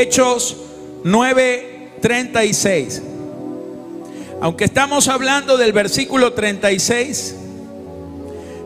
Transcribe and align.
Hechos 0.00 0.56
9:36. 1.04 3.02
Aunque 4.42 4.64
estamos 4.66 5.08
hablando 5.08 5.56
del 5.56 5.72
versículo 5.72 6.34
36, 6.34 7.34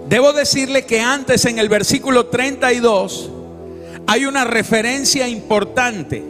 debo 0.08 0.32
decirle 0.32 0.84
que 0.84 1.00
antes 1.00 1.44
en 1.44 1.60
el 1.60 1.68
versículo 1.68 2.26
32 2.26 3.30
hay 4.08 4.26
una 4.26 4.44
referencia 4.44 5.28
importante. 5.28 6.24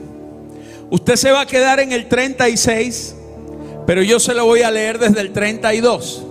Usted 0.91 1.17
se 1.17 1.31
va 1.31 1.41
a 1.43 1.47
quedar 1.47 1.81
en 1.81 1.93
el 1.93 2.07
36, 2.07 3.15
pero 3.87 4.03
yo 4.03 4.21
se 4.21 4.35
lo 4.35 4.45
voy 4.45 4.61
a 4.61 4.71
leer 4.71 4.99
desde 4.99 5.23
el 5.23 5.33
32, 5.33 6.23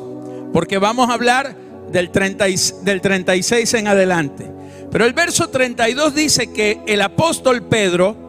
porque 0.54 0.78
vamos 0.78 1.10
a 1.10 1.14
hablar 1.14 1.56
del, 1.92 2.12
30, 2.12 2.46
del 2.84 3.02
36 3.02 3.74
en 3.74 3.88
adelante. 3.88 4.46
Pero 4.92 5.06
el 5.06 5.14
verso 5.14 5.50
32 5.50 6.14
dice 6.14 6.54
que 6.54 6.82
el 6.86 7.02
apóstol 7.02 7.64
Pedro, 7.64 8.29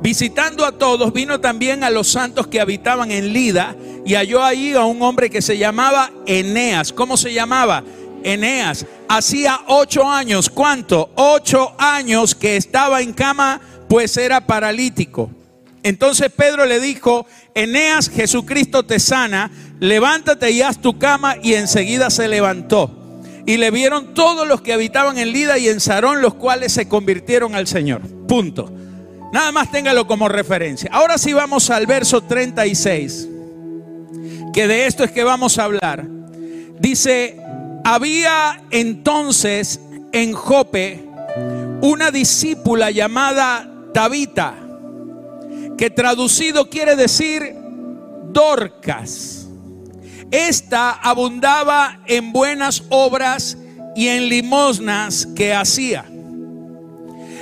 visitando 0.00 0.64
a 0.64 0.72
todos, 0.72 1.12
vino 1.12 1.40
también 1.40 1.84
a 1.84 1.90
los 1.90 2.08
santos 2.08 2.46
que 2.46 2.60
habitaban 2.60 3.10
en 3.10 3.32
Lida 3.32 3.76
y 4.04 4.14
halló 4.14 4.42
ahí 4.42 4.72
a 4.72 4.84
un 4.84 5.02
hombre 5.02 5.30
que 5.30 5.42
se 5.42 5.58
llamaba 5.58 6.10
Eneas. 6.26 6.92
¿Cómo 6.92 7.16
se 7.16 7.32
llamaba? 7.32 7.84
Eneas. 8.22 8.86
Hacía 9.08 9.60
ocho 9.66 10.08
años, 10.08 10.50
¿cuánto? 10.50 11.10
Ocho 11.14 11.74
años 11.78 12.34
que 12.34 12.56
estaba 12.56 13.00
en 13.00 13.12
cama, 13.12 13.60
pues 13.88 14.16
era 14.16 14.46
paralítico. 14.46 15.30
Entonces 15.82 16.30
Pedro 16.30 16.66
le 16.66 16.80
dijo, 16.80 17.26
Eneas, 17.54 18.10
Jesucristo 18.10 18.84
te 18.84 18.98
sana, 19.00 19.50
levántate 19.80 20.50
y 20.50 20.62
haz 20.62 20.80
tu 20.80 20.98
cama, 20.98 21.36
y 21.42 21.54
enseguida 21.54 22.10
se 22.10 22.28
levantó. 22.28 22.94
Y 23.46 23.56
le 23.56 23.70
vieron 23.70 24.12
todos 24.12 24.46
los 24.46 24.60
que 24.60 24.74
habitaban 24.74 25.16
en 25.16 25.32
Lida 25.32 25.56
y 25.56 25.68
en 25.68 25.80
Sarón, 25.80 26.20
los 26.20 26.34
cuales 26.34 26.72
se 26.72 26.88
convirtieron 26.88 27.54
al 27.54 27.66
Señor. 27.66 28.02
Punto. 28.26 28.70
Nada 29.32 29.52
más 29.52 29.70
téngalo 29.70 30.06
como 30.06 30.28
referencia. 30.28 30.90
Ahora 30.92 31.18
sí 31.18 31.32
vamos 31.32 31.70
al 31.70 31.86
verso 31.86 32.22
36, 32.22 33.28
que 34.52 34.66
de 34.66 34.86
esto 34.86 35.04
es 35.04 35.10
que 35.10 35.24
vamos 35.24 35.58
a 35.58 35.64
hablar. 35.64 36.06
Dice, 36.78 37.40
había 37.84 38.62
entonces 38.70 39.80
en 40.12 40.32
Jope 40.32 41.04
una 41.82 42.10
discípula 42.10 42.90
llamada 42.90 43.68
Tabita, 43.92 44.54
que 45.76 45.90
traducido 45.90 46.70
quiere 46.70 46.96
decir 46.96 47.54
Dorcas 48.32 49.38
esta 50.30 50.90
abundaba 50.90 52.00
en 52.06 52.32
buenas 52.32 52.82
obras 52.90 53.56
y 53.96 54.08
en 54.08 54.28
limosnas 54.28 55.26
que 55.34 55.54
hacía. 55.54 56.04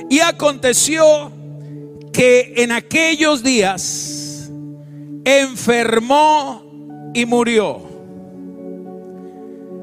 Y 0.09 0.21
aconteció 0.21 1.33
que 2.17 2.55
en 2.56 2.72
aquellos 2.72 3.42
días 3.42 4.50
enfermó 5.22 7.11
y 7.12 7.27
murió. 7.27 7.83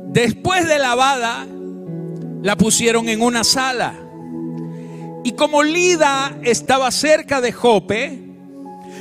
Después 0.08 0.68
de 0.68 0.80
lavada, 0.80 1.46
la 2.42 2.56
pusieron 2.58 3.08
en 3.08 3.22
una 3.22 3.44
sala. 3.44 3.94
Y 5.24 5.34
como 5.34 5.62
Lida 5.62 6.36
estaba 6.42 6.90
cerca 6.90 7.40
de 7.40 7.52
Jope, 7.52 8.20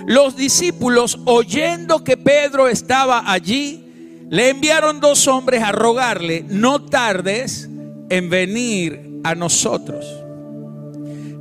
los 0.07 0.37
discípulos, 0.37 1.19
oyendo 1.25 2.05
que 2.05 2.19
Pedro 2.19 2.69
estaba 2.69 3.33
allí, 3.33 4.27
le 4.29 4.51
enviaron 4.51 5.01
dos 5.01 5.27
hombres 5.27 5.63
a 5.63 5.73
rogarle, 5.73 6.45
no 6.51 6.85
tardes 6.85 7.71
en 8.11 8.29
venir 8.29 9.21
a 9.25 9.35
nosotros. 9.35 10.22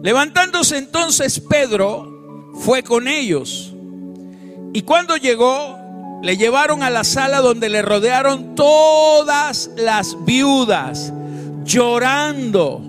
Levantándose 0.04 0.78
entonces 0.78 1.40
Pedro 1.40 2.52
fue 2.62 2.84
con 2.84 3.08
ellos. 3.08 3.74
Y 4.74 4.82
cuando 4.84 5.18
llegó, 5.18 5.78
le 6.24 6.38
llevaron 6.38 6.84
a 6.84 6.90
la 6.90 7.04
sala 7.04 7.42
donde 7.42 7.70
le 7.70 7.82
rodearon 7.82 8.56
todas 8.56 9.72
las 9.76 10.16
viudas, 10.26 11.12
llorando 11.64 12.82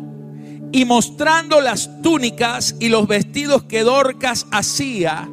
y 0.73 0.85
mostrando 0.85 1.61
las 1.61 2.03
túnicas 2.03 2.77
y 2.79 2.89
los 2.89 3.07
vestidos 3.07 3.65
que 3.65 3.83
Dorcas 3.83 4.47
hacía 4.51 5.29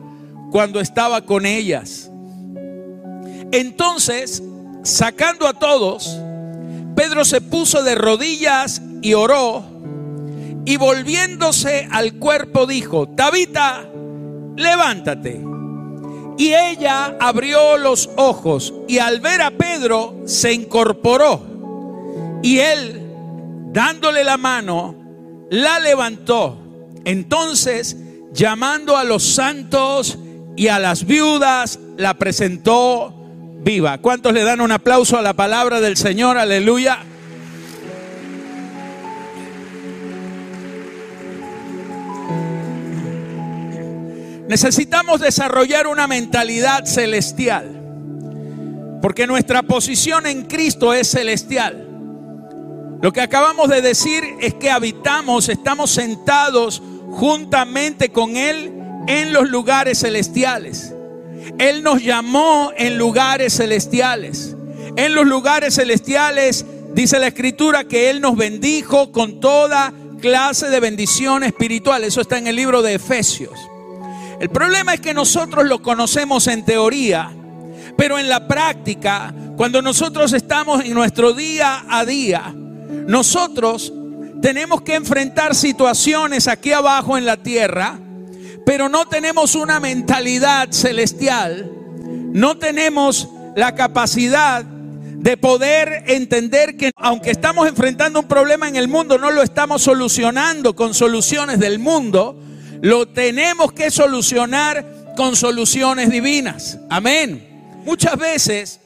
cuando 0.51 0.79
estaba 0.79 1.25
con 1.25 1.45
ellas. 1.45 2.09
Entonces 3.51 4.43
Sacando 4.83 5.45
a 5.45 5.53
todos, 5.53 6.17
Pedro 6.95 7.25
se 7.25 7.41
puso 7.41 7.83
de 7.83 7.95
rodillas 7.95 8.81
y 9.01 9.13
oró, 9.13 9.63
y 10.65 10.77
volviéndose 10.77 11.87
al 11.91 12.13
cuerpo 12.13 12.65
dijo, 12.65 13.09
Tabita, 13.09 13.85
levántate. 14.55 15.41
Y 16.37 16.53
ella 16.53 17.17
abrió 17.19 17.77
los 17.77 18.09
ojos 18.15 18.73
y 18.87 18.99
al 18.99 19.19
ver 19.19 19.41
a 19.41 19.51
Pedro 19.51 20.21
se 20.25 20.53
incorporó. 20.53 22.39
Y 22.41 22.59
él, 22.59 23.01
dándole 23.73 24.23
la 24.23 24.37
mano, 24.37 24.95
la 25.49 25.79
levantó. 25.79 26.57
Entonces, 27.03 27.97
llamando 28.31 28.95
a 28.95 29.03
los 29.03 29.23
santos 29.23 30.17
y 30.55 30.67
a 30.67 30.79
las 30.79 31.05
viudas, 31.05 31.79
la 31.97 32.13
presentó 32.13 33.13
viva. 33.61 33.97
¿Cuántos 33.97 34.33
le 34.33 34.43
dan 34.43 34.61
un 34.61 34.71
aplauso 34.71 35.17
a 35.17 35.21
la 35.21 35.33
palabra 35.33 35.81
del 35.81 35.97
Señor? 35.97 36.37
Aleluya. 36.37 36.99
Necesitamos 44.49 45.21
desarrollar 45.21 45.85
una 45.85 46.07
mentalidad 46.07 46.83
celestial, 46.85 47.69
porque 48.99 49.27
nuestra 49.27 49.61
posición 49.61 50.25
en 50.25 50.45
Cristo 50.45 50.91
es 50.91 51.07
celestial. 51.07 51.87
Lo 52.99 53.13
que 53.13 53.21
acabamos 53.21 53.69
de 53.69 53.83
decir 53.83 54.23
es 54.41 54.55
que 54.55 54.71
habitamos, 54.71 55.49
estamos 55.49 55.91
sentados 55.91 56.81
juntamente 57.11 58.09
con 58.09 58.37
Él 58.37 58.73
en 59.05 59.33
los 59.33 59.51
lugares 59.51 59.99
celestiales. 59.99 60.95
Él 61.59 61.83
nos 61.83 62.01
llamó 62.01 62.71
en 62.75 62.97
lugares 62.97 63.55
celestiales. 63.55 64.55
En 64.95 65.13
los 65.13 65.27
lugares 65.27 65.75
celestiales 65.75 66.65
dice 66.95 67.19
la 67.19 67.27
escritura 67.27 67.83
que 67.83 68.09
Él 68.09 68.19
nos 68.19 68.35
bendijo 68.35 69.11
con 69.11 69.39
toda 69.39 69.93
clase 70.19 70.71
de 70.71 70.79
bendición 70.79 71.43
espiritual. 71.43 72.03
Eso 72.03 72.21
está 72.21 72.39
en 72.39 72.47
el 72.47 72.55
libro 72.55 72.81
de 72.81 72.95
Efesios. 72.95 73.53
El 74.39 74.49
problema 74.49 74.93
es 74.93 75.01
que 75.01 75.13
nosotros 75.13 75.65
lo 75.65 75.81
conocemos 75.81 76.47
en 76.47 76.63
teoría, 76.63 77.31
pero 77.97 78.17
en 78.17 78.29
la 78.29 78.47
práctica, 78.47 79.33
cuando 79.57 79.81
nosotros 79.81 80.33
estamos 80.33 80.83
en 80.85 80.93
nuestro 80.93 81.33
día 81.33 81.85
a 81.89 82.05
día, 82.05 82.53
nosotros 83.07 83.93
tenemos 84.41 84.81
que 84.81 84.95
enfrentar 84.95 85.55
situaciones 85.55 86.47
aquí 86.47 86.71
abajo 86.71 87.17
en 87.17 87.25
la 87.25 87.37
tierra 87.37 87.99
pero 88.69 88.87
no 88.87 89.07
tenemos 89.07 89.55
una 89.55 89.79
mentalidad 89.79 90.69
celestial, 90.69 91.71
no 92.31 92.59
tenemos 92.59 93.27
la 93.55 93.73
capacidad 93.73 94.63
de 94.63 95.37
poder 95.37 96.03
entender 96.05 96.77
que 96.77 96.91
aunque 96.95 97.31
estamos 97.31 97.67
enfrentando 97.67 98.19
un 98.19 98.27
problema 98.27 98.67
en 98.67 98.75
el 98.75 98.87
mundo, 98.87 99.17
no 99.17 99.31
lo 99.31 99.41
estamos 99.41 99.81
solucionando 99.81 100.75
con 100.75 100.93
soluciones 100.93 101.57
del 101.57 101.79
mundo, 101.79 102.39
lo 102.81 103.07
tenemos 103.07 103.71
que 103.73 103.91
solucionar 103.91 105.13
con 105.15 105.35
soluciones 105.35 106.09
divinas. 106.09 106.77
Amén. 106.89 107.81
Muchas 107.83 108.17
veces 108.17 108.79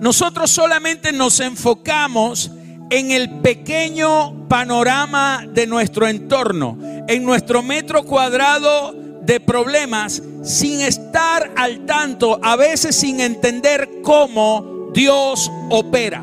nosotros 0.00 0.50
solamente 0.50 1.12
nos 1.12 1.40
enfocamos 1.40 2.50
en 2.90 3.10
el 3.10 3.30
pequeño 3.40 4.48
panorama 4.48 5.46
de 5.48 5.66
nuestro 5.66 6.06
entorno, 6.06 6.78
en 7.08 7.24
nuestro 7.24 7.62
metro 7.62 8.04
cuadrado 8.04 8.94
de 9.22 9.40
problemas, 9.40 10.22
sin 10.42 10.80
estar 10.82 11.52
al 11.56 11.86
tanto, 11.86 12.38
a 12.42 12.56
veces 12.56 12.94
sin 12.96 13.20
entender 13.20 13.88
cómo 14.02 14.90
Dios 14.92 15.50
opera. 15.70 16.22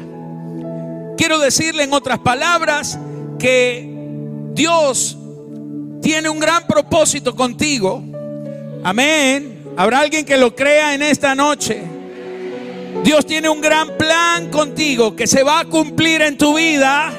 Quiero 1.17 1.39
decirle 1.39 1.83
en 1.83 1.93
otras 1.93 2.19
palabras 2.19 2.99
que 3.39 3.91
Dios 4.53 5.17
tiene 6.01 6.29
un 6.29 6.39
gran 6.39 6.65
propósito 6.65 7.35
contigo. 7.35 8.03
Amén. 8.83 9.73
¿Habrá 9.77 9.99
alguien 9.99 10.25
que 10.25 10.37
lo 10.37 10.55
crea 10.55 10.93
en 10.93 11.01
esta 11.01 11.35
noche? 11.35 11.81
Dios 13.03 13.25
tiene 13.25 13.49
un 13.49 13.61
gran 13.61 13.97
plan 13.97 14.49
contigo 14.49 15.15
que 15.15 15.27
se 15.27 15.43
va 15.43 15.61
a 15.61 15.65
cumplir 15.65 16.21
en 16.21 16.37
tu 16.37 16.55
vida. 16.55 17.11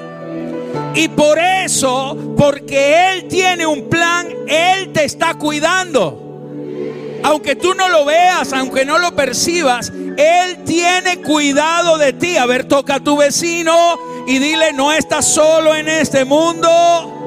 Y 0.94 1.08
por 1.08 1.38
eso, 1.38 2.34
porque 2.36 3.10
Él 3.10 3.28
tiene 3.28 3.66
un 3.66 3.88
plan, 3.88 4.28
Él 4.46 4.92
te 4.92 5.04
está 5.04 5.34
cuidando. 5.34 6.18
Aunque 7.24 7.56
tú 7.56 7.74
no 7.74 7.88
lo 7.88 8.04
veas, 8.04 8.52
aunque 8.52 8.84
no 8.84 8.98
lo 8.98 9.14
percibas, 9.14 9.90
Él 9.90 10.64
tiene 10.64 11.22
cuidado 11.22 11.98
de 11.98 12.12
ti. 12.12 12.36
A 12.36 12.46
ver, 12.46 12.64
toca 12.64 12.96
a 12.96 13.00
tu 13.00 13.16
vecino 13.16 13.98
y 14.26 14.38
dile, 14.38 14.72
no 14.72 14.92
estás 14.92 15.26
solo 15.26 15.74
en 15.74 15.88
este 15.88 16.24
mundo. 16.24 17.21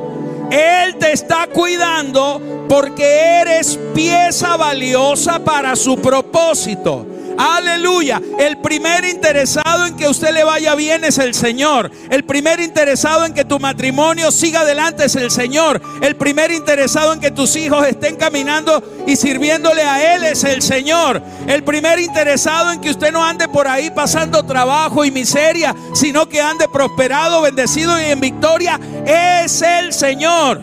Él 0.52 0.96
te 0.98 1.12
está 1.12 1.48
cuidando 1.48 2.66
porque 2.70 3.40
eres 3.42 3.80
pieza 3.94 4.58
valiosa 4.58 5.40
para 5.40 5.76
su 5.76 5.98
propósito. 5.98 7.06
Aleluya. 7.38 8.22
El 8.40 8.58
primer 8.58 9.04
interesado 9.06 9.86
en 9.86 9.96
que 9.96 10.08
usted 10.08 10.34
le 10.34 10.44
vaya 10.44 10.76
bien 10.76 11.04
es 11.04 11.18
el 11.18 11.34
Señor. 11.34 11.92
El 12.10 12.24
primer 12.24 12.60
interesado 12.60 13.26
en 13.26 13.34
que 13.34 13.46
tu 13.46 13.60
matrimonio 13.60 14.32
siga 14.32 14.62
adelante 14.62 15.06
es 15.06 15.16
el 15.16 15.32
Señor. 15.32 15.82
El 16.02 16.16
primer 16.16 16.52
interesado 16.52 17.14
en 17.14 17.20
que 17.20 17.32
tus 17.32 17.56
hijos 17.56 17.86
estén 17.88 18.16
caminando 18.16 18.82
y 19.06 19.16
sirviéndole 19.16 19.84
a 19.84 20.16
Él 20.16 20.24
es 20.24 20.44
el 20.44 20.62
Señor. 20.62 21.22
El 21.48 21.64
primer 21.64 22.00
interesado 22.00 22.72
en 22.72 22.80
que 22.80 22.92
usted 22.92 23.12
no 23.12 23.24
ande 23.24 23.48
por 23.48 23.68
ahí 23.68 23.92
pasando 23.92 24.46
trabajo 24.46 25.04
y 25.04 25.12
miseria, 25.12 25.76
sino 25.94 26.30
que 26.30 26.42
ande 26.42 26.68
prosperado, 26.70 27.42
bendecido 27.42 28.00
y 28.00 28.06
en 28.06 28.20
victoria 28.20 28.80
es 29.06 29.62
el 29.62 29.94
Señor. 29.94 30.62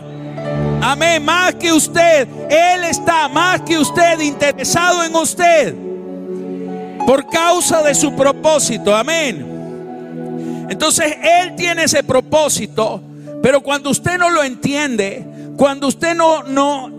Amén. 0.81 1.23
Más 1.23 1.55
que 1.55 1.71
usted, 1.71 2.27
Él 2.49 2.83
está 2.83 3.29
más 3.29 3.61
que 3.61 3.77
usted 3.77 4.19
interesado 4.19 5.03
en 5.03 5.15
usted 5.15 5.92
por 7.05 7.27
causa 7.29 7.81
de 7.81 7.93
su 7.95 8.15
propósito. 8.15 8.95
Amén. 8.95 10.65
Entonces 10.69 11.15
Él 11.21 11.55
tiene 11.55 11.83
ese 11.83 12.03
propósito, 12.03 13.01
pero 13.41 13.61
cuando 13.61 13.89
usted 13.89 14.17
no 14.17 14.29
lo 14.29 14.43
entiende, 14.43 15.25
cuando 15.57 15.87
usted 15.87 16.15
no, 16.15 16.43
no, 16.43 16.89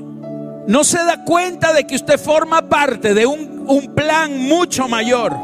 no 0.67 0.85
se 0.85 0.99
da 0.99 1.25
cuenta 1.25 1.73
de 1.73 1.87
que 1.87 1.97
usted 1.97 2.19
forma 2.19 2.69
parte 2.69 3.15
de 3.15 3.27
un, 3.27 3.65
un 3.67 3.95
plan 3.95 4.39
mucho 4.39 4.89
mayor, 4.89 5.35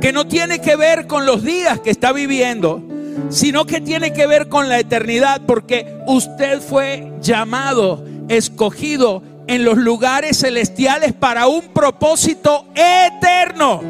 que 0.00 0.12
no 0.12 0.26
tiene 0.26 0.60
que 0.60 0.76
ver 0.76 1.06
con 1.06 1.26
los 1.26 1.42
días 1.42 1.80
que 1.80 1.90
está 1.90 2.12
viviendo, 2.12 2.82
sino 3.30 3.66
que 3.66 3.80
tiene 3.80 4.12
que 4.12 4.26
ver 4.26 4.48
con 4.48 4.68
la 4.68 4.78
eternidad, 4.78 5.42
porque 5.46 5.96
usted 6.06 6.60
fue 6.60 7.12
llamado, 7.20 8.04
escogido 8.28 9.22
en 9.48 9.64
los 9.64 9.78
lugares 9.78 10.38
celestiales 10.38 11.14
para 11.14 11.48
un 11.48 11.68
propósito 11.68 12.66
eterno. 12.74 13.80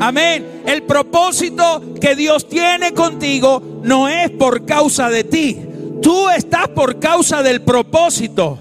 Amén. 0.00 0.62
El 0.66 0.82
propósito 0.82 1.94
que 2.00 2.16
Dios 2.16 2.48
tiene 2.48 2.92
contigo 2.92 3.62
no 3.82 4.08
es 4.08 4.30
por 4.30 4.66
causa 4.66 5.08
de 5.08 5.24
ti. 5.24 5.58
Tú 6.02 6.28
estás 6.28 6.68
por 6.68 6.98
causa 6.98 7.42
del 7.42 7.62
propósito. 7.62 8.58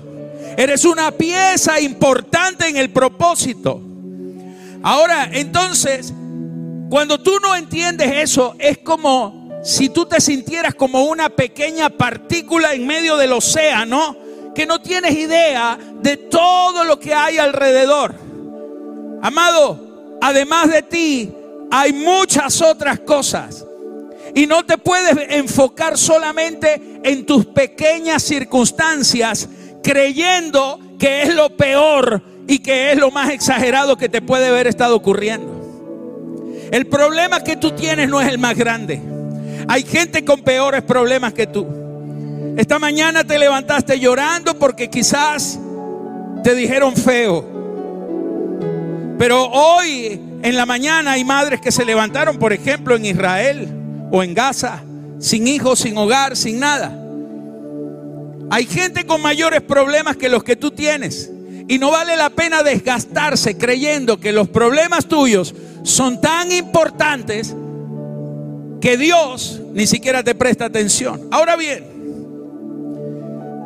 Eres 0.56 0.86
una 0.86 1.12
pieza 1.12 1.80
importante 1.80 2.68
en 2.68 2.78
el 2.78 2.92
propósito. 2.92 3.81
Ahora, 4.84 5.30
entonces, 5.31 6.14
cuando 6.90 7.20
tú 7.20 7.40
no 7.42 7.56
entiendes 7.56 8.12
eso, 8.18 8.56
es 8.60 8.78
como 8.78 9.62
si 9.64 9.90
tú 9.90 10.06
te 10.06 10.22
sintieras 10.22 10.76
como 10.76 11.06
una 11.06 11.30
pequeña 11.30 11.90
partícula 11.90 12.74
en 12.74 12.86
medio 12.86 13.18
del 13.18 13.34
océano 13.34 14.29
que 14.59 14.65
no 14.65 14.81
tienes 14.81 15.15
idea 15.15 15.79
de 16.01 16.17
todo 16.17 16.83
lo 16.83 17.00
que 17.00 17.13
hay 17.13 17.38
alrededor. 17.38 18.13
Amado, 19.21 20.17
además 20.19 20.69
de 20.69 20.81
ti, 20.81 21.33
hay 21.71 21.94
muchas 21.94 22.61
otras 22.61 23.00
cosas. 23.00 23.65
Y 24.35 24.47
no 24.47 24.65
te 24.65 24.77
puedes 24.77 25.15
enfocar 25.29 25.97
solamente 25.97 27.00
en 27.06 27.25
tus 27.25 27.45
pequeñas 27.45 28.21
circunstancias, 28.21 29.47
creyendo 29.81 30.77
que 31.00 31.21
es 31.21 31.33
lo 31.33 31.56
peor 31.56 32.21
y 32.45 32.59
que 32.59 32.91
es 32.91 32.97
lo 32.97 33.11
más 33.11 33.29
exagerado 33.29 33.95
que 33.95 34.09
te 34.09 34.21
puede 34.21 34.47
haber 34.47 34.67
estado 34.67 34.94
ocurriendo. 34.94 35.56
El 36.69 36.85
problema 36.88 37.41
que 37.45 37.56
tú 37.56 37.71
tienes 37.71 38.09
no 38.09 38.19
es 38.19 38.27
el 38.27 38.39
más 38.39 38.57
grande. 38.57 39.01
Hay 39.69 39.83
gente 39.83 40.25
con 40.25 40.41
peores 40.41 40.81
problemas 40.81 41.31
que 41.31 41.47
tú. 41.47 41.79
Esta 42.59 42.77
mañana 42.77 43.23
te 43.23 43.39
levantaste 43.39 44.01
llorando 44.01 44.59
porque 44.59 44.89
quizás 44.89 45.57
te 46.44 46.53
dijeron 46.56 46.94
feo. 46.94 47.45
Pero 49.17 49.45
hoy 49.45 50.19
en 50.41 50.57
la 50.57 50.65
mañana 50.65 51.13
hay 51.13 51.23
madres 51.23 51.61
que 51.61 51.71
se 51.71 51.85
levantaron, 51.85 52.38
por 52.38 52.51
ejemplo, 52.51 52.97
en 52.97 53.06
Israel 53.06 53.69
o 54.11 54.23
en 54.23 54.33
Gaza, 54.33 54.83
sin 55.19 55.47
hijos, 55.47 55.79
sin 55.79 55.97
hogar, 55.97 56.35
sin 56.35 56.59
nada. 56.59 57.01
Hay 58.50 58.65
gente 58.65 59.06
con 59.06 59.21
mayores 59.21 59.61
problemas 59.61 60.17
que 60.17 60.27
los 60.27 60.44
que 60.44 60.57
tú 60.57 60.71
tienes. 60.71 61.31
Y 61.69 61.79
no 61.79 61.91
vale 61.91 62.17
la 62.17 62.29
pena 62.29 62.61
desgastarse 62.61 63.57
creyendo 63.57 64.19
que 64.19 64.33
los 64.33 64.50
problemas 64.50 65.06
tuyos 65.06 65.56
son 65.83 66.19
tan 66.19 66.51
importantes 66.51 67.56
que 68.81 68.97
Dios 68.97 69.61
ni 69.71 69.88
siquiera 69.88 70.23
te 70.23 70.35
presta 70.35 70.65
atención. 70.65 71.29
Ahora 71.31 71.56
bien, 71.56 71.99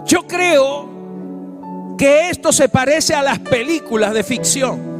yo 0.05 0.27
creo 0.27 1.95
que 1.97 2.29
esto 2.29 2.51
se 2.51 2.69
parece 2.69 3.13
a 3.13 3.21
las 3.21 3.39
películas 3.39 4.13
de 4.13 4.23
ficción. 4.23 4.94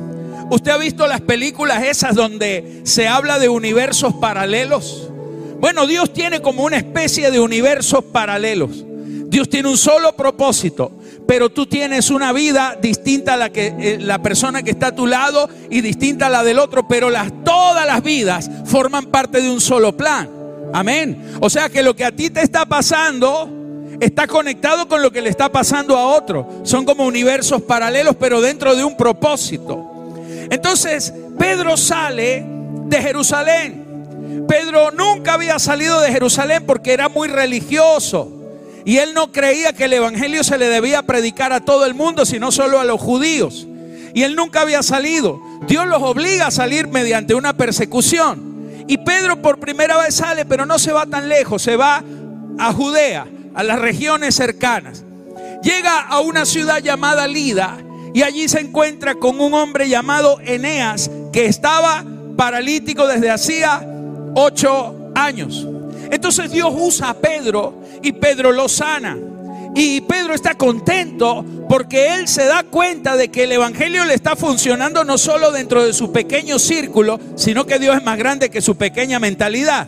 ¿Usted 0.50 0.72
ha 0.72 0.78
visto 0.78 1.08
las 1.08 1.22
películas 1.22 1.84
esas 1.84 2.16
donde 2.16 2.82
se 2.84 3.08
habla 3.08 3.40
de 3.40 3.50
universos 3.50 4.14
paralelos? 4.16 5.10
Bueno, 5.60 5.88
Dios 5.88 6.14
tiene 6.14 6.42
como 6.42 6.64
una 6.64 6.78
especie 6.78 7.32
de 7.32 7.40
universos 7.40 8.04
paralelos. 8.04 8.84
Dios 9.34 9.50
tiene 9.50 9.70
un 9.70 9.78
solo 9.78 10.16
propósito, 10.16 10.92
pero 11.28 11.50
tú 11.50 11.66
tienes 11.66 12.12
una 12.12 12.34
vida 12.34 12.78
distinta 12.80 13.34
a 13.34 13.38
la 13.38 13.50
que 13.50 13.74
eh, 13.80 13.98
la 14.00 14.22
persona 14.22 14.62
que 14.62 14.72
está 14.72 14.88
a 14.88 14.96
tu 14.96 15.08
lado 15.08 15.50
y 15.70 15.82
distinta 15.82 16.28
a 16.28 16.30
la 16.30 16.44
del 16.44 16.60
otro, 16.60 16.88
pero 16.88 17.10
las 17.10 17.32
todas 17.44 17.88
las 17.88 18.04
vidas 18.04 18.52
forman 18.66 19.06
parte 19.06 19.42
de 19.42 19.50
un 19.50 19.62
solo 19.62 19.98
plan. 19.98 20.30
Amén. 20.74 21.38
O 21.40 21.50
sea 21.50 21.70
que 21.70 21.82
lo 21.82 21.96
que 21.96 22.06
a 22.06 22.12
ti 22.12 22.30
te 22.30 22.42
está 22.42 22.66
pasando 22.66 23.63
está 24.00 24.28
conectado 24.28 24.88
con 24.88 25.02
lo 25.02 25.12
que 25.12 25.22
le 25.22 25.30
está 25.30 25.52
pasando 25.52 25.98
a 25.98 26.08
otro. 26.08 26.48
Son 26.64 26.86
como 26.86 27.06
universos 27.06 27.62
paralelos, 27.62 28.16
pero 28.20 28.42
dentro 28.42 28.76
de 28.76 28.84
un 28.84 28.98
propósito. 28.98 29.90
Entonces, 30.50 31.14
Pedro 31.38 31.78
sale 31.78 32.46
de 32.86 33.02
Jerusalén. 33.02 34.46
Pedro 34.48 34.92
nunca 34.92 35.34
había 35.34 35.60
salido 35.60 36.02
de 36.02 36.12
Jerusalén 36.12 36.64
porque 36.66 36.94
era 36.94 37.10
muy 37.10 37.28
religioso. 37.28 38.32
Y 38.86 38.98
él 38.98 39.14
no 39.14 39.32
creía 39.32 39.74
que 39.74 39.86
el 39.86 39.94
Evangelio 39.94 40.44
se 40.44 40.58
le 40.58 40.68
debía 40.68 41.04
predicar 41.04 41.54
a 41.54 41.62
todo 41.62 41.86
el 41.86 41.94
mundo, 41.94 42.26
sino 42.26 42.52
solo 42.52 42.80
a 42.80 42.84
los 42.84 43.00
judíos. 43.00 43.68
Y 44.14 44.24
él 44.24 44.36
nunca 44.36 44.62
había 44.62 44.84
salido. 44.84 45.40
Dios 45.68 45.88
los 45.88 46.04
obliga 46.04 46.48
a 46.48 46.52
salir 46.52 46.88
mediante 46.88 47.34
una 47.34 47.54
persecución. 47.54 48.84
Y 48.88 48.98
Pedro 48.98 49.42
por 49.42 49.60
primera 49.60 49.98
vez 49.98 50.16
sale, 50.16 50.46
pero 50.46 50.66
no 50.66 50.78
se 50.78 50.92
va 50.92 51.06
tan 51.06 51.30
lejos, 51.30 51.62
se 51.62 51.78
va 51.78 52.04
a 52.60 52.74
Judea 52.74 53.26
a 53.54 53.64
las 53.64 53.80
regiones 53.80 54.36
cercanas. 54.36 55.04
Llega 55.62 56.02
a 56.02 56.20
una 56.20 56.46
ciudad 56.46 56.82
llamada 56.82 57.28
Lida 57.28 57.78
y 58.14 58.22
allí 58.22 58.48
se 58.48 58.60
encuentra 58.60 59.16
con 59.16 59.40
un 59.40 59.54
hombre 59.54 59.90
llamado 59.90 60.40
Eneas 60.42 61.10
que 61.32 61.46
estaba 61.46 62.04
paralítico 62.36 63.08
desde 63.08 63.32
hacía 63.32 63.86
ocho 64.36 65.12
años. 65.16 65.68
Entonces 66.12 66.52
Dios 66.52 66.74
usa 66.78 67.10
a 67.10 67.14
Pedro 67.14 67.82
y 68.02 68.12
Pedro 68.12 68.52
lo 68.52 68.68
sana. 68.68 69.18
Y 69.76 70.02
Pedro 70.02 70.36
está 70.36 70.54
contento 70.54 71.44
porque 71.68 72.14
él 72.16 72.28
se 72.28 72.46
da 72.46 72.64
cuenta 72.64 73.16
de 73.16 73.30
que 73.30 73.46
el 73.46 73.54
Evangelio 73.54 74.06
le 74.06 74.14
está 74.14 74.36
funcionando 74.36 75.04
no 75.04 75.18
solo 75.18 75.52
dentro 75.52 75.84
de 75.84 75.94
su 75.94 76.12
pequeño 76.12 76.60
círculo, 76.60 77.20
sino 77.36 77.66
que 77.66 77.80
Dios 77.80 77.98
es 77.98 78.04
más 78.04 78.18
grande 78.18 78.52
que 78.52 78.62
su 78.62 78.76
pequeña 78.76 79.20
mentalidad. 79.20 79.88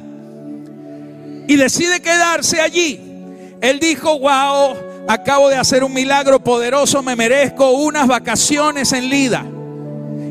Y 1.47 1.55
decide 1.57 2.01
quedarse 2.01 2.61
allí. 2.61 3.14
Él 3.61 3.79
dijo, 3.79 4.19
wow, 4.19 4.75
acabo 5.07 5.49
de 5.49 5.55
hacer 5.55 5.83
un 5.83 5.93
milagro 5.93 6.43
poderoso, 6.43 7.01
me 7.01 7.15
merezco 7.15 7.71
unas 7.71 8.07
vacaciones 8.07 8.93
en 8.93 9.09
Lida. 9.09 9.45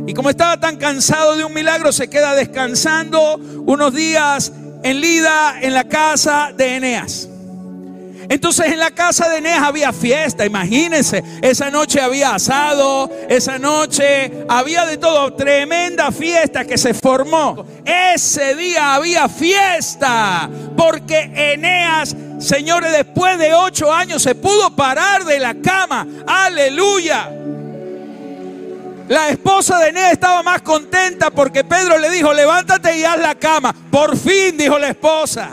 Y 0.06 0.12
como 0.12 0.30
estaba 0.30 0.58
tan 0.60 0.76
cansado 0.76 1.36
de 1.36 1.44
un 1.44 1.54
milagro, 1.54 1.92
se 1.92 2.08
queda 2.08 2.34
descansando 2.34 3.36
unos 3.66 3.94
días 3.94 4.52
en 4.82 5.00
Lida, 5.00 5.56
en 5.60 5.72
la 5.72 5.84
casa 5.84 6.52
de 6.54 6.76
Eneas. 6.76 7.28
Entonces 8.28 8.72
en 8.72 8.78
la 8.78 8.90
casa 8.90 9.28
de 9.28 9.38
Eneas 9.38 9.62
había 9.62 9.92
fiesta, 9.92 10.44
imagínense. 10.46 11.22
Esa 11.42 11.70
noche 11.70 12.00
había 12.00 12.34
asado, 12.34 13.10
esa 13.28 13.58
noche 13.58 14.44
había 14.48 14.86
de 14.86 14.96
todo, 14.96 15.34
tremenda 15.34 16.10
fiesta 16.10 16.64
que 16.64 16.78
se 16.78 16.94
formó. 16.94 17.66
Ese 17.84 18.54
día 18.54 18.94
había 18.94 19.28
fiesta, 19.28 20.48
porque 20.76 21.30
Eneas, 21.52 22.16
señores, 22.44 22.92
después 22.92 23.38
de 23.38 23.54
ocho 23.54 23.92
años 23.92 24.22
se 24.22 24.34
pudo 24.34 24.74
parar 24.74 25.24
de 25.24 25.38
la 25.38 25.54
cama. 25.54 26.06
Aleluya. 26.26 27.30
La 29.08 29.28
esposa 29.28 29.78
de 29.78 29.90
Eneas 29.90 30.12
estaba 30.12 30.42
más 30.42 30.62
contenta 30.62 31.30
porque 31.30 31.62
Pedro 31.64 31.98
le 31.98 32.10
dijo, 32.10 32.32
levántate 32.32 32.98
y 32.98 33.04
haz 33.04 33.18
la 33.18 33.34
cama. 33.34 33.74
Por 33.90 34.16
fin, 34.16 34.56
dijo 34.56 34.78
la 34.78 34.88
esposa. 34.88 35.50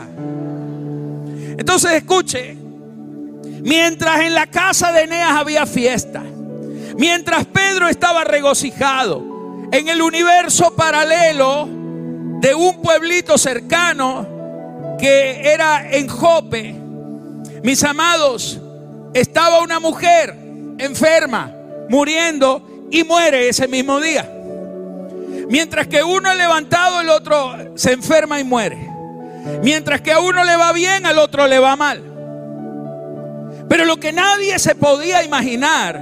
Entonces 1.58 1.92
escuche, 1.92 2.62
Mientras 3.62 4.20
en 4.22 4.34
la 4.34 4.48
casa 4.48 4.90
de 4.90 5.02
Eneas 5.02 5.30
había 5.30 5.66
fiesta, 5.66 6.20
mientras 6.98 7.46
Pedro 7.46 7.88
estaba 7.88 8.24
regocijado 8.24 9.24
en 9.70 9.88
el 9.88 10.02
universo 10.02 10.74
paralelo 10.74 11.68
de 12.40 12.54
un 12.56 12.82
pueblito 12.82 13.38
cercano 13.38 14.96
que 14.98 15.52
era 15.52 15.92
en 15.92 16.08
Jope, 16.08 16.74
mis 17.62 17.82
amados, 17.84 18.60
estaba 19.14 19.60
una 19.60 19.78
mujer 19.80 20.36
enferma, 20.78 21.54
muriendo 21.88 22.88
y 22.90 23.04
muere 23.04 23.48
ese 23.48 23.68
mismo 23.68 24.00
día. 24.00 24.30
Mientras 25.48 25.86
que 25.86 26.02
uno 26.02 26.30
es 26.30 26.38
levantado, 26.38 27.00
el 27.00 27.10
otro 27.10 27.72
se 27.74 27.92
enferma 27.92 28.40
y 28.40 28.44
muere. 28.44 28.90
Mientras 29.62 30.00
que 30.00 30.12
a 30.12 30.20
uno 30.20 30.44
le 30.44 30.56
va 30.56 30.72
bien, 30.72 31.04
al 31.06 31.18
otro 31.18 31.46
le 31.46 31.58
va 31.58 31.76
mal. 31.76 32.02
Pero 33.68 33.84
lo 33.84 33.98
que 33.98 34.12
nadie 34.12 34.58
se 34.58 34.74
podía 34.74 35.22
imaginar, 35.22 36.00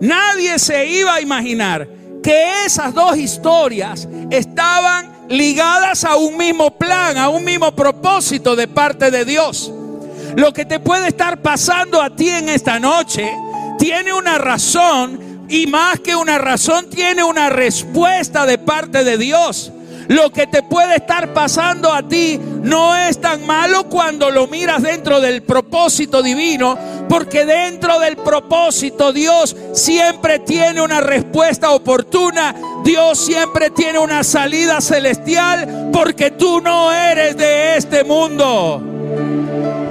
nadie 0.00 0.58
se 0.58 0.86
iba 0.86 1.14
a 1.14 1.20
imaginar 1.20 1.88
que 2.22 2.64
esas 2.64 2.94
dos 2.94 3.16
historias 3.16 4.08
estaban 4.30 5.26
ligadas 5.28 6.04
a 6.04 6.16
un 6.16 6.36
mismo 6.36 6.76
plan, 6.76 7.16
a 7.16 7.28
un 7.28 7.44
mismo 7.44 7.74
propósito 7.74 8.56
de 8.56 8.68
parte 8.68 9.10
de 9.10 9.24
Dios. 9.24 9.72
Lo 10.38 10.52
que 10.52 10.64
te 10.64 10.78
puede 10.78 11.08
estar 11.08 11.42
pasando 11.42 12.00
a 12.00 12.14
ti 12.14 12.28
en 12.28 12.48
esta 12.48 12.78
noche 12.78 13.28
tiene 13.76 14.12
una 14.12 14.38
razón 14.38 15.46
y 15.48 15.66
más 15.66 15.98
que 15.98 16.14
una 16.14 16.38
razón 16.38 16.88
tiene 16.88 17.24
una 17.24 17.50
respuesta 17.50 18.46
de 18.46 18.56
parte 18.56 19.02
de 19.02 19.18
Dios. 19.18 19.72
Lo 20.06 20.30
que 20.30 20.46
te 20.46 20.62
puede 20.62 20.94
estar 20.94 21.34
pasando 21.34 21.92
a 21.92 22.06
ti 22.06 22.38
no 22.62 22.94
es 22.94 23.20
tan 23.20 23.44
malo 23.48 23.88
cuando 23.88 24.30
lo 24.30 24.46
miras 24.46 24.80
dentro 24.80 25.20
del 25.20 25.42
propósito 25.42 26.22
divino, 26.22 26.78
porque 27.08 27.44
dentro 27.44 27.98
del 27.98 28.16
propósito 28.16 29.12
Dios 29.12 29.56
siempre 29.72 30.38
tiene 30.38 30.80
una 30.80 31.00
respuesta 31.00 31.72
oportuna, 31.72 32.54
Dios 32.84 33.18
siempre 33.18 33.70
tiene 33.70 33.98
una 33.98 34.22
salida 34.22 34.80
celestial, 34.80 35.90
porque 35.92 36.30
tú 36.30 36.60
no 36.60 36.92
eres 36.92 37.36
de 37.36 37.76
este 37.76 38.04
mundo. 38.04 38.84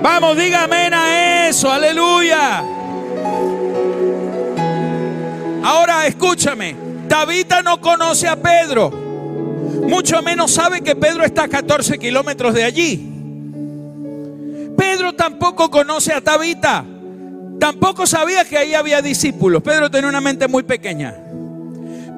Vamos, 0.09 0.37
dígame 0.37 0.87
a 0.93 1.49
eso, 1.49 1.69
aleluya. 1.69 2.63
Ahora 5.61 6.07
escúchame, 6.07 6.77
David 7.09 7.47
no 7.61 7.81
conoce 7.81 8.25
a 8.25 8.37
Pedro. 8.37 8.89
Mucho 8.89 10.21
menos 10.21 10.51
sabe 10.51 10.79
que 10.79 10.95
Pedro 10.95 11.25
está 11.25 11.43
a 11.43 11.47
14 11.49 11.99
kilómetros 11.99 12.53
de 12.53 12.63
allí. 12.63 13.05
Pedro 14.77 15.13
tampoco 15.13 15.69
conoce 15.69 16.13
a 16.13 16.21
Tabita. 16.21 16.85
Tampoco 17.59 18.07
sabía 18.07 18.45
que 18.45 18.57
ahí 18.57 18.75
había 18.75 19.01
discípulos. 19.01 19.61
Pedro 19.61 19.91
tenía 19.91 20.07
una 20.07 20.21
mente 20.21 20.47
muy 20.47 20.63
pequeña. 20.63 21.13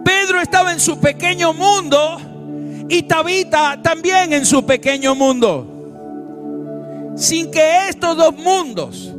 Pedro 0.05 0.39
estaba 0.39 0.73
en 0.73 0.79
su 0.79 0.99
pequeño 0.99 1.53
mundo 1.53 2.21
y 2.87 3.01
Tabita 3.01 3.81
también 3.81 4.31
en 4.33 4.45
su 4.45 4.63
pequeño 4.63 5.15
mundo. 5.15 5.78
Sin 7.19 7.51
que 7.51 7.89
estos 7.89 8.15
dos 8.15 8.33
mundos 8.37 9.13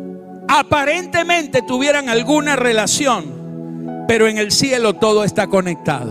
aparentemente 0.49 1.61
tuvieran 1.61 2.09
alguna 2.09 2.57
relación, 2.57 4.07
pero 4.09 4.26
en 4.26 4.38
el 4.38 4.52
cielo 4.52 4.95
todo 4.95 5.23
está 5.23 5.49
conectado. 5.49 6.11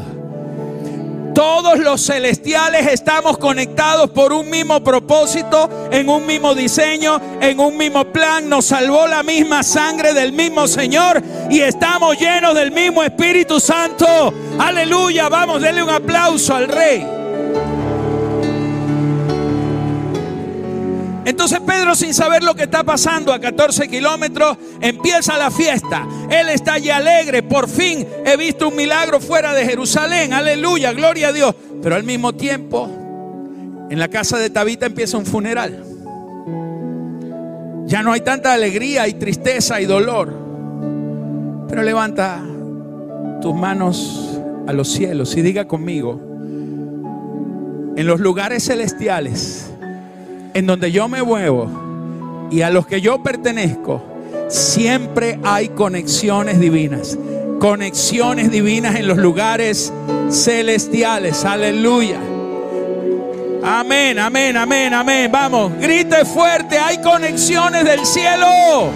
Todos 1.33 1.79
los 1.79 2.05
celestiales 2.05 2.85
estamos 2.85 3.39
conectados 3.39 4.11
por 4.11 4.33
un 4.33 4.51
mismo 4.51 4.83
propósito, 4.83 5.89
en 5.91 6.09
un 6.09 6.27
mismo 6.27 6.53
diseño, 6.53 7.19
en 7.41 7.59
un 7.59 7.75
mismo 7.75 8.05
plan. 8.05 8.47
Nos 8.47 8.65
salvó 8.65 9.07
la 9.07 9.23
misma 9.23 9.63
sangre 9.63 10.13
del 10.13 10.31
mismo 10.31 10.67
Señor 10.67 11.23
y 11.49 11.61
estamos 11.61 12.19
llenos 12.19 12.53
del 12.53 12.71
mismo 12.71 13.01
Espíritu 13.01 13.59
Santo. 13.59 14.31
Aleluya, 14.59 15.27
vamos, 15.27 15.59
denle 15.59 15.81
un 15.81 15.89
aplauso 15.89 16.53
al 16.53 16.67
Rey. 16.67 17.18
Entonces 21.25 21.59
Pedro, 21.59 21.95
sin 21.95 22.13
saber 22.13 22.43
lo 22.43 22.55
que 22.55 22.63
está 22.63 22.83
pasando 22.83 23.33
a 23.33 23.39
14 23.39 23.87
kilómetros, 23.87 24.57
empieza 24.81 25.37
la 25.37 25.51
fiesta. 25.51 26.07
Él 26.29 26.49
está 26.49 26.73
allí 26.73 26.89
alegre. 26.89 27.43
Por 27.43 27.67
fin 27.67 28.07
he 28.25 28.37
visto 28.37 28.69
un 28.69 28.75
milagro 28.75 29.19
fuera 29.19 29.53
de 29.53 29.65
Jerusalén. 29.65 30.33
Aleluya, 30.33 30.93
gloria 30.93 31.29
a 31.29 31.33
Dios. 31.33 31.53
Pero 31.81 31.95
al 31.95 32.03
mismo 32.03 32.33
tiempo, 32.33 32.89
en 33.89 33.99
la 33.99 34.07
casa 34.07 34.37
de 34.37 34.49
Tabita 34.49 34.85
empieza 34.85 35.17
un 35.17 35.25
funeral. 35.25 35.83
Ya 37.85 38.03
no 38.03 38.11
hay 38.13 38.21
tanta 38.21 38.53
alegría 38.53 39.07
y 39.07 39.13
tristeza 39.13 39.81
y 39.81 39.85
dolor. 39.85 40.33
Pero 41.67 41.83
levanta 41.83 42.41
tus 43.41 43.55
manos 43.55 44.39
a 44.67 44.73
los 44.73 44.89
cielos 44.89 45.35
y 45.35 45.41
diga 45.41 45.67
conmigo, 45.67 46.21
en 47.95 48.05
los 48.05 48.19
lugares 48.19 48.65
celestiales 48.65 49.68
en 50.53 50.65
donde 50.65 50.91
yo 50.91 51.07
me 51.07 51.23
muevo 51.23 52.47
y 52.51 52.61
a 52.61 52.69
los 52.69 52.87
que 52.87 53.01
yo 53.01 53.21
pertenezco, 53.21 54.01
siempre 54.47 55.39
hay 55.43 55.69
conexiones 55.69 56.59
divinas. 56.59 57.17
Conexiones 57.59 58.51
divinas 58.51 58.95
en 58.95 59.07
los 59.07 59.17
lugares 59.17 59.93
celestiales. 60.29 61.45
Aleluya. 61.45 62.19
Amén, 63.63 64.17
amén, 64.17 64.55
amén, 64.57 64.93
amén. 64.93 65.31
Vamos, 65.31 65.73
grite 65.79 66.25
fuerte. 66.25 66.79
Hay 66.79 66.99
conexiones 67.01 67.83
del 67.83 68.05
cielo. 68.05 68.89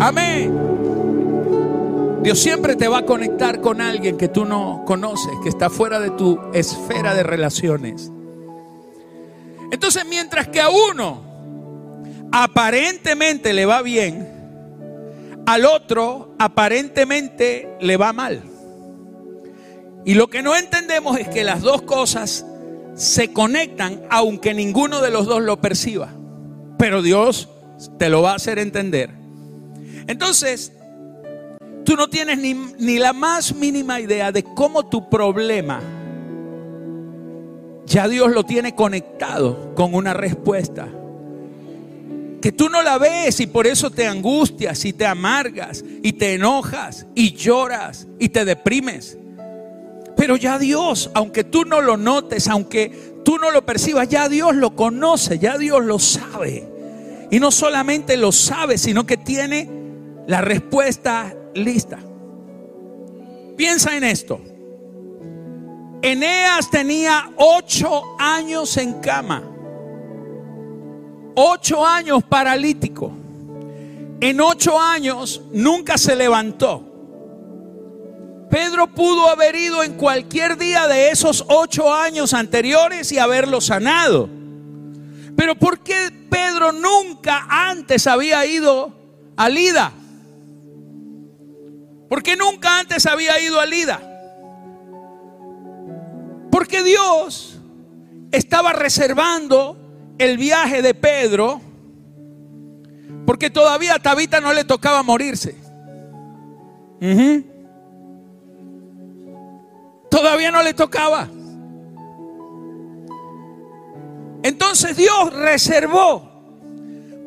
Amén. 0.00 0.62
Dios 2.22 2.38
siempre 2.38 2.76
te 2.76 2.86
va 2.86 2.98
a 2.98 3.04
conectar 3.04 3.60
con 3.60 3.80
alguien 3.80 4.16
que 4.16 4.28
tú 4.28 4.44
no 4.44 4.84
conoces, 4.86 5.32
que 5.42 5.48
está 5.48 5.70
fuera 5.70 5.98
de 5.98 6.10
tu 6.10 6.38
esfera 6.52 7.14
de 7.14 7.24
relaciones. 7.24 8.12
Entonces, 9.72 10.04
mientras 10.04 10.48
que 10.48 10.60
a 10.60 10.68
uno 10.68 11.24
aparentemente 12.30 13.54
le 13.54 13.64
va 13.64 13.80
bien, 13.80 14.28
al 15.46 15.64
otro 15.64 16.34
aparentemente 16.38 17.70
le 17.80 17.96
va 17.96 18.12
mal. 18.12 18.42
Y 20.04 20.12
lo 20.12 20.28
que 20.28 20.42
no 20.42 20.54
entendemos 20.54 21.18
es 21.18 21.26
que 21.28 21.42
las 21.42 21.62
dos 21.62 21.80
cosas 21.82 22.44
se 22.94 23.32
conectan 23.32 24.02
aunque 24.10 24.52
ninguno 24.52 25.00
de 25.00 25.10
los 25.10 25.24
dos 25.24 25.40
lo 25.40 25.58
perciba. 25.62 26.10
Pero 26.76 27.00
Dios 27.00 27.48
te 27.98 28.10
lo 28.10 28.20
va 28.20 28.32
a 28.32 28.36
hacer 28.36 28.58
entender. 28.58 29.08
Entonces, 30.06 30.72
tú 31.86 31.96
no 31.96 32.08
tienes 32.10 32.36
ni, 32.36 32.52
ni 32.52 32.98
la 32.98 33.14
más 33.14 33.54
mínima 33.54 34.00
idea 34.00 34.32
de 34.32 34.44
cómo 34.44 34.86
tu 34.90 35.08
problema 35.08 35.80
ya 37.92 38.08
Dios 38.08 38.30
lo 38.30 38.44
tiene 38.44 38.74
conectado 38.74 39.74
con 39.74 39.94
una 39.94 40.14
respuesta. 40.14 40.88
Que 42.40 42.50
tú 42.50 42.68
no 42.68 42.82
la 42.82 42.98
ves 42.98 43.38
y 43.40 43.46
por 43.46 43.66
eso 43.66 43.90
te 43.90 44.06
angustias 44.06 44.84
y 44.84 44.92
te 44.92 45.06
amargas 45.06 45.84
y 46.02 46.14
te 46.14 46.34
enojas 46.34 47.06
y 47.14 47.34
lloras 47.34 48.08
y 48.18 48.30
te 48.30 48.44
deprimes. 48.44 49.18
Pero 50.16 50.36
ya 50.36 50.58
Dios, 50.58 51.10
aunque 51.14 51.44
tú 51.44 51.64
no 51.64 51.80
lo 51.80 51.96
notes, 51.96 52.48
aunque 52.48 53.20
tú 53.24 53.38
no 53.38 53.50
lo 53.50 53.64
percibas, 53.64 54.08
ya 54.08 54.28
Dios 54.28 54.56
lo 54.56 54.74
conoce, 54.74 55.38
ya 55.38 55.58
Dios 55.58 55.84
lo 55.84 55.98
sabe. 55.98 56.68
Y 57.30 57.40
no 57.40 57.50
solamente 57.50 58.16
lo 58.16 58.32
sabe, 58.32 58.78
sino 58.78 59.06
que 59.06 59.18
tiene 59.18 59.68
la 60.26 60.40
respuesta 60.40 61.34
lista. 61.54 61.98
Piensa 63.56 63.96
en 63.96 64.04
esto. 64.04 64.40
Eneas 66.02 66.68
tenía 66.68 67.30
ocho 67.36 68.16
años 68.18 68.76
en 68.76 69.00
cama. 69.00 69.40
Ocho 71.36 71.86
años 71.86 72.24
paralítico. 72.24 73.12
En 74.20 74.40
ocho 74.40 74.80
años 74.80 75.40
nunca 75.52 75.96
se 75.96 76.16
levantó. 76.16 76.84
Pedro 78.50 78.88
pudo 78.88 79.28
haber 79.28 79.54
ido 79.54 79.84
en 79.84 79.94
cualquier 79.94 80.58
día 80.58 80.88
de 80.88 81.10
esos 81.10 81.44
ocho 81.48 81.94
años 81.94 82.34
anteriores 82.34 83.12
y 83.12 83.18
haberlo 83.18 83.60
sanado. 83.60 84.28
Pero 85.36 85.54
¿por 85.54 85.78
qué 85.78 86.10
Pedro 86.28 86.72
nunca 86.72 87.46
antes 87.48 88.08
había 88.08 88.44
ido 88.44 88.92
a 89.36 89.48
Lida? 89.48 89.92
¿Por 92.08 92.22
qué 92.22 92.36
nunca 92.36 92.80
antes 92.80 93.06
había 93.06 93.40
ido 93.40 93.58
a 93.58 93.66
Lida? 93.66 94.11
Porque 96.52 96.82
Dios 96.82 97.58
estaba 98.30 98.74
reservando 98.74 100.14
el 100.18 100.36
viaje 100.36 100.82
de 100.82 100.92
Pedro 100.92 101.62
porque 103.24 103.48
todavía 103.48 103.94
a 103.94 103.98
Tabita 103.98 104.38
no 104.38 104.52
le 104.52 104.64
tocaba 104.64 105.02
morirse. 105.02 105.56
Todavía 110.10 110.50
no 110.50 110.62
le 110.62 110.74
tocaba. 110.74 111.26
Entonces 114.42 114.94
Dios 114.94 115.32
reservó 115.32 116.30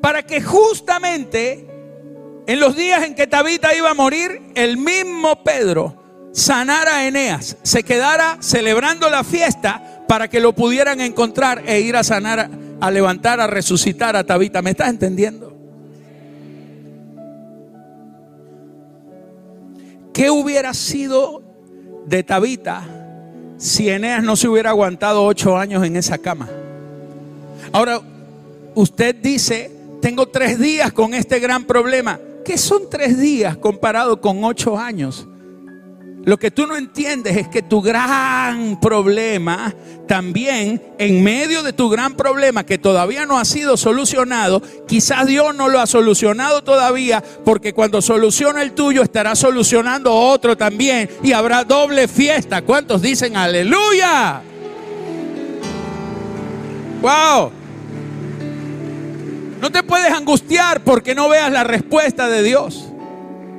para 0.02 0.22
que 0.22 0.40
justamente 0.40 1.68
en 2.46 2.60
los 2.60 2.76
días 2.76 3.02
en 3.02 3.16
que 3.16 3.26
Tabita 3.26 3.76
iba 3.76 3.90
a 3.90 3.96
morir, 3.96 4.52
el 4.54 4.78
mismo 4.78 5.44
Pedro 5.44 6.05
sanara 6.36 6.98
a 6.98 7.08
Eneas, 7.08 7.58
se 7.64 7.82
quedara 7.82 8.38
celebrando 8.42 9.10
la 9.10 9.24
fiesta 9.24 10.04
para 10.08 10.28
que 10.28 10.40
lo 10.40 10.54
pudieran 10.54 11.02
encontrar 11.02 11.64
e 11.66 11.80
ir 11.80 11.96
a 11.96 12.04
sanar, 12.04 12.52
a 12.80 12.92
levantar, 12.92 13.40
a 13.40 13.48
resucitar 13.48 14.16
a 14.16 14.24
Tabita. 14.24 14.62
¿Me 14.62 14.70
estás 14.70 14.90
entendiendo? 14.90 15.56
¿qué 20.16 20.30
hubiera 20.30 20.74
sido 20.74 21.44
de 22.06 22.24
Tabita 22.24 22.84
si 23.58 23.90
Eneas 23.90 24.24
no 24.24 24.38
se 24.38 24.48
hubiera 24.48 24.70
aguantado 24.70 25.26
ocho 25.26 25.58
años 25.58 25.86
en 25.86 25.98
esa 25.98 26.18
cama? 26.18 26.50
Ahora, 27.74 28.00
usted 28.76 29.14
dice, 29.16 29.70
tengo 30.02 30.28
tres 30.28 30.58
días 30.58 30.94
con 30.94 31.14
este 31.14 31.40
gran 31.40 31.66
problema. 31.66 32.18
¿Qué 32.46 32.58
son 32.58 32.90
tres 32.90 33.20
días 33.20 33.58
comparado 33.58 34.22
con 34.22 34.42
ocho 34.46 34.78
años? 34.78 35.28
Lo 36.26 36.38
que 36.38 36.50
tú 36.50 36.66
no 36.66 36.76
entiendes 36.76 37.38
es 37.38 37.48
que 37.48 37.62
tu 37.62 37.84
gran 37.84 38.80
problema, 38.80 39.72
también 40.08 40.82
en 40.98 41.24
medio 41.24 41.62
de 41.62 41.72
tu 41.72 41.88
gran 41.88 42.16
problema 42.16 42.66
que 42.66 42.80
todavía 42.80 43.28
no 43.28 43.38
ha 43.38 43.46
sido 43.46 43.78
solucionado, 43.78 44.60
quizás 44.88 45.28
Dios 45.28 45.54
no 45.56 45.70
lo 45.70 45.80
ha 45.80 45.86
solucionado 45.86 46.64
todavía, 46.64 47.24
porque 47.46 47.74
cuando 47.74 48.02
soluciona 48.02 48.64
el 48.64 48.72
tuyo 48.72 49.04
estará 49.04 49.36
solucionando 49.36 50.12
otro 50.12 50.58
también 50.58 51.12
y 51.22 51.32
habrá 51.32 51.64
doble 51.64 52.08
fiesta. 52.08 52.64
¿Cuántos 52.64 53.04
dicen 53.04 53.38
aleluya? 53.38 54.42
Wow. 57.02 57.52
No 59.62 59.72
te 59.72 59.84
puedes 59.84 60.12
angustiar 60.12 60.84
porque 60.84 61.14
no 61.14 61.30
veas 61.30 61.52
la 61.52 61.64
respuesta 61.64 62.28
de 62.30 62.42
Dios. 62.42 62.86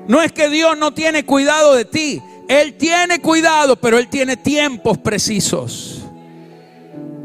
No 0.09 0.21
es 0.21 0.33
que 0.33 0.49
Dios 0.49 0.77
no 0.77 0.93
tiene 0.93 1.25
cuidado 1.25 1.75
de 1.75 1.85
ti. 1.85 2.21
Él 2.49 2.75
tiene 2.75 3.21
cuidado, 3.21 3.76
pero 3.76 3.99
Él 3.99 4.09
tiene 4.09 4.37
tiempos 4.37 4.99
precisos. 4.99 6.03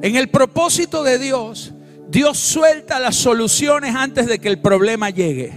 En 0.02 0.16
el 0.16 0.30
propósito 0.30 1.04
de 1.04 1.20
Dios, 1.20 1.74
Dios 2.10 2.38
suelta 2.38 3.00
las 3.00 3.16
soluciones 3.16 3.96
antes 3.96 4.26
de 4.28 4.40
que 4.40 4.50
el 4.50 4.60
problema 4.60 5.10
llegue. 5.10 5.54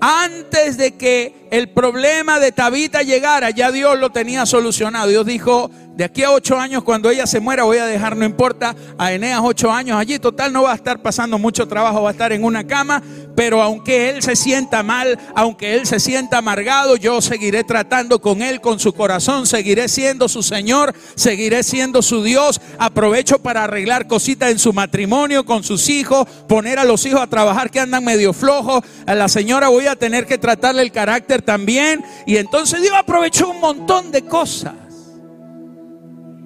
Antes 0.00 0.76
de 0.76 0.96
que 0.96 1.47
el 1.50 1.70
problema 1.70 2.38
de 2.38 2.52
Tabita 2.52 3.02
llegara, 3.02 3.50
ya 3.50 3.70
Dios 3.70 3.98
lo 3.98 4.10
tenía 4.10 4.46
solucionado. 4.46 5.08
Dios 5.08 5.26
dijo, 5.26 5.70
de 5.98 6.04
aquí 6.04 6.22
a 6.22 6.30
ocho 6.30 6.56
años, 6.56 6.84
cuando 6.84 7.10
ella 7.10 7.26
se 7.26 7.40
muera, 7.40 7.64
voy 7.64 7.78
a 7.78 7.86
dejar, 7.86 8.16
no 8.16 8.24
importa, 8.24 8.76
a 8.98 9.12
Eneas 9.12 9.40
ocho 9.42 9.72
años 9.72 9.98
allí. 9.98 10.20
Total, 10.20 10.52
no 10.52 10.62
va 10.62 10.70
a 10.70 10.76
estar 10.76 11.02
pasando 11.02 11.38
mucho 11.38 11.66
trabajo, 11.66 12.02
va 12.02 12.10
a 12.10 12.12
estar 12.12 12.32
en 12.32 12.44
una 12.44 12.64
cama. 12.64 13.02
Pero 13.34 13.62
aunque 13.62 14.10
él 14.10 14.22
se 14.22 14.36
sienta 14.36 14.84
mal, 14.84 15.18
aunque 15.34 15.74
él 15.74 15.86
se 15.86 15.98
sienta 15.98 16.38
amargado, 16.38 16.96
yo 16.96 17.20
seguiré 17.20 17.64
tratando 17.64 18.20
con 18.20 18.42
él, 18.42 18.60
con 18.60 18.78
su 18.78 18.92
corazón. 18.92 19.48
Seguiré 19.48 19.88
siendo 19.88 20.28
su 20.28 20.44
Señor, 20.44 20.94
seguiré 21.16 21.64
siendo 21.64 22.00
su 22.02 22.22
Dios. 22.22 22.60
Aprovecho 22.78 23.40
para 23.40 23.64
arreglar 23.64 24.06
cositas 24.06 24.52
en 24.52 24.60
su 24.60 24.72
matrimonio, 24.72 25.44
con 25.44 25.64
sus 25.64 25.88
hijos, 25.88 26.28
poner 26.46 26.78
a 26.78 26.84
los 26.84 27.04
hijos 27.06 27.20
a 27.20 27.26
trabajar 27.26 27.72
que 27.72 27.80
andan 27.80 28.04
medio 28.04 28.32
flojos. 28.32 28.84
A 29.06 29.16
la 29.16 29.28
señora 29.28 29.68
voy 29.68 29.86
a 29.86 29.96
tener 29.96 30.26
que 30.26 30.38
tratarle 30.38 30.82
el 30.82 30.92
carácter 30.92 31.37
también. 31.42 32.04
Y 32.26 32.36
entonces 32.36 32.80
Dios 32.82 32.94
aprovechó 32.96 33.50
un 33.50 33.60
montón 33.60 34.10
de 34.10 34.22
cosas 34.22 34.74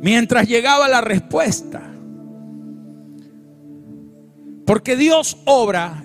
mientras 0.00 0.48
llegaba 0.48 0.88
la 0.88 1.00
respuesta. 1.00 1.82
Porque 4.66 4.96
Dios 4.96 5.38
obra 5.44 6.04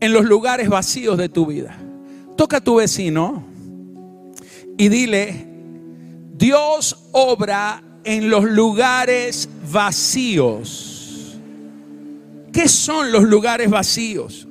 en 0.00 0.12
los 0.12 0.24
lugares 0.24 0.68
vacíos 0.68 1.18
de 1.18 1.28
tu 1.28 1.46
vida. 1.46 1.76
Toca 2.36 2.58
a 2.58 2.60
tu 2.60 2.76
vecino 2.76 3.44
y 4.76 4.88
dile, 4.88 5.46
Dios 6.36 7.08
obra 7.12 7.82
en 8.04 8.30
los 8.30 8.44
lugares 8.44 9.48
vacíos. 9.72 11.38
¿Qué 12.52 12.68
son 12.68 13.10
los 13.12 13.24
lugares 13.24 13.68
vacíos? 13.70 14.46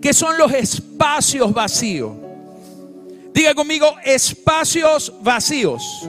¿Qué 0.00 0.12
son 0.12 0.38
los 0.38 0.52
espacios 0.52 1.52
vacíos? 1.52 2.12
Diga 3.32 3.54
conmigo, 3.54 3.86
espacios 4.04 5.12
vacíos. 5.22 6.08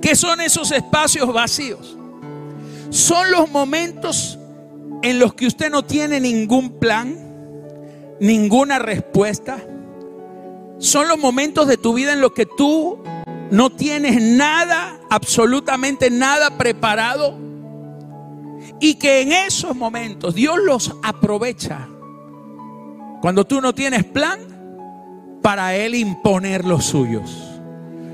¿Qué 0.00 0.14
son 0.14 0.40
esos 0.40 0.70
espacios 0.70 1.32
vacíos? 1.32 1.96
Son 2.90 3.30
los 3.30 3.50
momentos 3.50 4.38
en 5.02 5.18
los 5.18 5.34
que 5.34 5.46
usted 5.46 5.70
no 5.70 5.84
tiene 5.84 6.20
ningún 6.20 6.78
plan, 6.78 7.16
ninguna 8.20 8.78
respuesta. 8.78 9.58
Son 10.78 11.08
los 11.08 11.18
momentos 11.18 11.66
de 11.66 11.76
tu 11.76 11.94
vida 11.94 12.12
en 12.12 12.20
los 12.20 12.32
que 12.32 12.46
tú 12.46 13.02
no 13.50 13.70
tienes 13.70 14.20
nada, 14.20 15.00
absolutamente 15.10 16.10
nada 16.10 16.56
preparado. 16.56 17.38
Y 18.80 18.94
que 18.94 19.22
en 19.22 19.32
esos 19.32 19.74
momentos 19.74 20.34
Dios 20.34 20.58
los 20.62 20.92
aprovecha. 21.02 21.88
Cuando 23.20 23.44
tú 23.44 23.60
no 23.60 23.74
tienes 23.74 24.04
plan, 24.04 24.53
para 25.44 25.76
Él 25.76 25.94
imponer 25.94 26.64
los 26.64 26.86
suyos. 26.86 27.30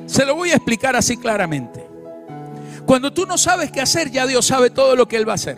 Se 0.07 0.27
lo 0.27 0.35
voy 0.35 0.51
a 0.51 0.57
explicar 0.57 0.97
así 0.97 1.17
claramente. 1.17 1.87
Cuando 2.85 3.13
tú 3.13 3.25
no 3.25 3.39
sabes 3.39 3.71
qué 3.71 3.81
hacer, 3.81 4.11
ya 4.11 4.27
Dios 4.27 4.45
sabe 4.47 4.69
todo 4.71 4.97
lo 4.97 5.07
que 5.07 5.17
Él 5.17 5.29
va 5.29 5.35
a 5.35 5.35
hacer. 5.37 5.57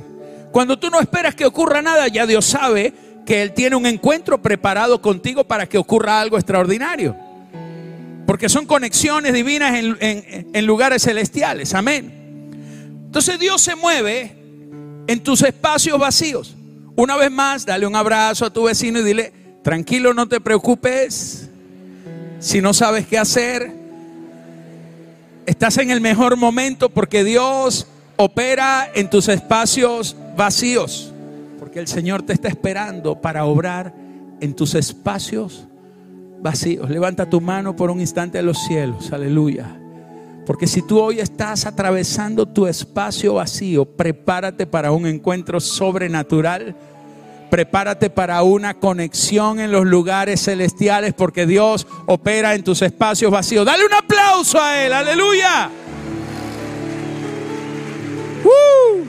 Cuando 0.50 0.78
tú 0.78 0.90
no 0.90 1.00
esperas 1.00 1.34
que 1.34 1.46
ocurra 1.46 1.80
nada, 1.80 2.08
ya 2.08 2.26
Dios 2.26 2.44
sabe 2.44 2.92
que 3.24 3.40
Él 3.40 3.54
tiene 3.54 3.74
un 3.74 3.86
encuentro 3.86 4.42
preparado 4.42 5.00
contigo 5.00 5.44
para 5.44 5.66
que 5.66 5.78
ocurra 5.78 6.20
algo 6.20 6.36
extraordinario. 6.36 7.16
Porque 8.26 8.50
son 8.50 8.66
conexiones 8.66 9.32
divinas 9.32 9.74
en, 9.74 10.66
lugares 10.66 11.04
celestiales. 11.04 11.72
Amén. 11.72 12.50
Entonces 13.06 13.40
Dios 13.40 13.62
se 13.62 13.76
mueve 13.76 14.36
en 15.06 15.20
tus 15.22 15.40
espacios 15.40 15.98
vacíos. 15.98 16.54
Una 16.96 17.16
vez 17.16 17.30
más, 17.30 17.64
dale 17.64 17.86
un 17.86 17.96
abrazo 17.96 18.44
a 18.44 18.52
tu 18.52 18.64
vecino 18.64 18.98
y 18.98 19.04
dile, 19.04 19.32
tranquilo, 19.62 20.12
no 20.12 20.28
te 20.28 20.38
preocupes. 20.38 21.41
Si 22.42 22.60
no 22.60 22.74
sabes 22.74 23.06
qué 23.06 23.16
hacer, 23.16 23.82
Estás 25.44 25.78
en 25.78 25.90
el 25.90 26.00
mejor 26.00 26.36
momento 26.36 26.88
porque 26.88 27.24
Dios 27.24 27.88
opera 28.16 28.88
en 28.94 29.10
tus 29.10 29.28
espacios 29.28 30.16
vacíos. 30.36 31.12
Porque 31.58 31.80
el 31.80 31.88
Señor 31.88 32.22
te 32.22 32.32
está 32.32 32.48
esperando 32.48 33.20
para 33.20 33.44
obrar 33.44 33.92
en 34.40 34.54
tus 34.54 34.76
espacios 34.76 35.66
vacíos. 36.40 36.88
Levanta 36.88 37.28
tu 37.28 37.40
mano 37.40 37.74
por 37.74 37.90
un 37.90 38.00
instante 38.00 38.38
a 38.38 38.42
los 38.42 38.56
cielos. 38.66 39.12
Aleluya. 39.12 39.78
Porque 40.46 40.68
si 40.68 40.82
tú 40.82 41.00
hoy 41.00 41.18
estás 41.18 41.66
atravesando 41.66 42.46
tu 42.46 42.68
espacio 42.68 43.34
vacío, 43.34 43.84
prepárate 43.84 44.66
para 44.66 44.92
un 44.92 45.06
encuentro 45.06 45.58
sobrenatural 45.58 46.76
prepárate 47.52 48.08
para 48.08 48.42
una 48.44 48.80
conexión 48.80 49.60
en 49.60 49.70
los 49.70 49.84
lugares 49.84 50.42
celestiales 50.42 51.12
porque 51.12 51.44
Dios 51.44 51.86
opera 52.06 52.54
en 52.54 52.64
tus 52.64 52.80
espacios 52.80 53.30
vacíos. 53.30 53.66
Dale 53.66 53.84
un 53.84 53.92
aplauso 53.92 54.58
a 54.58 54.82
Él, 54.82 54.90
aleluya. 54.90 55.70
¡Uh! 58.42 59.04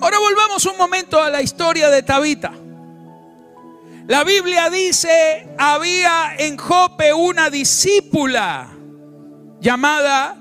Ahora 0.00 0.18
volvamos 0.18 0.66
un 0.66 0.76
momento 0.76 1.22
a 1.22 1.30
la 1.30 1.42
historia 1.42 1.90
de 1.90 2.02
Tabita. 2.02 2.54
La 4.08 4.24
Biblia 4.24 4.68
dice, 4.68 5.46
había 5.56 6.34
en 6.38 6.56
Jope 6.56 7.14
una 7.14 7.50
discípula 7.50 8.68
llamada 9.60 10.40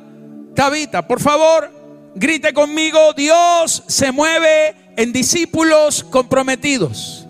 Tabita, 0.55 1.07
por 1.07 1.19
favor, 1.19 1.71
grite 2.15 2.53
conmigo, 2.53 3.13
Dios 3.13 3.83
se 3.87 4.11
mueve 4.11 4.75
en 4.95 5.11
discípulos 5.11 6.03
comprometidos. 6.03 7.25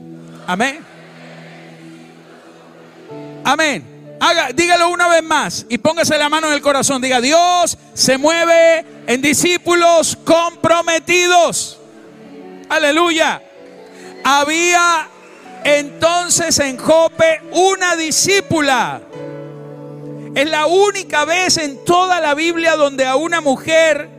Amén. 0.46 0.80
Amén. 3.44 4.18
Haga, 4.20 4.52
dígalo 4.54 4.90
una 4.90 5.08
vez 5.08 5.24
más 5.24 5.66
y 5.70 5.78
póngase 5.78 6.18
la 6.18 6.30
mano 6.30 6.48
en 6.48 6.54
el 6.54 6.62
corazón. 6.62 7.02
Diga, 7.02 7.20
Dios 7.20 7.78
se 7.94 8.18
mueve 8.18 8.86
en 9.08 9.22
discípulos 9.22 10.18
comprometidos. 10.24 11.80
Aleluya. 12.70 13.42
Había 14.24 15.10
entonces 15.64 16.58
en 16.60 16.78
Jope 16.78 17.42
una 17.52 17.96
discípula 17.96 19.02
es 20.36 20.50
la 20.50 20.66
única 20.66 21.26
vez 21.26 21.58
en 21.58 21.84
toda 21.86 22.20
la 22.20 22.34
Biblia 22.34 22.76
donde 22.76 23.06
a 23.06 23.16
una 23.16 23.42
mujer 23.42 24.10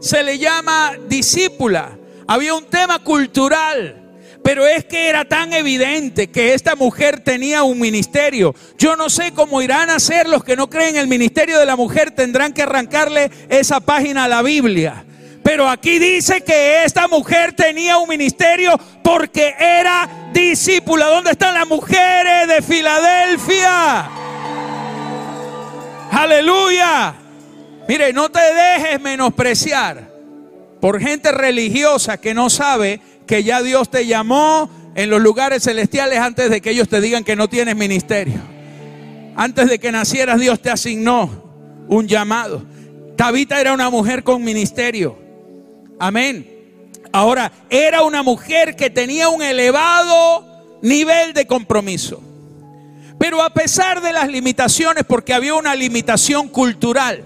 se 0.00 0.22
le 0.22 0.38
llama 0.38 0.92
discípula. 1.08 1.98
Había 2.26 2.54
un 2.54 2.66
tema 2.66 2.98
cultural. 3.00 4.00
Pero 4.44 4.66
es 4.66 4.84
que 4.84 5.08
era 5.08 5.24
tan 5.24 5.54
evidente 5.54 6.30
que 6.30 6.52
esta 6.52 6.76
mujer 6.76 7.20
tenía 7.20 7.62
un 7.62 7.80
ministerio. 7.80 8.54
Yo 8.76 8.94
no 8.94 9.08
sé 9.08 9.32
cómo 9.32 9.62
irán 9.62 9.88
a 9.88 9.98
ser 9.98 10.28
los 10.28 10.44
que 10.44 10.54
no 10.54 10.68
creen 10.68 10.96
en 10.96 11.00
el 11.00 11.08
ministerio 11.08 11.58
de 11.58 11.64
la 11.64 11.76
mujer. 11.76 12.10
Tendrán 12.10 12.52
que 12.52 12.62
arrancarle 12.62 13.30
esa 13.48 13.80
página 13.80 14.24
a 14.24 14.28
la 14.28 14.42
Biblia. 14.42 15.06
Pero 15.42 15.66
aquí 15.66 15.98
dice 15.98 16.42
que 16.42 16.84
esta 16.84 17.08
mujer 17.08 17.54
tenía 17.54 17.96
un 17.96 18.08
ministerio 18.08 18.78
porque 19.02 19.54
era 19.58 20.30
discípula. 20.34 21.06
¿Dónde 21.06 21.30
están 21.30 21.54
las 21.54 21.66
mujeres 21.66 22.46
de 22.46 22.60
Filadelfia? 22.60 24.23
Aleluya. 26.14 27.14
Mire, 27.88 28.12
no 28.12 28.30
te 28.30 28.40
dejes 28.40 29.00
menospreciar 29.00 30.12
por 30.80 31.00
gente 31.00 31.32
religiosa 31.32 32.18
que 32.18 32.34
no 32.34 32.50
sabe 32.50 33.00
que 33.26 33.42
ya 33.42 33.62
Dios 33.62 33.90
te 33.90 34.06
llamó, 34.06 34.70
en 34.94 35.10
los 35.10 35.20
lugares 35.20 35.64
celestiales 35.64 36.20
antes 36.20 36.50
de 36.50 36.60
que 36.60 36.70
ellos 36.70 36.88
te 36.88 37.00
digan 37.00 37.24
que 37.24 37.34
no 37.34 37.48
tienes 37.48 37.74
ministerio. 37.74 38.40
Antes 39.34 39.68
de 39.68 39.80
que 39.80 39.90
nacieras 39.90 40.38
Dios 40.38 40.60
te 40.60 40.70
asignó 40.70 41.30
un 41.88 42.06
llamado. 42.06 42.62
Tabita 43.16 43.60
era 43.60 43.72
una 43.72 43.90
mujer 43.90 44.22
con 44.22 44.44
ministerio. 44.44 45.18
Amén. 45.98 46.48
Ahora, 47.12 47.50
era 47.70 48.02
una 48.02 48.22
mujer 48.22 48.76
que 48.76 48.90
tenía 48.90 49.28
un 49.28 49.42
elevado 49.42 50.78
nivel 50.82 51.32
de 51.32 51.46
compromiso. 51.46 52.22
Pero 53.24 53.42
a 53.42 53.48
pesar 53.48 54.02
de 54.02 54.12
las 54.12 54.28
limitaciones, 54.28 55.02
porque 55.08 55.32
había 55.32 55.54
una 55.54 55.74
limitación 55.74 56.46
cultural, 56.46 57.24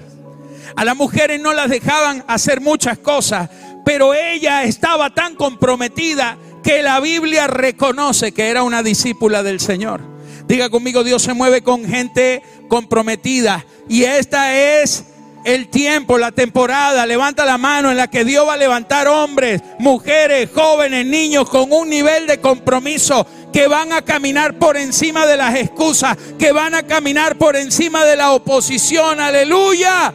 a 0.77 0.85
las 0.85 0.97
mujeres 0.97 1.41
no 1.41 1.53
las 1.53 1.69
dejaban 1.69 2.25
hacer 2.29 2.61
muchas 2.61 2.99
cosas, 2.99 3.51
pero 3.85 4.15
ella 4.15 4.63
estaba 4.63 5.13
tan 5.13 5.35
comprometida 5.35 6.39
que 6.63 6.85
la 6.85 7.01
Biblia 7.01 7.49
reconoce 7.49 8.31
que 8.31 8.47
era 8.47 8.63
una 8.63 8.85
discípula 8.85 9.43
del 9.43 9.59
Señor. 9.59 10.01
Diga 10.47 10.71
conmigo, 10.71 11.03
Dios 11.03 11.21
se 11.23 11.35
mueve 11.35 11.63
con 11.63 11.85
gente 11.85 12.45
comprometida. 12.69 13.67
Y 13.89 14.05
esta 14.05 14.55
es 14.55 15.05
el 15.43 15.69
tiempo, 15.69 16.17
la 16.17 16.31
temporada, 16.31 17.07
levanta 17.07 17.45
la 17.45 17.59
mano 17.59 17.91
en 17.91 17.97
la 17.97 18.09
que 18.09 18.25
Dios 18.25 18.47
va 18.47 18.53
a 18.53 18.59
levantar 18.59 19.09
hombres, 19.09 19.63
mujeres, 19.79 20.51
jóvenes, 20.55 21.07
niños 21.07 21.49
con 21.49 21.73
un 21.73 21.89
nivel 21.89 22.29
de 22.29 22.41
compromiso 22.41 23.27
que 23.53 23.67
van 23.67 23.93
a 23.93 24.03
caminar 24.03 24.55
por 24.55 24.77
encima 24.77 25.27
de 25.27 25.37
las 25.37 25.55
excusas, 25.57 26.17
que 26.39 26.53
van 26.53 26.75
a 26.75 26.83
caminar 26.83 27.37
por 27.37 27.57
encima 27.57 28.05
de 28.05 28.17
la 28.17 28.33
oposición, 28.33 29.21
aleluya. 29.21 30.13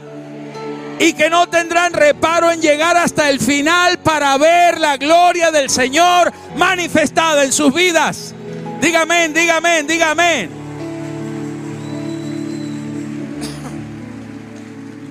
Y 1.00 1.14
que 1.14 1.30
no 1.30 1.50
tendrán 1.50 1.92
reparo 1.92 2.52
en 2.52 2.62
llegar 2.62 2.96
hasta 2.96 3.30
el 3.30 3.40
final 3.40 4.00
para 4.00 4.38
ver 4.38 4.80
la 4.80 4.98
gloria 4.98 5.52
del 5.52 5.70
Señor 5.70 6.32
manifestada 6.56 7.44
en 7.44 7.52
sus 7.52 7.74
vidas. 7.74 8.34
Dígame, 8.80 9.30
dígame, 9.30 9.84
dígame. 9.84 10.50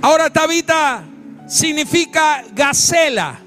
Ahora 0.03 0.31
Tabita 0.31 1.05
significa 1.47 2.43
gacela. 2.53 3.39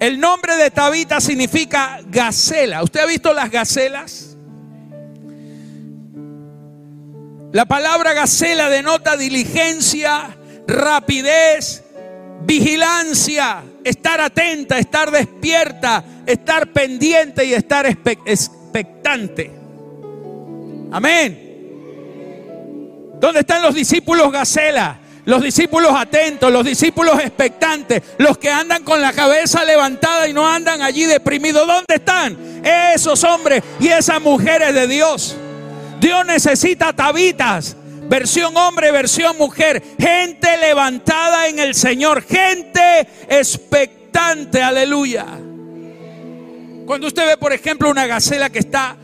El 0.00 0.18
nombre 0.18 0.56
de 0.56 0.70
Tabita 0.70 1.20
significa 1.20 2.00
gacela. 2.06 2.82
¿Usted 2.82 3.00
ha 3.00 3.06
visto 3.06 3.34
las 3.34 3.50
gacelas? 3.50 4.34
La 7.52 7.66
palabra 7.66 8.14
gacela 8.14 8.70
denota 8.70 9.18
diligencia, 9.18 10.34
rapidez, 10.66 11.84
vigilancia, 12.46 13.62
estar 13.84 14.22
atenta, 14.22 14.78
estar 14.78 15.10
despierta, 15.10 16.02
estar 16.24 16.72
pendiente 16.72 17.44
y 17.44 17.52
estar 17.52 17.84
expectante. 17.84 19.50
Amén. 20.92 21.48
¿Dónde 23.20 23.40
están 23.40 23.60
los 23.60 23.74
discípulos 23.74 24.32
gacela? 24.32 24.98
Los 25.24 25.42
discípulos 25.42 25.92
atentos, 25.94 26.50
los 26.50 26.64
discípulos 26.64 27.18
expectantes, 27.20 28.02
los 28.18 28.38
que 28.38 28.50
andan 28.50 28.82
con 28.82 29.00
la 29.00 29.12
cabeza 29.12 29.64
levantada 29.64 30.26
y 30.28 30.32
no 30.32 30.48
andan 30.48 30.82
allí 30.82 31.04
deprimidos. 31.04 31.66
¿Dónde 31.66 31.94
están 31.94 32.36
esos 32.64 33.22
hombres 33.24 33.62
y 33.78 33.88
esas 33.88 34.20
mujeres 34.20 34.74
de 34.74 34.86
Dios? 34.86 35.36
Dios 36.00 36.24
necesita 36.24 36.94
tabitas, 36.94 37.76
versión 38.08 38.56
hombre, 38.56 38.90
versión 38.90 39.36
mujer, 39.36 39.82
gente 39.98 40.56
levantada 40.56 41.48
en 41.48 41.58
el 41.58 41.74
Señor, 41.74 42.22
gente 42.22 43.06
expectante, 43.28 44.62
aleluya. 44.62 45.26
Cuando 46.86 47.06
usted 47.06 47.26
ve, 47.26 47.36
por 47.36 47.52
ejemplo, 47.52 47.90
una 47.90 48.06
gacela 48.06 48.50
que 48.50 48.58
está 48.58 48.96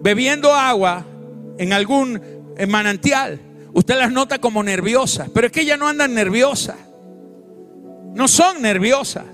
bebiendo 0.00 0.54
agua 0.54 1.04
en 1.58 1.72
algún 1.72 2.20
manantial, 2.66 3.38
Usted 3.72 3.96
las 3.96 4.10
nota 4.10 4.38
como 4.38 4.62
nerviosas, 4.62 5.28
pero 5.32 5.46
es 5.46 5.52
que 5.52 5.60
ellas 5.60 5.78
no 5.78 5.88
andan 5.88 6.14
nerviosas. 6.14 6.76
No 8.14 8.26
son 8.26 8.62
nerviosas, 8.62 9.24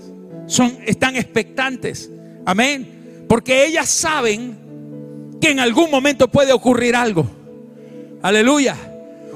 son, 0.47 0.77
están 0.85 1.15
expectantes. 1.15 2.09
Amén. 2.45 3.25
Porque 3.27 3.65
ellas 3.65 3.89
saben 3.89 5.37
que 5.41 5.51
en 5.51 5.59
algún 5.59 5.89
momento 5.89 6.27
puede 6.27 6.53
ocurrir 6.53 6.95
algo. 6.95 7.25
Aleluya. 8.21 8.75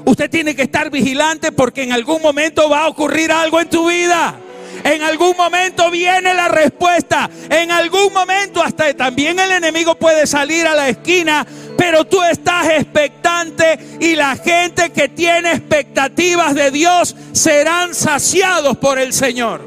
Usted 0.04 0.30
tiene 0.30 0.54
que 0.54 0.62
estar 0.62 0.90
vigilante 0.90 1.52
porque 1.52 1.82
en 1.82 1.92
algún 1.92 2.22
momento 2.22 2.68
va 2.68 2.84
a 2.84 2.88
ocurrir 2.88 3.32
algo 3.32 3.60
en 3.60 3.68
tu 3.68 3.88
vida. 3.88 4.38
En 4.84 5.02
algún 5.02 5.36
momento 5.36 5.90
viene 5.90 6.32
la 6.34 6.48
respuesta. 6.48 7.28
En 7.50 7.70
algún 7.70 8.12
momento 8.12 8.62
hasta 8.62 8.92
también 8.94 9.38
el 9.38 9.50
enemigo 9.52 9.94
puede 9.96 10.26
salir 10.26 10.66
a 10.66 10.74
la 10.74 10.88
esquina 10.88 11.46
pero 11.80 12.04
tú 12.04 12.22
estás 12.22 12.68
expectante 12.68 13.78
y 14.00 14.14
la 14.14 14.36
gente 14.36 14.90
que 14.90 15.08
tiene 15.08 15.52
expectativas 15.52 16.54
de 16.54 16.70
Dios 16.70 17.16
serán 17.32 17.94
saciados 17.94 18.76
por 18.76 18.98
el 18.98 19.14
Señor. 19.14 19.62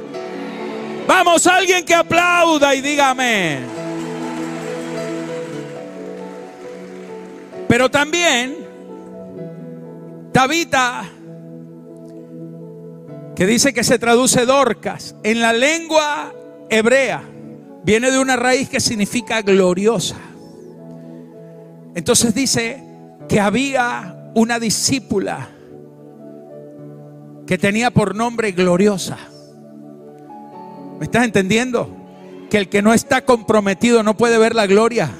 Vamos, 1.08 1.48
alguien 1.48 1.84
que 1.84 1.96
aplauda 1.96 2.76
y 2.76 2.82
dígame. 2.82 3.62
Pero 7.68 7.90
también, 7.90 8.58
Tabita, 10.32 11.10
que 13.36 13.48
dice 13.48 13.74
que 13.74 13.84
se 13.84 13.98
traduce 13.98 14.46
Dorcas, 14.46 15.16
en 15.24 15.42
la 15.42 15.52
lengua 15.52 16.32
hebrea, 16.70 17.24
viene 17.84 18.12
de 18.12 18.20
una 18.20 18.36
raíz 18.36 18.70
que 18.70 18.80
significa 18.80 19.42
gloriosa. 19.42 20.33
Entonces 21.96 22.34
dice 22.34 22.84
que 23.28 23.40
había 23.40 24.32
una 24.36 24.60
discípula 24.60 25.50
que 27.46 27.58
tenía 27.58 27.92
por 27.92 28.16
nombre 28.16 28.52
gloriosa. 28.52 29.18
¿Me 31.00 31.06
estás 31.06 31.26
entendiendo? 31.26 31.96
Que 32.50 32.58
el 32.58 32.70
que 32.70 32.82
no 32.82 32.94
está 32.94 33.26
comprometido 33.26 34.04
no 34.04 34.16
puede 34.16 34.38
ver 34.38 34.56
la 34.56 34.68
gloria. 34.68 35.12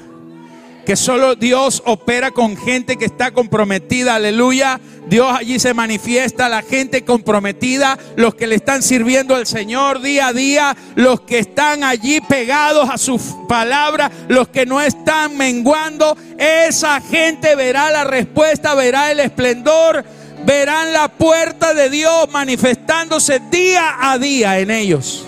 Que 0.84 0.96
solo 0.96 1.34
Dios 1.34 1.82
opera 1.86 2.30
con 2.30 2.56
gente 2.56 2.96
que 2.96 3.06
está 3.06 3.30
comprometida. 3.32 4.16
Aleluya. 4.16 4.80
Dios 5.06 5.34
allí 5.34 5.58
se 5.58 5.74
manifiesta, 5.74 6.48
la 6.48 6.62
gente 6.62 7.04
comprometida, 7.04 7.98
los 8.16 8.34
que 8.34 8.46
le 8.46 8.54
están 8.54 8.82
sirviendo 8.82 9.34
al 9.34 9.46
Señor 9.46 10.00
día 10.00 10.28
a 10.28 10.32
día, 10.32 10.76
los 10.94 11.20
que 11.20 11.38
están 11.38 11.84
allí 11.84 12.20
pegados 12.22 12.88
a 12.88 12.96
su 12.96 13.46
palabra, 13.46 14.10
los 14.28 14.48
que 14.48 14.64
no 14.64 14.80
están 14.80 15.36
menguando, 15.36 16.16
esa 16.38 17.00
gente 17.02 17.54
verá 17.54 17.90
la 17.90 18.04
respuesta, 18.04 18.74
verá 18.74 19.10
el 19.10 19.20
esplendor, 19.20 20.04
verán 20.46 20.92
la 20.92 21.08
puerta 21.08 21.74
de 21.74 21.90
Dios 21.90 22.30
manifestándose 22.30 23.40
día 23.50 23.96
a 24.00 24.18
día 24.18 24.58
en 24.58 24.70
ellos. 24.70 25.26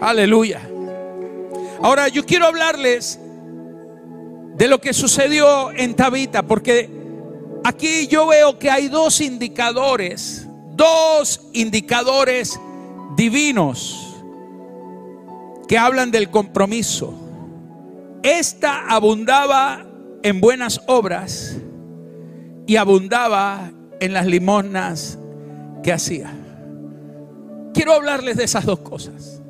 Aleluya. 0.00 0.62
Ahora 1.80 2.08
yo 2.08 2.26
quiero 2.26 2.46
hablarles 2.46 3.20
de 4.58 4.68
lo 4.68 4.80
que 4.80 4.92
sucedió 4.92 5.70
en 5.72 5.94
Tabita, 5.94 6.42
porque 6.42 6.98
Aquí 7.64 8.06
yo 8.06 8.26
veo 8.26 8.58
que 8.58 8.70
hay 8.70 8.88
dos 8.88 9.20
indicadores, 9.20 10.48
dos 10.74 11.48
indicadores 11.52 12.58
divinos 13.16 14.16
que 15.66 15.76
hablan 15.76 16.10
del 16.10 16.30
compromiso. 16.30 17.12
Esta 18.22 18.88
abundaba 18.88 19.86
en 20.22 20.40
buenas 20.40 20.80
obras 20.86 21.56
y 22.66 22.76
abundaba 22.76 23.70
en 24.00 24.12
las 24.12 24.26
limosnas 24.26 25.18
que 25.82 25.92
hacía. 25.92 26.32
Quiero 27.74 27.92
hablarles 27.92 28.36
de 28.36 28.44
esas 28.44 28.64
dos 28.64 28.80
cosas, 28.80 29.42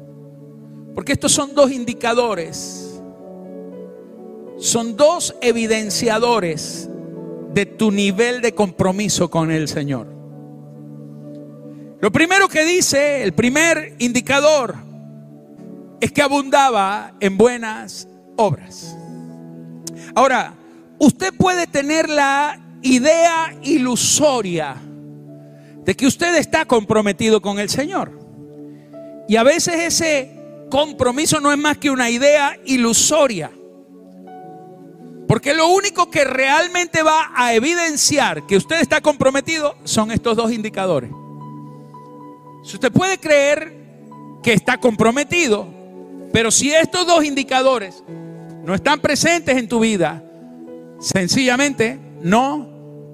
porque 0.95 1.13
estos 1.13 1.33
son 1.33 1.55
dos 1.55 1.71
indicadores, 1.71 2.88
son 4.59 4.97
dos 4.97 5.35
evidenciadores 5.41 6.89
de 7.55 7.67
tu 7.67 7.91
nivel 7.91 8.41
de 8.41 8.55
compromiso 8.55 9.31
con 9.31 9.51
el 9.51 9.69
Señor. 9.69 10.07
Lo 12.01 12.13
primero 12.13 12.49
que 12.49 12.65
dice, 12.65 13.23
el 13.23 13.33
primer 13.33 13.95
indicador, 13.99 14.77
es 16.01 16.13
que 16.13 16.23
abundaba 16.23 17.15
en 17.21 17.37
buenas 17.37 18.09
obras. 18.37 18.97
Ahora, 20.15 20.55
usted 20.99 21.35
puede 21.35 21.67
tener 21.67 22.09
la 22.09 22.61
idea 22.83 23.57
ilusoria 23.63 24.77
de 25.85 25.95
que 25.97 26.07
usted 26.07 26.37
está 26.37 26.67
comprometido 26.67 27.41
con 27.41 27.59
el 27.59 27.69
Señor. 27.69 28.19
Y 29.29 29.37
a 29.37 29.43
veces 29.43 29.75
ese 29.75 30.39
compromiso 30.71 31.41
no 31.41 31.51
es 31.51 31.59
más 31.59 31.79
que 31.79 31.91
una 31.91 32.11
idea 32.11 32.57
ilusoria. 32.65 33.51
Porque 35.29 35.53
lo 35.53 35.69
único 35.69 36.11
que 36.11 36.25
realmente 36.25 37.03
va 37.03 37.31
a 37.35 37.53
evidenciar 37.53 38.47
que 38.47 38.57
usted 38.57 38.81
está 38.81 39.03
comprometido 39.03 39.77
son 39.85 40.11
estos 40.11 40.37
dos 40.37 40.51
indicadores. 40.51 41.11
Si 42.65 42.75
usted 42.75 42.91
puede 42.91 43.19
creer 43.19 43.77
que 44.43 44.55
está 44.55 44.79
comprometido, 44.79 45.69
pero 46.33 46.51
si 46.51 46.73
estos 46.73 47.07
dos 47.07 47.25
indicadores 47.25 48.03
no 48.65 48.75
están 48.75 49.01
presentes 49.01 49.59
en 49.59 49.69
tu 49.69 49.81
vida, 49.81 50.25
sencillamente 50.99 51.99
no 52.23 52.67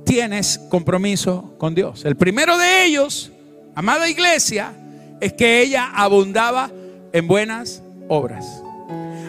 tienes 0.06 0.60
compromiso 0.70 1.54
con 1.58 1.74
Dios. 1.74 2.04
El 2.04 2.16
primero 2.16 2.56
de 2.56 2.84
ellos, 2.84 3.32
amada 3.74 4.08
iglesia, 4.08 4.72
es 5.20 5.32
que 5.32 5.62
ella 5.62 5.90
abundaba 5.92 6.70
en 7.12 7.26
buenas 7.26 7.82
obras. 8.08 8.46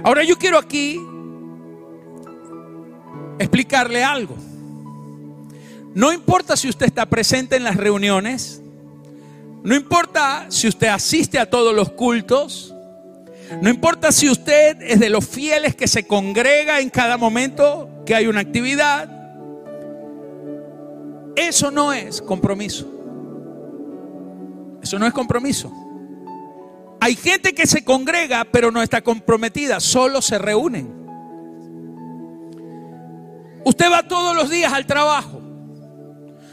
Ahora 0.03 0.23
yo 0.23 0.37
quiero 0.37 0.59
aquí 0.59 0.99
explicarle 3.39 4.03
algo. 4.03 4.35
No 5.93 6.11
importa 6.11 6.57
si 6.57 6.67
usted 6.67 6.85
está 6.87 7.05
presente 7.05 7.55
en 7.55 7.63
las 7.63 7.77
reuniones, 7.77 8.61
no 9.63 9.75
importa 9.75 10.47
si 10.49 10.67
usted 10.67 10.87
asiste 10.87 11.39
a 11.39 11.49
todos 11.49 11.73
los 11.73 11.91
cultos, 11.91 12.73
no 13.61 13.69
importa 13.69 14.11
si 14.11 14.29
usted 14.29 14.81
es 14.81 14.99
de 14.99 15.09
los 15.09 15.25
fieles 15.25 15.75
que 15.75 15.87
se 15.87 16.05
congrega 16.05 16.81
en 16.81 16.89
cada 16.89 17.17
momento 17.17 17.89
que 18.05 18.13
hay 18.13 18.27
una 18.27 18.41
actividad, 18.41 19.09
eso 21.35 21.71
no 21.71 21.93
es 21.93 22.21
compromiso. 22.21 22.91
Eso 24.81 24.99
no 24.99 25.07
es 25.07 25.13
compromiso. 25.13 25.71
Hay 26.99 27.15
gente 27.15 27.53
que 27.53 27.67
se 27.67 27.83
congrega 27.83 28.45
pero 28.45 28.71
no 28.71 28.81
está 28.81 29.01
comprometida, 29.01 29.79
solo 29.79 30.21
se 30.21 30.37
reúnen. 30.37 30.94
Usted 33.65 33.91
va 33.91 34.03
todos 34.03 34.35
los 34.35 34.49
días 34.49 34.71
al 34.71 34.85
trabajo. 34.85 35.41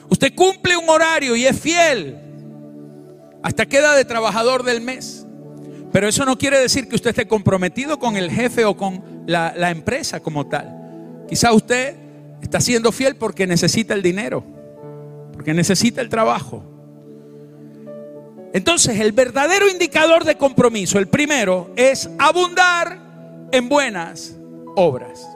Usted 0.09 0.35
cumple 0.35 0.77
un 0.77 0.89
horario 0.89 1.37
y 1.37 1.45
es 1.45 1.61
fiel. 1.61 2.19
Hasta 3.43 3.67
queda 3.67 3.95
de 3.95 4.05
trabajador 4.07 4.63
del 4.63 4.81
mes. 4.81 5.27
Pero 5.93 6.09
eso 6.09 6.25
no 6.25 6.39
quiere 6.39 6.59
decir 6.59 6.89
que 6.89 6.97
usted 6.97 7.11
esté 7.11 7.29
comprometido 7.29 7.99
con 7.99 8.17
el 8.17 8.31
jefe 8.31 8.65
o 8.65 8.77
con 8.77 9.25
la, 9.27 9.53
la 9.55 9.71
empresa 9.71 10.21
como 10.21 10.47
tal. 10.47 11.25
Quizá 11.29 11.53
usted 11.53 11.97
está 12.41 12.61
siendo 12.61 12.91
fiel 12.93 13.17
porque 13.17 13.47
necesita 13.47 13.93
el 13.93 14.03
dinero, 14.03 14.43
porque 15.35 15.53
necesita 15.53 16.01
el 16.01 16.09
trabajo. 16.09 16.65
Entonces, 18.55 19.01
el 19.01 19.13
verdadero 19.13 19.69
indicador 19.69 20.25
de 20.25 20.37
compromiso, 20.37 20.99
el 20.99 21.09
primero, 21.09 21.73
es 21.77 22.09
abundar 22.19 22.99
en 23.53 23.69
buenas 23.69 24.35
obras. 24.77 25.32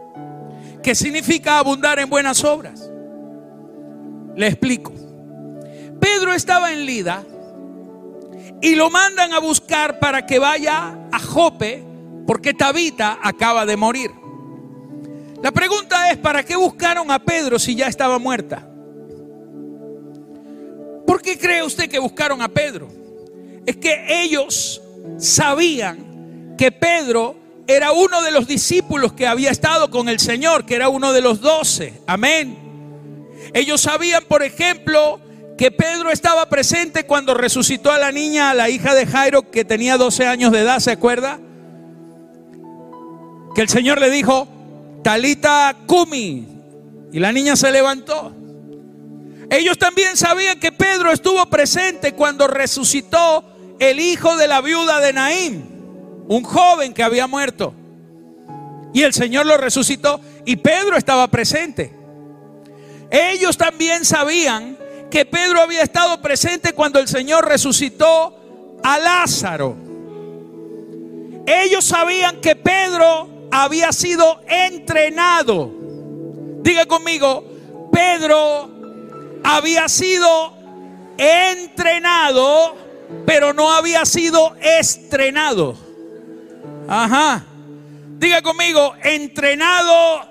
¿Qué 0.87 0.94
significa 0.94 1.59
abundar 1.59 1.99
en 1.99 2.09
buenas 2.09 2.44
obras? 2.44 2.88
Le 4.37 4.46
explico. 4.46 4.92
Pedro 5.99 6.33
estaba 6.33 6.72
en 6.72 6.87
Lida 6.87 7.25
y 8.62 8.77
lo 8.77 8.88
mandan 8.88 9.33
a 9.33 9.40
buscar 9.40 9.99
para 9.99 10.25
que 10.25 10.38
vaya 10.38 10.96
a 11.11 11.18
Jope 11.18 11.85
porque 12.25 12.55
Tabita 12.55 13.18
acaba 13.20 13.66
de 13.66 13.77
morir. 13.77 14.12
La 15.42 15.51
pregunta 15.51 16.09
es, 16.12 16.18
¿para 16.18 16.44
qué 16.44 16.55
buscaron 16.55 17.11
a 17.11 17.18
Pedro 17.18 17.59
si 17.59 17.75
ya 17.75 17.88
estaba 17.88 18.20
muerta? 18.20 18.64
¿Por 21.05 21.20
qué 21.20 21.37
cree 21.37 21.64
usted 21.64 21.90
que 21.90 21.99
buscaron 21.99 22.40
a 22.40 22.46
Pedro? 22.46 22.87
es 23.66 23.77
que 23.77 24.22
ellos 24.22 24.81
sabían 25.18 26.55
que 26.57 26.70
Pedro 26.70 27.45
era 27.66 27.92
uno 27.92 28.22
de 28.22 28.31
los 28.31 28.46
discípulos 28.46 29.12
que 29.12 29.26
había 29.26 29.50
estado 29.50 29.90
con 29.90 30.09
el 30.09 30.20
Señor, 30.20 30.64
que 30.64 30.76
era 30.76 30.88
uno 30.88 31.12
de 31.12 31.20
los 31.20 31.40
doce. 31.40 32.00
Amén. 32.07 32.57
Ellos 33.52 33.81
sabían, 33.81 34.24
por 34.24 34.42
ejemplo, 34.42 35.20
que 35.57 35.70
Pedro 35.70 36.11
estaba 36.11 36.48
presente 36.48 37.07
cuando 37.07 37.35
resucitó 37.35 37.90
a 37.90 37.98
la 37.98 38.12
niña, 38.12 38.50
a 38.50 38.55
la 38.55 38.68
hija 38.68 38.94
de 38.94 39.07
Jairo, 39.07 39.50
que 39.50 39.64
tenía 39.64 39.96
12 39.96 40.26
años 40.26 40.52
de 40.52 40.61
edad, 40.61 40.79
¿se 40.81 40.92
acuerda? 40.92 41.40
Que 43.55 43.62
el 43.62 43.68
Señor 43.68 44.00
le 44.00 44.11
dijo, 44.11 44.46
Talita 45.02 45.74
Kumi, 45.87 46.46
y 47.12 47.18
la 47.18 47.33
niña 47.33 47.57
se 47.57 47.72
levantó. 47.72 48.33
Ellos 49.48 49.79
también 49.79 50.16
sabían 50.16 50.61
que 50.61 50.72
Pedro 50.72 51.12
estuvo 51.12 51.46
presente 51.46 52.12
cuando 52.12 52.46
resucitó 52.46 53.44
el 53.79 54.00
hijo 54.00 54.37
de 54.37 54.48
la 54.48 54.61
viuda 54.61 55.00
de 55.00 55.12
Naín, 55.12 55.76
un 56.29 56.43
joven 56.43 56.93
que 56.93 57.03
había 57.03 57.27
muerto. 57.27 57.75
Y 58.93 59.03
el 59.03 59.12
Señor 59.12 59.47
lo 59.47 59.57
resucitó 59.57 60.21
y 60.45 60.57
Pedro 60.57 60.97
estaba 60.97 61.29
presente. 61.29 61.93
Ellos 63.11 63.57
también 63.57 64.05
sabían 64.05 64.79
que 65.11 65.25
Pedro 65.25 65.61
había 65.61 65.83
estado 65.83 66.21
presente 66.21 66.73
cuando 66.73 66.99
el 66.99 67.09
Señor 67.09 67.47
resucitó 67.47 68.79
a 68.83 68.99
Lázaro. 68.99 69.77
Ellos 71.47 71.85
sabían 71.85 72.41
que 72.41 72.57
Pedro 72.57 73.49
había 73.51 73.93
sido 73.93 74.41
entrenado. 74.49 75.73
Diga 76.62 76.87
conmigo, 76.87 77.45
Pedro 77.93 78.71
había 79.45 79.89
sido 79.89 80.57
entrenado 81.19 82.87
pero 83.25 83.53
no 83.53 83.73
había 83.73 84.05
sido 84.05 84.55
estrenado. 84.61 85.77
Ajá. 86.88 87.44
Diga 88.18 88.40
conmigo, 88.42 88.94
entrenado, 89.03 90.27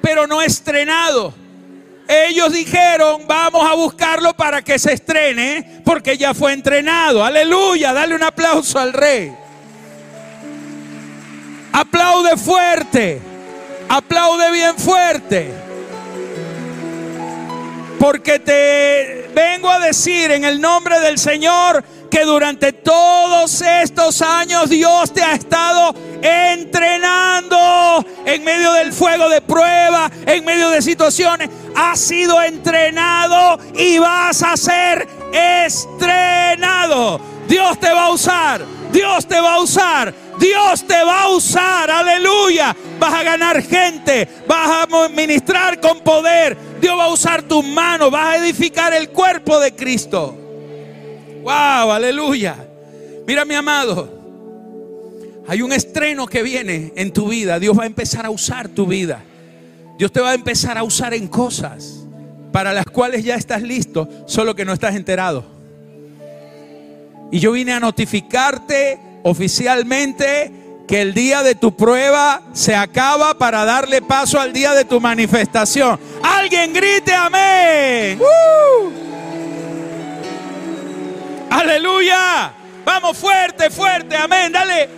pero 0.00 0.26
no 0.26 0.40
estrenado. 0.40 1.34
Ellos 2.08 2.52
dijeron, 2.52 3.22
vamos 3.26 3.64
a 3.64 3.74
buscarlo 3.74 4.34
para 4.34 4.62
que 4.62 4.78
se 4.78 4.92
estrene, 4.92 5.82
porque 5.84 6.16
ya 6.16 6.34
fue 6.34 6.52
entrenado. 6.52 7.24
Aleluya, 7.24 7.92
dale 7.92 8.14
un 8.14 8.22
aplauso 8.22 8.78
al 8.78 8.92
rey. 8.92 9.32
Aplaude 11.72 12.36
fuerte, 12.36 13.20
aplaude 13.88 14.52
bien 14.52 14.76
fuerte. 14.76 15.50
Porque 17.98 18.38
te 18.40 19.30
vengo 19.34 19.70
a 19.70 19.78
decir 19.78 20.32
en 20.32 20.44
el 20.44 20.60
nombre 20.60 20.98
del 21.00 21.18
Señor 21.18 21.84
que 22.12 22.24
durante 22.26 22.74
todos 22.74 23.62
estos 23.62 24.20
años 24.20 24.68
Dios 24.68 25.14
te 25.14 25.22
ha 25.22 25.32
estado 25.32 25.94
entrenando 26.20 28.04
en 28.26 28.44
medio 28.44 28.70
del 28.74 28.92
fuego 28.92 29.30
de 29.30 29.40
prueba, 29.40 30.10
en 30.26 30.44
medio 30.44 30.68
de 30.68 30.82
situaciones. 30.82 31.48
Has 31.74 31.98
sido 31.98 32.42
entrenado 32.42 33.58
y 33.74 33.96
vas 33.96 34.42
a 34.42 34.58
ser 34.58 35.08
estrenado. 35.32 37.18
Dios 37.48 37.80
te 37.80 37.90
va 37.90 38.04
a 38.04 38.10
usar. 38.10 38.62
Dios 38.92 39.26
te 39.26 39.40
va 39.40 39.54
a 39.54 39.60
usar. 39.60 40.12
Dios 40.38 40.86
te 40.86 41.02
va 41.02 41.22
a 41.22 41.28
usar. 41.30 41.90
Aleluya. 41.90 42.76
Vas 42.98 43.14
a 43.14 43.22
ganar 43.22 43.62
gente. 43.62 44.28
Vas 44.46 44.86
a 44.86 45.08
ministrar 45.08 45.80
con 45.80 46.00
poder. 46.00 46.58
Dios 46.78 46.94
va 46.94 47.04
a 47.04 47.08
usar 47.08 47.40
tus 47.40 47.64
manos. 47.64 48.10
Vas 48.10 48.34
a 48.34 48.36
edificar 48.36 48.92
el 48.92 49.08
cuerpo 49.08 49.58
de 49.58 49.74
Cristo. 49.74 50.41
Wow, 51.42 51.92
aleluya. 51.92 52.56
Mira 53.26 53.44
mi 53.44 53.54
amado. 53.54 54.20
Hay 55.48 55.60
un 55.60 55.72
estreno 55.72 56.26
que 56.26 56.42
viene 56.42 56.92
en 56.96 57.12
tu 57.12 57.28
vida. 57.28 57.58
Dios 57.58 57.78
va 57.78 57.82
a 57.84 57.86
empezar 57.86 58.24
a 58.24 58.30
usar 58.30 58.68
tu 58.68 58.86
vida. 58.86 59.22
Dios 59.98 60.12
te 60.12 60.20
va 60.20 60.30
a 60.30 60.34
empezar 60.34 60.78
a 60.78 60.84
usar 60.84 61.14
en 61.14 61.28
cosas 61.28 62.06
para 62.52 62.72
las 62.72 62.86
cuales 62.86 63.24
ya 63.24 63.34
estás 63.34 63.62
listo, 63.62 64.08
solo 64.26 64.54
que 64.54 64.64
no 64.64 64.72
estás 64.72 64.94
enterado. 64.94 65.44
Y 67.30 67.40
yo 67.40 67.52
vine 67.52 67.72
a 67.72 67.80
notificarte 67.80 68.98
oficialmente 69.22 70.52
que 70.86 71.00
el 71.00 71.14
día 71.14 71.42
de 71.42 71.54
tu 71.54 71.74
prueba 71.74 72.42
se 72.52 72.74
acaba 72.74 73.34
para 73.38 73.64
darle 73.64 74.02
paso 74.02 74.38
al 74.38 74.52
día 74.52 74.74
de 74.74 74.84
tu 74.84 75.00
manifestación. 75.00 75.98
Alguien 76.22 76.72
grite 76.72 77.14
amén. 77.14 78.20
Aleluya. 81.52 82.50
Vamos 82.82 83.18
fuerte, 83.18 83.70
fuerte. 83.70 84.16
Amén. 84.16 84.50
Dale 84.50 84.88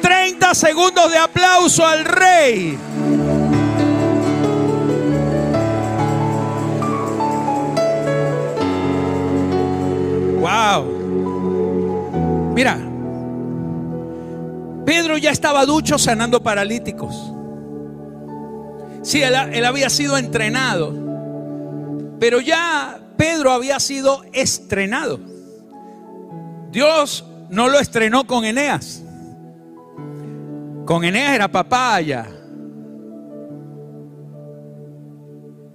30 0.00 0.54
segundos 0.54 1.10
de 1.10 1.18
aplauso 1.18 1.84
al 1.84 2.04
rey. 2.04 2.78
Wow. 10.38 12.52
Mira, 12.54 12.78
Pedro 14.86 15.18
ya 15.18 15.32
estaba 15.32 15.66
ducho 15.66 15.98
sanando 15.98 16.40
paralíticos. 16.40 17.16
Sí, 19.02 19.20
él, 19.22 19.34
él, 19.52 19.64
había 19.64 19.90
sido 19.90 20.16
entrenado, 20.16 20.94
pero 22.20 22.40
ya 22.40 23.00
Pedro 23.16 23.50
había 23.50 23.80
sido 23.80 24.22
estrenado. 24.32 25.29
Dios 26.70 27.24
no 27.48 27.68
lo 27.68 27.78
estrenó 27.78 28.26
con 28.26 28.44
Eneas. 28.44 29.02
Con 30.84 31.04
Eneas 31.04 31.34
era 31.34 31.48
papaya. 31.48 32.26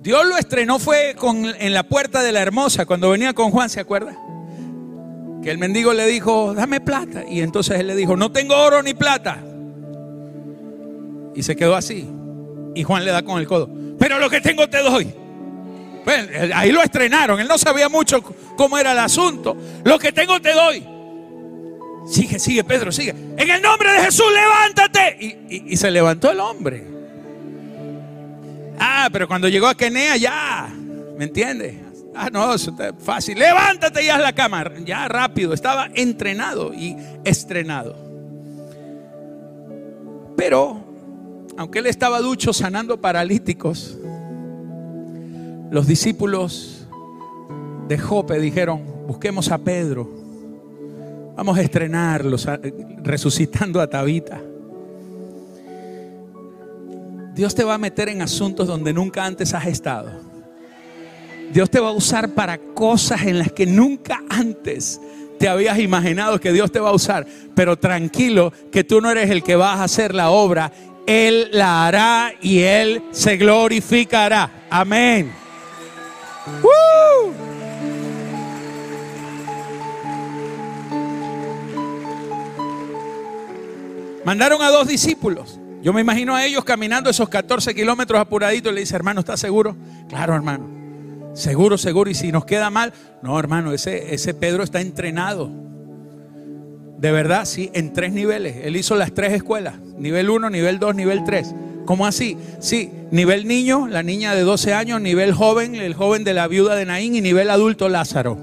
Dios 0.02 0.26
lo 0.26 0.38
estrenó 0.38 0.78
fue 0.78 1.16
con, 1.18 1.46
en 1.46 1.74
la 1.74 1.84
puerta 1.84 2.22
de 2.22 2.32
la 2.32 2.42
hermosa, 2.42 2.86
cuando 2.86 3.10
venía 3.10 3.34
con 3.34 3.50
Juan, 3.50 3.70
¿se 3.70 3.80
acuerda? 3.80 4.16
Que 5.42 5.50
el 5.50 5.58
mendigo 5.58 5.94
le 5.94 6.06
dijo, 6.06 6.54
dame 6.54 6.80
plata. 6.80 7.24
Y 7.28 7.42
entonces 7.42 7.80
él 7.80 7.88
le 7.88 7.96
dijo, 7.96 8.16
no 8.16 8.32
tengo 8.32 8.56
oro 8.56 8.84
ni 8.84 8.94
plata. 8.94 9.44
Y 11.34 11.44
se 11.44 11.56
quedó 11.56 11.76
así. 11.76 12.08
Y 12.76 12.84
Juan 12.84 13.04
le 13.04 13.12
da 13.12 13.24
con 13.24 13.40
el 13.40 13.48
codo. 13.48 13.70
Pero 13.98 14.20
lo 14.20 14.30
que 14.30 14.42
tengo 14.42 14.70
te 14.70 14.82
doy. 14.84 15.14
Bueno, 16.06 16.56
ahí 16.56 16.72
lo 16.72 16.82
estrenaron. 16.82 17.40
Él 17.40 17.48
no 17.48 17.58
sabía 17.58 17.90
mucho 17.90 18.22
cómo 18.56 18.78
era 18.78 18.92
el 18.92 19.00
asunto. 19.00 19.58
Lo 19.84 19.98
que 19.98 20.12
tengo 20.12 20.40
te 20.40 20.54
doy. 20.54 20.86
Sigue, 22.08 22.38
sigue, 22.38 22.64
Pedro, 22.64 22.92
sigue. 22.92 23.10
En 23.10 23.50
el 23.50 23.62
nombre 23.62 23.92
de 23.92 24.00
Jesús, 24.02 24.28
levántate. 24.32 25.40
Y, 25.50 25.76
se 25.76 25.90
levantó 25.90 26.32
el 26.32 26.40
hombre. 26.40 26.86
Ah, 28.80 29.10
pero 29.12 29.28
cuando 29.28 29.48
llegó 29.50 29.68
a 29.68 29.76
Kenea, 29.76 30.16
ya. 30.18 30.72
¿Me 31.18 31.26
entiende? 31.26 31.82
Ah, 32.14 32.30
no, 32.32 32.54
es 32.54 32.70
fácil. 33.00 33.40
Levántate 33.40 34.04
y 34.04 34.10
haz 34.10 34.22
la 34.22 34.34
cama. 34.34 34.72
Ya 34.86 35.08
rápido. 35.08 35.54
Estaba 35.54 35.90
entrenado 35.96 36.74
y 36.74 36.96
estrenado. 37.24 37.98
Pero, 40.38 40.84
aunque 41.58 41.80
él 41.80 41.88
estaba 41.88 42.20
ducho 42.20 42.54
sanando 42.54 43.02
paralíticos, 43.02 43.95
los 45.72 45.88
discípulos 45.88 46.88
de 47.88 47.98
Jope 47.98 48.40
dijeron, 48.40 48.84
busquemos 49.08 49.52
a 49.52 49.58
Pedro, 49.58 50.10
vamos 51.36 51.58
a 51.58 51.62
estrenarlo, 51.62 52.38
resucitando 53.04 53.82
a 53.82 53.88
Tabita. 53.88 54.42
Dios 57.34 57.54
te 57.54 57.64
va 57.64 57.74
a 57.74 57.78
meter 57.78 58.10
en 58.10 58.22
asuntos 58.22 58.68
donde 58.68 58.94
nunca 58.94 59.26
antes 59.26 59.54
has 59.54 59.66
estado. 59.68 60.10
Dios 61.52 61.70
te 61.70 61.80
va 61.80 61.90
a 61.90 61.92
usar 61.92 62.34
para 62.34 62.58
cosas 62.58 63.24
en 63.24 63.40
las 63.40 63.52
que 63.52 63.66
nunca 63.66 64.24
antes 64.30 65.00
te 65.38 65.48
habías 65.48 65.80
imaginado 65.80 66.40
que 66.40 66.54
Dios 66.54 66.72
te 66.72 66.80
va 66.80 66.90
a 66.90 66.94
usar. 66.94 67.26
Pero 67.54 67.78
tranquilo, 67.78 68.52
que 68.72 68.84
tú 68.84 69.02
no 69.02 69.12
eres 69.12 69.30
el 69.30 69.44
que 69.44 69.56
vas 69.56 69.80
a 69.80 69.84
hacer 69.84 70.14
la 70.14 70.30
obra. 70.30 70.72
Él 71.06 71.50
la 71.52 71.86
hará 71.86 72.34
y 72.42 72.60
Él 72.60 73.04
se 73.12 73.38
glorificará. 73.38 74.66
Amén. 74.70 75.45
Mandaron 84.24 84.62
a 84.62 84.70
dos 84.70 84.88
discípulos. 84.88 85.60
Yo 85.84 85.94
me 85.94 86.02
imagino 86.02 86.36
a 86.36 86.44
ellos 86.44 86.64
caminando 86.64 87.12
esos 87.12 87.30
14 87.30 87.76
kilómetros 87.76 88.20
apuraditos 88.20 88.74
le 88.74 88.80
dice, 88.80 88.96
hermano, 88.96 89.20
¿estás 89.20 89.40
seguro? 89.40 89.76
Claro, 90.10 90.34
hermano. 90.34 90.68
Seguro, 91.36 91.78
seguro. 91.78 92.10
Y 92.10 92.16
si 92.16 92.32
nos 92.32 92.46
queda 92.46 92.72
mal, 92.72 92.92
no, 93.22 93.38
hermano, 93.38 93.72
ese, 93.72 94.16
ese 94.16 94.34
Pedro 94.34 94.64
está 94.64 94.82
entrenado. 94.82 95.52
De 96.98 97.12
verdad, 97.12 97.46
sí, 97.46 97.70
en 97.74 97.94
tres 97.94 98.14
niveles. 98.14 98.58
Él 98.64 98.76
hizo 98.78 98.96
las 98.96 99.14
tres 99.14 99.34
escuelas. 99.34 99.76
Nivel 99.98 100.30
1, 100.32 100.50
nivel 100.50 100.80
2, 100.80 100.96
nivel 100.96 101.24
3. 101.24 101.54
¿Cómo 101.86 102.08
así? 102.08 102.38
Sí, 102.60 102.92
nivel 103.12 103.48
niño, 103.48 103.88
la 103.88 104.04
niña 104.04 104.34
de 104.34 104.42
12 104.42 104.74
años, 104.74 105.02
nivel 105.02 105.34
joven, 105.34 105.76
el 105.76 105.94
joven 105.94 106.24
de 106.24 106.34
la 106.34 106.48
viuda 106.48 106.76
de 106.76 106.86
Naín 106.86 107.16
y 107.16 107.22
nivel 107.22 107.50
adulto 107.50 107.90
Lázaro. 107.90 108.38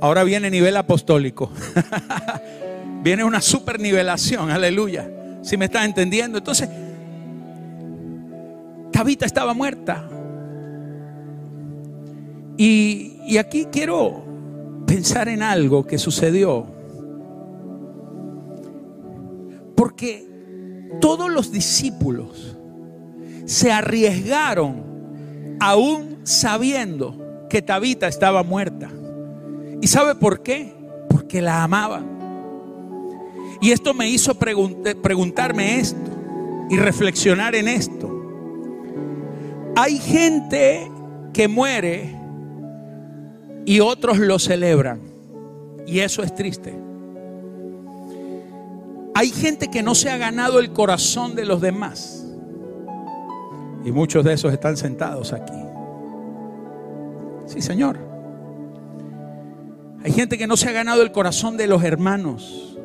Ahora 0.00 0.22
viene 0.24 0.50
nivel 0.50 0.76
apostólico. 0.76 1.50
viene 3.02 3.24
una 3.24 3.40
super 3.40 3.80
nivelación, 3.80 4.50
aleluya. 4.50 5.10
Si 5.42 5.56
me 5.56 5.64
estás 5.64 5.86
entendiendo. 5.86 6.38
Entonces, 6.38 6.68
Tabita 8.92 9.24
estaba 9.24 9.54
muerta. 9.54 10.08
Y, 12.58 13.18
y 13.26 13.38
aquí 13.38 13.66
quiero 13.70 14.24
pensar 14.86 15.28
en 15.28 15.42
algo 15.42 15.86
que 15.86 15.98
sucedió. 15.98 16.66
Porque 19.74 20.35
todos 21.00 21.30
los 21.30 21.52
discípulos 21.52 22.56
se 23.44 23.72
arriesgaron 23.72 25.56
aún 25.60 26.18
sabiendo 26.24 27.46
que 27.48 27.62
Tabita 27.62 28.08
estaba 28.08 28.42
muerta. 28.42 28.90
¿Y 29.80 29.86
sabe 29.86 30.14
por 30.14 30.42
qué? 30.42 30.74
Porque 31.08 31.40
la 31.40 31.62
amaban. 31.62 32.16
Y 33.60 33.70
esto 33.70 33.94
me 33.94 34.08
hizo 34.08 34.34
preguntarme 34.34 35.80
esto 35.80 36.10
y 36.68 36.76
reflexionar 36.76 37.54
en 37.54 37.68
esto. 37.68 38.12
Hay 39.76 39.98
gente 39.98 40.90
que 41.32 41.48
muere 41.48 42.14
y 43.64 43.80
otros 43.80 44.18
lo 44.18 44.38
celebran. 44.38 45.00
Y 45.86 46.00
eso 46.00 46.22
es 46.22 46.34
triste. 46.34 46.85
Hay 49.18 49.30
gente 49.30 49.68
que 49.68 49.82
no 49.82 49.94
se 49.94 50.10
ha 50.10 50.18
ganado 50.18 50.58
el 50.58 50.74
corazón 50.74 51.34
de 51.34 51.46
los 51.46 51.62
demás. 51.62 52.22
Y 53.82 53.90
muchos 53.90 54.22
de 54.26 54.34
esos 54.34 54.52
están 54.52 54.76
sentados 54.76 55.32
aquí. 55.32 55.56
Sí, 57.46 57.62
Señor. 57.62 57.98
Hay 60.04 60.12
gente 60.12 60.36
que 60.36 60.46
no 60.46 60.58
se 60.58 60.68
ha 60.68 60.72
ganado 60.72 61.00
el 61.00 61.12
corazón 61.12 61.56
de 61.56 61.66
los 61.66 61.82
hermanos. 61.82 62.76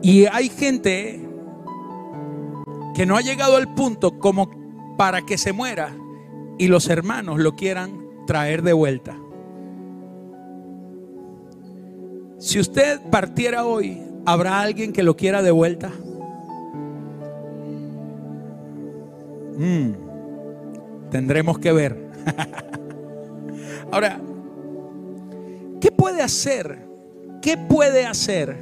Y 0.00 0.24
hay 0.24 0.48
gente 0.48 1.28
que 2.94 3.04
no 3.04 3.18
ha 3.18 3.20
llegado 3.20 3.56
al 3.56 3.74
punto 3.74 4.18
como 4.18 4.96
para 4.96 5.20
que 5.20 5.36
se 5.36 5.52
muera 5.52 5.94
y 6.56 6.68
los 6.68 6.88
hermanos 6.88 7.38
lo 7.38 7.54
quieran 7.54 8.02
traer 8.26 8.62
de 8.62 8.72
vuelta. 8.72 9.18
Si 12.38 12.58
usted 12.58 13.00
partiera 13.10 13.64
hoy, 13.64 14.02
¿habrá 14.26 14.60
alguien 14.60 14.92
que 14.92 15.02
lo 15.02 15.16
quiera 15.16 15.42
de 15.42 15.50
vuelta? 15.50 15.90
Mm, 19.56 19.90
tendremos 21.10 21.58
que 21.58 21.72
ver. 21.72 22.10
Ahora, 23.92 24.20
¿qué 25.80 25.92
puede 25.92 26.22
hacer? 26.22 26.78
¿Qué 27.40 27.56
puede 27.56 28.06
hacer 28.06 28.58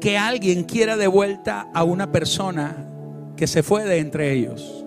que 0.00 0.16
alguien 0.16 0.64
quiera 0.64 0.96
de 0.96 1.06
vuelta 1.06 1.68
a 1.74 1.82
una 1.82 2.12
persona 2.12 2.88
que 3.36 3.46
se 3.46 3.62
fue 3.62 3.84
de 3.84 3.98
entre 3.98 4.32
ellos? 4.32 4.84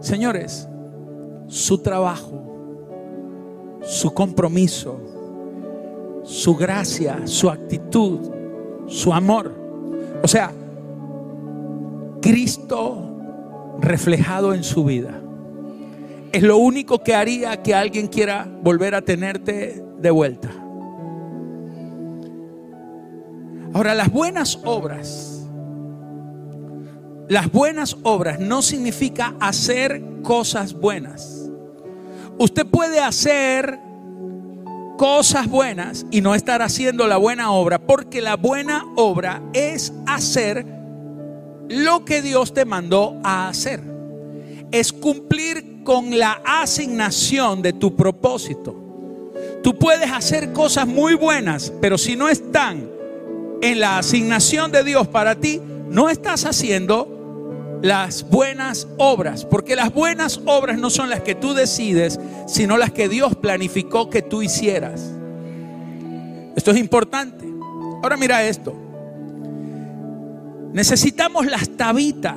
Señores, 0.00 0.66
su 1.46 1.78
trabajo, 1.78 2.40
su 3.82 4.14
compromiso, 4.14 5.19
su 6.30 6.54
gracia, 6.54 7.22
su 7.24 7.50
actitud, 7.50 8.30
su 8.86 9.12
amor. 9.12 9.52
O 10.22 10.28
sea, 10.28 10.52
Cristo 12.22 13.76
reflejado 13.80 14.54
en 14.54 14.62
su 14.62 14.84
vida. 14.84 15.20
Es 16.30 16.44
lo 16.44 16.58
único 16.58 17.02
que 17.02 17.16
haría 17.16 17.60
que 17.62 17.74
alguien 17.74 18.06
quiera 18.06 18.48
volver 18.62 18.94
a 18.94 19.02
tenerte 19.02 19.84
de 19.98 20.10
vuelta. 20.12 20.50
Ahora, 23.74 23.94
las 23.94 24.12
buenas 24.12 24.60
obras, 24.64 25.48
las 27.28 27.50
buenas 27.50 27.96
obras 28.04 28.38
no 28.38 28.62
significa 28.62 29.34
hacer 29.40 30.00
cosas 30.22 30.74
buenas. 30.74 31.50
Usted 32.38 32.66
puede 32.66 33.00
hacer 33.00 33.89
cosas 35.00 35.48
buenas 35.48 36.04
y 36.10 36.20
no 36.20 36.34
estar 36.34 36.60
haciendo 36.60 37.06
la 37.06 37.16
buena 37.16 37.52
obra, 37.52 37.78
porque 37.78 38.20
la 38.20 38.36
buena 38.36 38.84
obra 38.96 39.40
es 39.54 39.94
hacer 40.06 40.66
lo 41.70 42.04
que 42.04 42.20
Dios 42.20 42.52
te 42.52 42.66
mandó 42.66 43.18
a 43.24 43.48
hacer. 43.48 43.80
Es 44.70 44.92
cumplir 44.92 45.84
con 45.84 46.18
la 46.18 46.42
asignación 46.44 47.62
de 47.62 47.72
tu 47.72 47.96
propósito. 47.96 48.76
Tú 49.62 49.78
puedes 49.78 50.10
hacer 50.10 50.52
cosas 50.52 50.86
muy 50.86 51.14
buenas, 51.14 51.72
pero 51.80 51.96
si 51.96 52.14
no 52.14 52.28
están 52.28 52.86
en 53.62 53.80
la 53.80 53.96
asignación 53.96 54.70
de 54.70 54.84
Dios 54.84 55.08
para 55.08 55.34
ti, 55.34 55.62
no 55.88 56.10
estás 56.10 56.44
haciendo 56.44 57.19
las 57.82 58.28
buenas 58.28 58.86
obras, 58.98 59.44
porque 59.44 59.76
las 59.76 59.92
buenas 59.92 60.40
obras 60.44 60.78
no 60.78 60.90
son 60.90 61.08
las 61.08 61.20
que 61.20 61.34
tú 61.34 61.54
decides, 61.54 62.18
sino 62.46 62.76
las 62.76 62.92
que 62.92 63.08
Dios 63.08 63.36
planificó 63.36 64.10
que 64.10 64.22
tú 64.22 64.42
hicieras. 64.42 65.10
Esto 66.56 66.72
es 66.72 66.78
importante. 66.78 67.46
Ahora 68.02 68.16
mira 68.16 68.44
esto. 68.44 68.74
Necesitamos 70.72 71.46
las 71.46 71.68
tabitas 71.76 72.36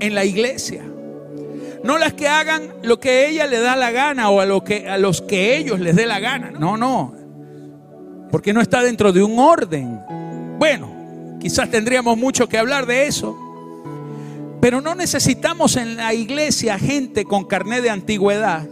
en 0.00 0.14
la 0.14 0.24
iglesia. 0.24 0.82
No 1.84 1.98
las 1.98 2.14
que 2.14 2.26
hagan 2.26 2.74
lo 2.82 2.98
que 2.98 3.28
ella 3.28 3.46
le 3.46 3.60
da 3.60 3.76
la 3.76 3.90
gana 3.92 4.30
o 4.30 4.40
a, 4.40 4.46
lo 4.46 4.64
que, 4.64 4.88
a 4.88 4.98
los 4.98 5.22
que 5.22 5.56
ellos 5.56 5.78
les 5.78 5.94
dé 5.94 6.06
la 6.06 6.18
gana. 6.18 6.50
No, 6.50 6.76
no. 6.76 7.14
Porque 8.30 8.52
no 8.52 8.60
está 8.60 8.82
dentro 8.82 9.12
de 9.12 9.22
un 9.22 9.38
orden. 9.38 10.00
Bueno, 10.58 11.38
quizás 11.40 11.70
tendríamos 11.70 12.18
mucho 12.18 12.48
que 12.48 12.58
hablar 12.58 12.86
de 12.86 13.06
eso. 13.06 13.45
Pero 14.60 14.80
no 14.80 14.94
necesitamos 14.94 15.76
en 15.76 15.96
la 15.96 16.14
iglesia 16.14 16.78
gente 16.78 17.24
con 17.24 17.44
carné 17.44 17.80
de 17.80 17.90
antigüedad. 17.90 18.66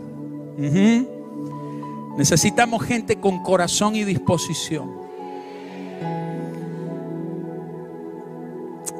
Necesitamos 2.16 2.82
gente 2.84 3.16
con 3.16 3.42
corazón 3.42 3.96
y 3.96 4.04
disposición. 4.04 5.04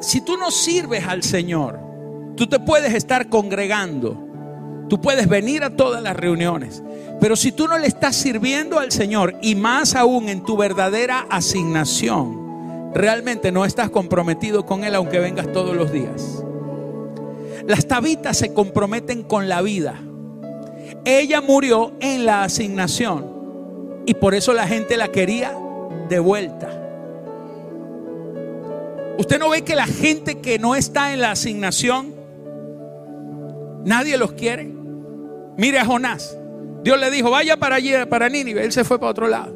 si 0.05 0.20
tú 0.20 0.37
no 0.37 0.51
sirves 0.51 1.07
al 1.07 1.22
Señor, 1.22 1.80
tú 2.37 2.47
te 2.47 2.61
puedes 2.61 2.95
estar 2.95 3.28
congregando, 3.28 4.16
tú 4.89 5.01
puedes 5.01 5.28
venir 5.28 5.64
a 5.64 5.76
todas 5.76 6.03
las 6.03 6.14
reuniones, 6.14 6.82
pero 7.20 7.37
si 7.37 7.53
tú 7.53 7.66
no 7.66 7.78
le 7.78 7.87
estás 7.87 8.14
sirviendo 8.14 8.78
al 8.78 8.93
Señor 8.93 9.37
y 9.41 9.55
más 9.55 9.95
aún 9.95 10.28
en 10.28 10.45
tu 10.45 10.57
verdadera 10.57 11.26
asignación, 11.30 12.93
realmente 12.95 13.51
no 13.51 13.64
estás 13.64 13.91
comprometido 13.91 14.66
con 14.66 14.85
Él 14.85 14.95
aunque 14.95 15.18
vengas 15.18 15.51
todos 15.53 15.74
los 15.74 15.91
días. 15.91 16.43
Las 17.66 17.86
tabitas 17.86 18.36
se 18.36 18.52
comprometen 18.52 19.22
con 19.22 19.48
la 19.48 19.62
vida. 19.62 20.00
Ella 21.04 21.40
murió 21.40 21.92
en 22.00 22.26
la 22.26 22.44
asignación 22.44 24.02
y 24.06 24.14
por 24.14 24.34
eso 24.34 24.52
la 24.52 24.66
gente 24.66 24.96
la 24.96 25.08
quería 25.08 25.56
de 26.08 26.18
vuelta. 26.18 26.68
Usted 29.18 29.38
no 29.38 29.50
ve 29.50 29.62
que 29.62 29.76
la 29.76 29.86
gente 29.86 30.40
que 30.40 30.58
no 30.58 30.74
está 30.74 31.12
en 31.12 31.20
la 31.20 31.30
asignación, 31.30 32.14
nadie 33.84 34.18
los 34.18 34.32
quiere. 34.32 34.70
Mire 35.56 35.78
a 35.78 35.84
Jonás. 35.84 36.36
Dios 36.82 36.98
le 36.98 37.10
dijo, 37.10 37.30
vaya 37.30 37.56
para 37.56 37.76
allí, 37.76 37.92
para 38.10 38.28
Nínive. 38.28 38.64
Él 38.64 38.72
se 38.72 38.84
fue 38.84 38.98
para 38.98 39.10
otro 39.10 39.28
lado. 39.28 39.54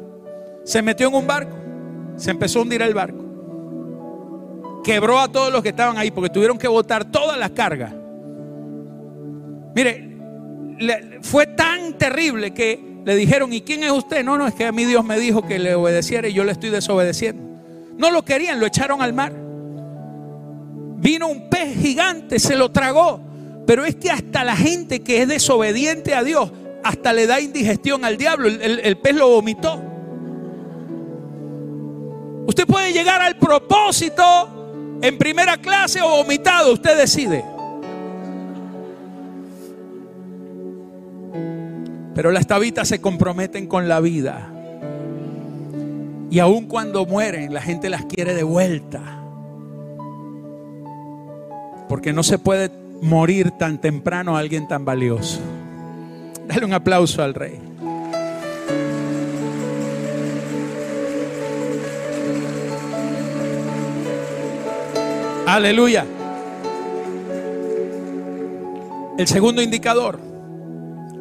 Se 0.63 0.81
metió 0.81 1.09
en 1.09 1.13
un 1.13 1.27
barco. 1.27 1.55
Se 2.15 2.31
empezó 2.31 2.59
a 2.59 2.61
hundir 2.63 2.81
el 2.81 2.93
barco. 2.93 3.23
Quebró 4.83 5.19
a 5.19 5.27
todos 5.27 5.51
los 5.51 5.61
que 5.61 5.69
estaban 5.69 5.97
ahí 5.97 6.09
porque 6.09 6.29
tuvieron 6.29 6.57
que 6.57 6.67
botar 6.67 7.05
todas 7.05 7.37
las 7.37 7.51
cargas. 7.51 7.93
Mire, 9.75 10.09
fue 11.21 11.47
tan 11.47 11.97
terrible 11.97 12.53
que 12.53 12.79
le 13.05 13.15
dijeron, 13.15 13.53
¿y 13.53 13.61
quién 13.61 13.83
es 13.83 13.91
usted? 13.91 14.23
No, 14.23 14.37
no, 14.37 14.47
es 14.47 14.53
que 14.53 14.65
a 14.65 14.71
mí 14.71 14.85
Dios 14.85 15.03
me 15.03 15.19
dijo 15.19 15.41
que 15.41 15.59
le 15.59 15.75
obedeciera 15.75 16.27
y 16.27 16.33
yo 16.33 16.43
le 16.43 16.51
estoy 16.51 16.69
desobedeciendo. 16.69 17.41
No 17.97 18.11
lo 18.11 18.23
querían, 18.23 18.59
lo 18.59 18.65
echaron 18.65 19.01
al 19.01 19.13
mar. 19.13 19.33
Vino 20.97 21.27
un 21.27 21.49
pez 21.49 21.77
gigante, 21.77 22.39
se 22.39 22.55
lo 22.55 22.71
tragó. 22.71 23.21
Pero 23.65 23.85
es 23.85 23.95
que 23.95 24.09
hasta 24.09 24.43
la 24.43 24.55
gente 24.55 25.01
que 25.01 25.21
es 25.21 25.27
desobediente 25.27 26.15
a 26.15 26.23
Dios 26.23 26.51
hasta 26.83 27.13
le 27.13 27.27
da 27.27 27.39
indigestión 27.39 28.05
al 28.05 28.17
diablo. 28.17 28.47
El, 28.47 28.97
pez 28.97 29.15
lo 29.15 29.29
vomitó. 29.29 29.81
Usted 32.47 32.65
puede 32.65 32.93
llegar 32.93 33.21
al 33.21 33.37
propósito 33.37 34.97
en 35.01 35.17
primera 35.17 35.57
clase 35.57 36.01
o 36.01 36.09
vomitado, 36.09 36.73
usted 36.73 36.97
decide. 36.97 37.45
Pero 42.19 42.31
las 42.31 42.47
tabitas 42.47 42.85
se 42.89 42.99
comprometen 42.99 43.65
con 43.65 43.87
la 43.87 44.01
vida. 44.01 44.51
Y 46.29 46.39
aun 46.39 46.65
cuando 46.65 47.05
mueren, 47.05 47.53
la 47.53 47.61
gente 47.61 47.89
las 47.89 48.03
quiere 48.03 48.33
de 48.33 48.43
vuelta. 48.43 49.23
Porque 51.87 52.11
no 52.11 52.23
se 52.23 52.37
puede 52.37 52.71
morir 53.01 53.51
tan 53.51 53.79
temprano 53.79 54.35
a 54.35 54.39
alguien 54.39 54.67
tan 54.67 54.83
valioso. 54.83 55.39
Dale 56.45 56.65
un 56.65 56.73
aplauso 56.73 57.23
al 57.23 57.33
rey. 57.35 57.57
Aleluya. 65.47 66.05
El 69.17 69.25
segundo 69.25 69.61
indicador 69.61 70.28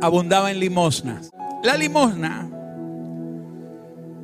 abundaba 0.01 0.51
en 0.51 0.61
limosnas. 0.61 1.30
La 1.62 1.76
limosna 1.76 2.49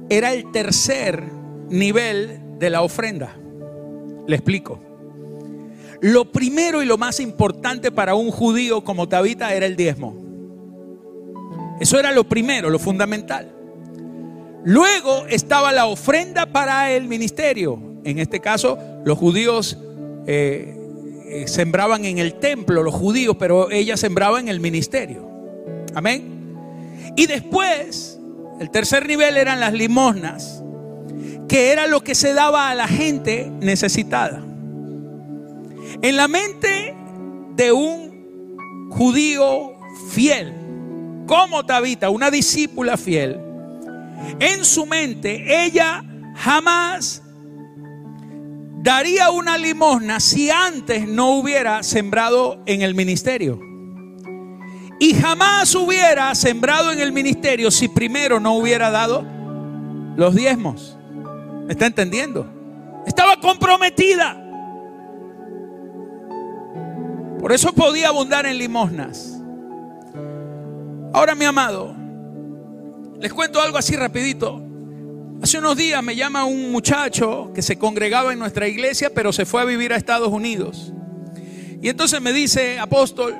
era 0.08 0.32
el 0.32 0.50
tercer 0.52 1.22
nivel 1.68 2.58
de 2.58 2.70
la 2.70 2.82
ofrenda. 2.82 3.36
Le 4.26 4.36
explico. 4.36 4.80
Lo 6.00 6.30
primero 6.30 6.82
y 6.82 6.86
lo 6.86 6.98
más 6.98 7.20
importante 7.20 7.90
para 7.90 8.14
un 8.14 8.30
judío 8.30 8.84
como 8.84 9.08
Tabita 9.08 9.54
era 9.54 9.66
el 9.66 9.76
diezmo. 9.76 10.14
Eso 11.80 11.98
era 11.98 12.12
lo 12.12 12.24
primero, 12.24 12.70
lo 12.70 12.78
fundamental. 12.78 13.50
Luego 14.64 15.26
estaba 15.28 15.72
la 15.72 15.86
ofrenda 15.86 16.46
para 16.46 16.92
el 16.92 17.08
ministerio. 17.08 17.78
En 18.04 18.18
este 18.18 18.40
caso, 18.40 18.78
los 19.04 19.18
judíos 19.18 19.78
eh, 20.26 20.76
eh, 21.26 21.48
sembraban 21.48 22.04
en 22.04 22.18
el 22.18 22.34
templo, 22.34 22.82
los 22.82 22.94
judíos, 22.94 23.36
pero 23.38 23.70
ella 23.70 23.96
sembraba 23.96 24.40
en 24.40 24.48
el 24.48 24.60
ministerio. 24.60 25.33
Amén. 25.94 27.14
Y 27.16 27.26
después, 27.26 28.18
el 28.60 28.70
tercer 28.70 29.06
nivel 29.06 29.36
eran 29.36 29.60
las 29.60 29.72
limosnas, 29.72 30.62
que 31.48 31.70
era 31.72 31.86
lo 31.86 32.02
que 32.02 32.14
se 32.14 32.32
daba 32.32 32.70
a 32.70 32.74
la 32.74 32.88
gente 32.88 33.50
necesitada. 33.60 34.42
En 36.02 36.16
la 36.16 36.28
mente 36.28 36.94
de 37.56 37.72
un 37.72 38.90
judío 38.90 39.72
fiel, 40.10 40.54
como 41.26 41.64
Tabita, 41.64 42.10
una 42.10 42.30
discípula 42.30 42.96
fiel, 42.96 43.40
en 44.40 44.64
su 44.64 44.86
mente 44.86 45.64
ella 45.64 46.04
jamás 46.34 47.22
daría 48.82 49.30
una 49.30 49.56
limosna 49.56 50.20
si 50.20 50.50
antes 50.50 51.08
no 51.08 51.36
hubiera 51.36 51.82
sembrado 51.82 52.62
en 52.66 52.82
el 52.82 52.94
ministerio. 52.94 53.73
Y 54.98 55.14
jamás 55.14 55.74
hubiera 55.74 56.34
sembrado 56.34 56.92
en 56.92 57.00
el 57.00 57.12
ministerio 57.12 57.70
si 57.70 57.88
primero 57.88 58.40
no 58.40 58.54
hubiera 58.54 58.90
dado 58.90 59.24
los 60.16 60.34
diezmos. 60.34 60.96
¿Me 61.66 61.72
está 61.72 61.86
entendiendo? 61.86 62.46
Estaba 63.06 63.40
comprometida. 63.40 64.40
Por 67.40 67.52
eso 67.52 67.72
podía 67.72 68.08
abundar 68.08 68.46
en 68.46 68.56
limosnas. 68.56 69.38
Ahora, 71.12 71.34
mi 71.34 71.44
amado, 71.44 71.94
les 73.20 73.32
cuento 73.32 73.60
algo 73.60 73.78
así 73.78 73.96
rapidito. 73.96 74.62
Hace 75.42 75.58
unos 75.58 75.76
días 75.76 76.02
me 76.02 76.16
llama 76.16 76.44
un 76.44 76.72
muchacho 76.72 77.50
que 77.54 77.60
se 77.60 77.76
congregaba 77.76 78.32
en 78.32 78.38
nuestra 78.38 78.66
iglesia, 78.66 79.10
pero 79.12 79.32
se 79.32 79.44
fue 79.44 79.60
a 79.60 79.64
vivir 79.64 79.92
a 79.92 79.96
Estados 79.96 80.28
Unidos. 80.28 80.92
Y 81.82 81.88
entonces 81.90 82.20
me 82.22 82.32
dice, 82.32 82.78
apóstol, 82.78 83.36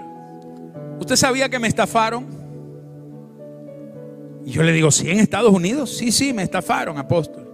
¿usted 1.05 1.17
sabía 1.17 1.51
que 1.51 1.59
me 1.59 1.69
estafaron? 1.69 2.25
Y 4.47 4.53
yo 4.53 4.63
le 4.63 4.73
digo, 4.73 4.91
¿sí 4.91 5.11
en 5.11 5.21
Estados 5.21 5.53
Unidos? 5.53 5.95
Sí, 5.95 6.11
sí, 6.11 6.33
me 6.33 6.43
estafaron, 6.43 6.97
apóstol. 6.97 7.47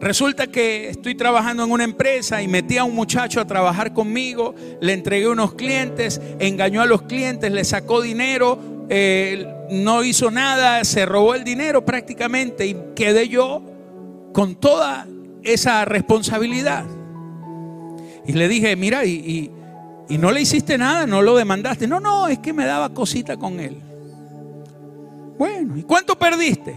Resulta 0.00 0.46
que 0.46 0.88
estoy 0.88 1.16
trabajando 1.16 1.64
en 1.64 1.72
una 1.72 1.82
empresa 1.82 2.40
y 2.42 2.46
metí 2.46 2.78
a 2.78 2.84
un 2.84 2.94
muchacho 2.94 3.40
a 3.40 3.46
trabajar 3.46 3.92
conmigo, 3.92 4.54
le 4.80 4.92
entregué 4.92 5.26
unos 5.26 5.54
clientes, 5.54 6.20
engañó 6.38 6.82
a 6.82 6.86
los 6.86 7.02
clientes, 7.02 7.50
le 7.50 7.64
sacó 7.64 8.00
dinero, 8.00 8.58
no 9.70 10.04
hizo 10.04 10.30
nada, 10.30 10.84
se 10.84 11.04
robó 11.04 11.34
el 11.34 11.42
dinero 11.42 11.84
prácticamente 11.84 12.66
y 12.66 12.76
quedé 12.94 13.28
yo 13.28 13.62
con 14.32 14.54
toda 14.54 15.08
esa 15.42 15.84
responsabilidad. 15.84 16.84
Y 18.24 18.32
le 18.34 18.46
dije, 18.48 18.76
mira, 18.76 19.04
y, 19.04 19.14
y 19.14 19.50
no 20.10 20.30
le 20.30 20.40
hiciste 20.40 20.78
nada, 20.78 21.06
no 21.06 21.22
lo 21.22 21.36
demandaste. 21.36 21.86
No, 21.86 22.00
no, 22.00 22.28
es 22.28 22.38
que 22.38 22.52
me 22.52 22.64
daba 22.64 22.90
cosita 22.94 23.36
con 23.36 23.60
él. 23.60 23.80
Bueno, 25.38 25.76
¿y 25.76 25.82
cuánto 25.82 26.18
perdiste? 26.18 26.74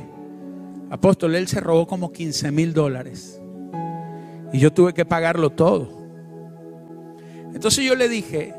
Apóstol, 0.89 1.35
él 1.35 1.47
se 1.47 1.59
robó 1.59 1.87
como 1.87 2.11
15 2.11 2.51
mil 2.51 2.73
dólares. 2.73 3.39
Y 4.51 4.59
yo 4.59 4.73
tuve 4.73 4.93
que 4.93 5.05
pagarlo 5.05 5.51
todo. 5.51 5.89
Entonces 7.53 7.85
yo 7.85 7.95
le 7.95 8.09
dije, 8.09 8.53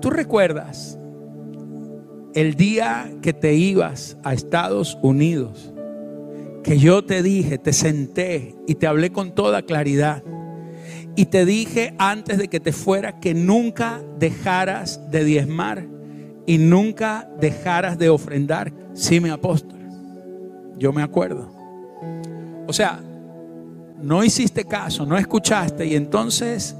¿tú 0.00 0.10
recuerdas 0.10 0.98
el 2.36 2.54
día 2.54 3.10
que 3.22 3.32
te 3.32 3.54
ibas 3.54 4.18
a 4.22 4.34
Estados 4.34 4.98
Unidos, 5.00 5.72
que 6.62 6.76
yo 6.76 7.02
te 7.02 7.22
dije, 7.22 7.56
te 7.56 7.72
senté 7.72 8.54
y 8.66 8.74
te 8.74 8.86
hablé 8.86 9.10
con 9.10 9.34
toda 9.34 9.62
claridad. 9.62 10.22
Y 11.16 11.26
te 11.26 11.46
dije 11.46 11.94
antes 11.96 12.36
de 12.36 12.48
que 12.48 12.60
te 12.60 12.72
fuera 12.72 13.18
que 13.18 13.32
nunca 13.32 14.02
dejaras 14.18 15.10
de 15.10 15.24
diezmar 15.24 15.82
y 16.44 16.58
nunca 16.58 17.26
dejaras 17.40 17.98
de 17.98 18.10
ofrendar. 18.10 18.70
Sí, 18.92 19.18
mi 19.18 19.30
apóstol. 19.30 19.78
Yo 20.78 20.92
me 20.92 21.02
acuerdo. 21.02 21.50
O 22.66 22.72
sea, 22.74 23.00
no 24.02 24.22
hiciste 24.22 24.66
caso, 24.66 25.06
no 25.06 25.16
escuchaste 25.16 25.86
y 25.86 25.96
entonces 25.96 26.76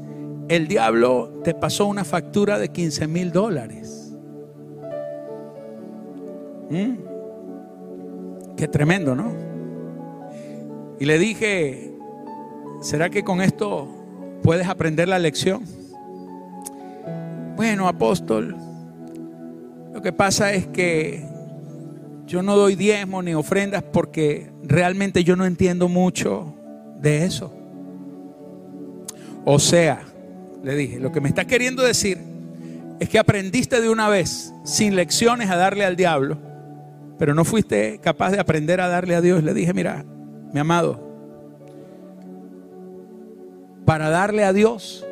el 0.49 0.69
diablo 0.69 1.41
te 1.43 1.55
pasó 1.55 1.87
una 1.87 2.05
factura 2.05 2.59
de 2.59 2.69
15 2.69 3.07
mil 3.07 3.33
dólares. 3.33 4.13
¿Mm? 6.69 6.95
Qué 8.55 8.69
tremendo, 8.69 9.15
¿no? 9.15 9.33
Y 11.01 11.07
le 11.07 11.19
dije, 11.19 11.95
¿será 12.83 13.09
que 13.09 13.25
con 13.25 13.41
esto 13.41 13.96
puedes 14.47 14.69
aprender 14.69 15.09
la 15.09 15.19
lección? 15.19 15.65
Bueno, 17.57 17.89
apóstol, 17.89 18.55
lo 19.93 20.01
que 20.01 20.13
pasa 20.13 20.53
es 20.53 20.69
que 20.69 21.25
yo 22.29 22.43
no 22.43 22.55
doy 22.55 22.77
diezmo 22.77 23.23
ni 23.23 23.35
ofrendas 23.35 23.83
porque 23.83 24.53
realmente 24.63 25.25
yo 25.25 25.35
no 25.35 25.47
entiendo 25.47 25.89
mucho 25.89 26.55
de 27.01 27.25
eso. 27.25 27.53
O 29.45 29.59
sea, 29.59 30.03
le 30.63 30.77
dije, 30.77 31.01
lo 31.01 31.11
que 31.11 31.21
me 31.21 31.29
está 31.29 31.45
queriendo 31.45 31.83
decir 31.83 32.19
es 33.01 33.09
que 33.09 33.19
aprendiste 33.19 33.81
de 33.81 33.91
una 33.91 34.09
vez, 34.09 34.55
sin 34.63 34.95
lecciones, 34.95 35.51
a 35.51 35.57
darle 35.57 35.85
al 35.85 35.97
diablo, 35.97 36.39
pero 37.19 37.35
no 37.35 37.45
fuiste 37.45 37.99
capaz 38.01 38.31
de 38.31 38.39
aprender 38.39 38.81
a 38.81 38.87
darle 38.87 39.17
a 39.17 39.21
Dios. 39.21 39.43
Le 39.43 39.55
dije, 39.55 39.75
mira, 39.75 40.05
mi 40.53 40.61
amado, 40.61 41.06
para 43.87 44.11
darle 44.11 44.45
a 44.45 44.53
Dios, 44.53 45.07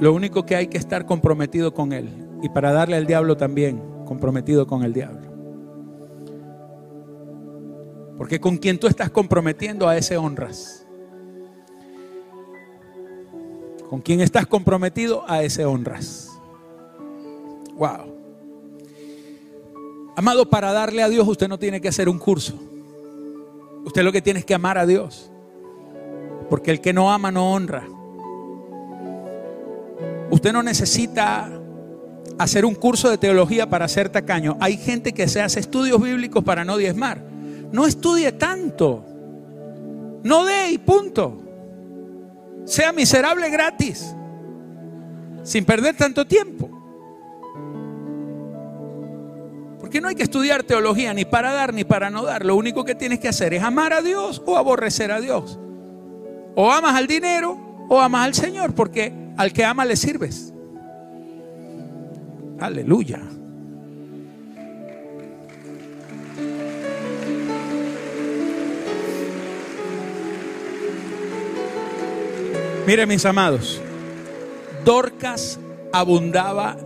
lo 0.00 0.14
único 0.14 0.46
que 0.46 0.56
hay 0.56 0.68
que 0.68 0.78
estar 0.78 1.04
comprometido 1.04 1.74
con 1.74 1.92
Él. 1.92 2.08
Y 2.40 2.48
para 2.48 2.72
darle 2.72 2.96
al 2.96 3.06
diablo 3.06 3.36
también, 3.36 3.82
comprometido 4.06 4.66
con 4.66 4.84
el 4.84 4.92
diablo. 4.94 5.28
Porque 8.16 8.40
con 8.40 8.56
quien 8.56 8.78
tú 8.78 8.86
estás 8.86 9.10
comprometiendo 9.10 9.88
a 9.88 9.96
ese 9.96 10.16
honras. 10.16 10.86
Con 13.90 14.00
quien 14.00 14.20
estás 14.20 14.46
comprometido 14.46 15.24
a 15.28 15.42
ese 15.42 15.64
honras. 15.64 16.30
Wow. 17.74 18.14
Amado, 20.16 20.48
para 20.48 20.72
darle 20.72 21.02
a 21.02 21.08
Dios 21.08 21.26
usted 21.26 21.48
no 21.48 21.58
tiene 21.58 21.80
que 21.80 21.88
hacer 21.88 22.08
un 22.08 22.18
curso. 22.18 22.54
Usted 23.84 24.04
lo 24.04 24.12
que 24.12 24.22
tiene 24.22 24.38
es 24.38 24.44
que 24.44 24.54
amar 24.54 24.78
a 24.78 24.86
Dios. 24.86 25.30
Porque 26.48 26.70
el 26.70 26.80
que 26.80 26.92
no 26.92 27.10
ama 27.12 27.32
no 27.32 27.52
honra. 27.52 27.88
Usted 30.32 30.50
no 30.50 30.62
necesita 30.62 31.46
hacer 32.38 32.64
un 32.64 32.74
curso 32.74 33.10
de 33.10 33.18
teología 33.18 33.68
para 33.68 33.86
ser 33.86 34.08
tacaño. 34.08 34.56
Hay 34.60 34.78
gente 34.78 35.12
que 35.12 35.28
se 35.28 35.42
hace 35.42 35.60
estudios 35.60 36.00
bíblicos 36.00 36.42
para 36.42 36.64
no 36.64 36.78
diezmar. 36.78 37.22
No 37.70 37.86
estudie 37.86 38.32
tanto. 38.32 39.04
No 40.22 40.46
dé 40.46 40.70
y 40.70 40.78
punto. 40.78 41.38
Sea 42.64 42.94
miserable 42.94 43.50
gratis. 43.50 44.16
Sin 45.42 45.66
perder 45.66 45.98
tanto 45.98 46.26
tiempo. 46.26 46.70
Porque 49.80 50.00
no 50.00 50.08
hay 50.08 50.14
que 50.14 50.22
estudiar 50.22 50.62
teología 50.62 51.12
ni 51.12 51.26
para 51.26 51.52
dar 51.52 51.74
ni 51.74 51.84
para 51.84 52.08
no 52.08 52.22
dar. 52.22 52.46
Lo 52.46 52.56
único 52.56 52.86
que 52.86 52.94
tienes 52.94 53.20
que 53.20 53.28
hacer 53.28 53.52
es 53.52 53.62
amar 53.62 53.92
a 53.92 54.00
Dios 54.00 54.42
o 54.46 54.56
aborrecer 54.56 55.12
a 55.12 55.20
Dios. 55.20 55.58
O 56.54 56.72
amas 56.72 56.96
al 56.96 57.06
dinero 57.06 57.86
o 57.90 58.00
amas 58.00 58.24
al 58.24 58.32
Señor. 58.32 58.74
Porque 58.74 59.21
al 59.36 59.52
que 59.52 59.64
ama 59.64 59.84
le 59.84 59.96
sirves. 59.96 60.52
Aleluya. 62.60 63.20
Mire 72.86 73.06
mis 73.06 73.24
amados, 73.24 73.80
Dorcas 74.84 75.60
abundaba 75.92 76.76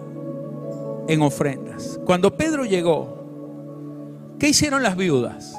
en 1.08 1.22
ofrendas. 1.22 1.98
Cuando 2.04 2.36
Pedro 2.36 2.64
llegó, 2.64 4.34
¿qué 4.38 4.50
hicieron 4.50 4.82
las 4.82 4.96
viudas? 4.96 5.56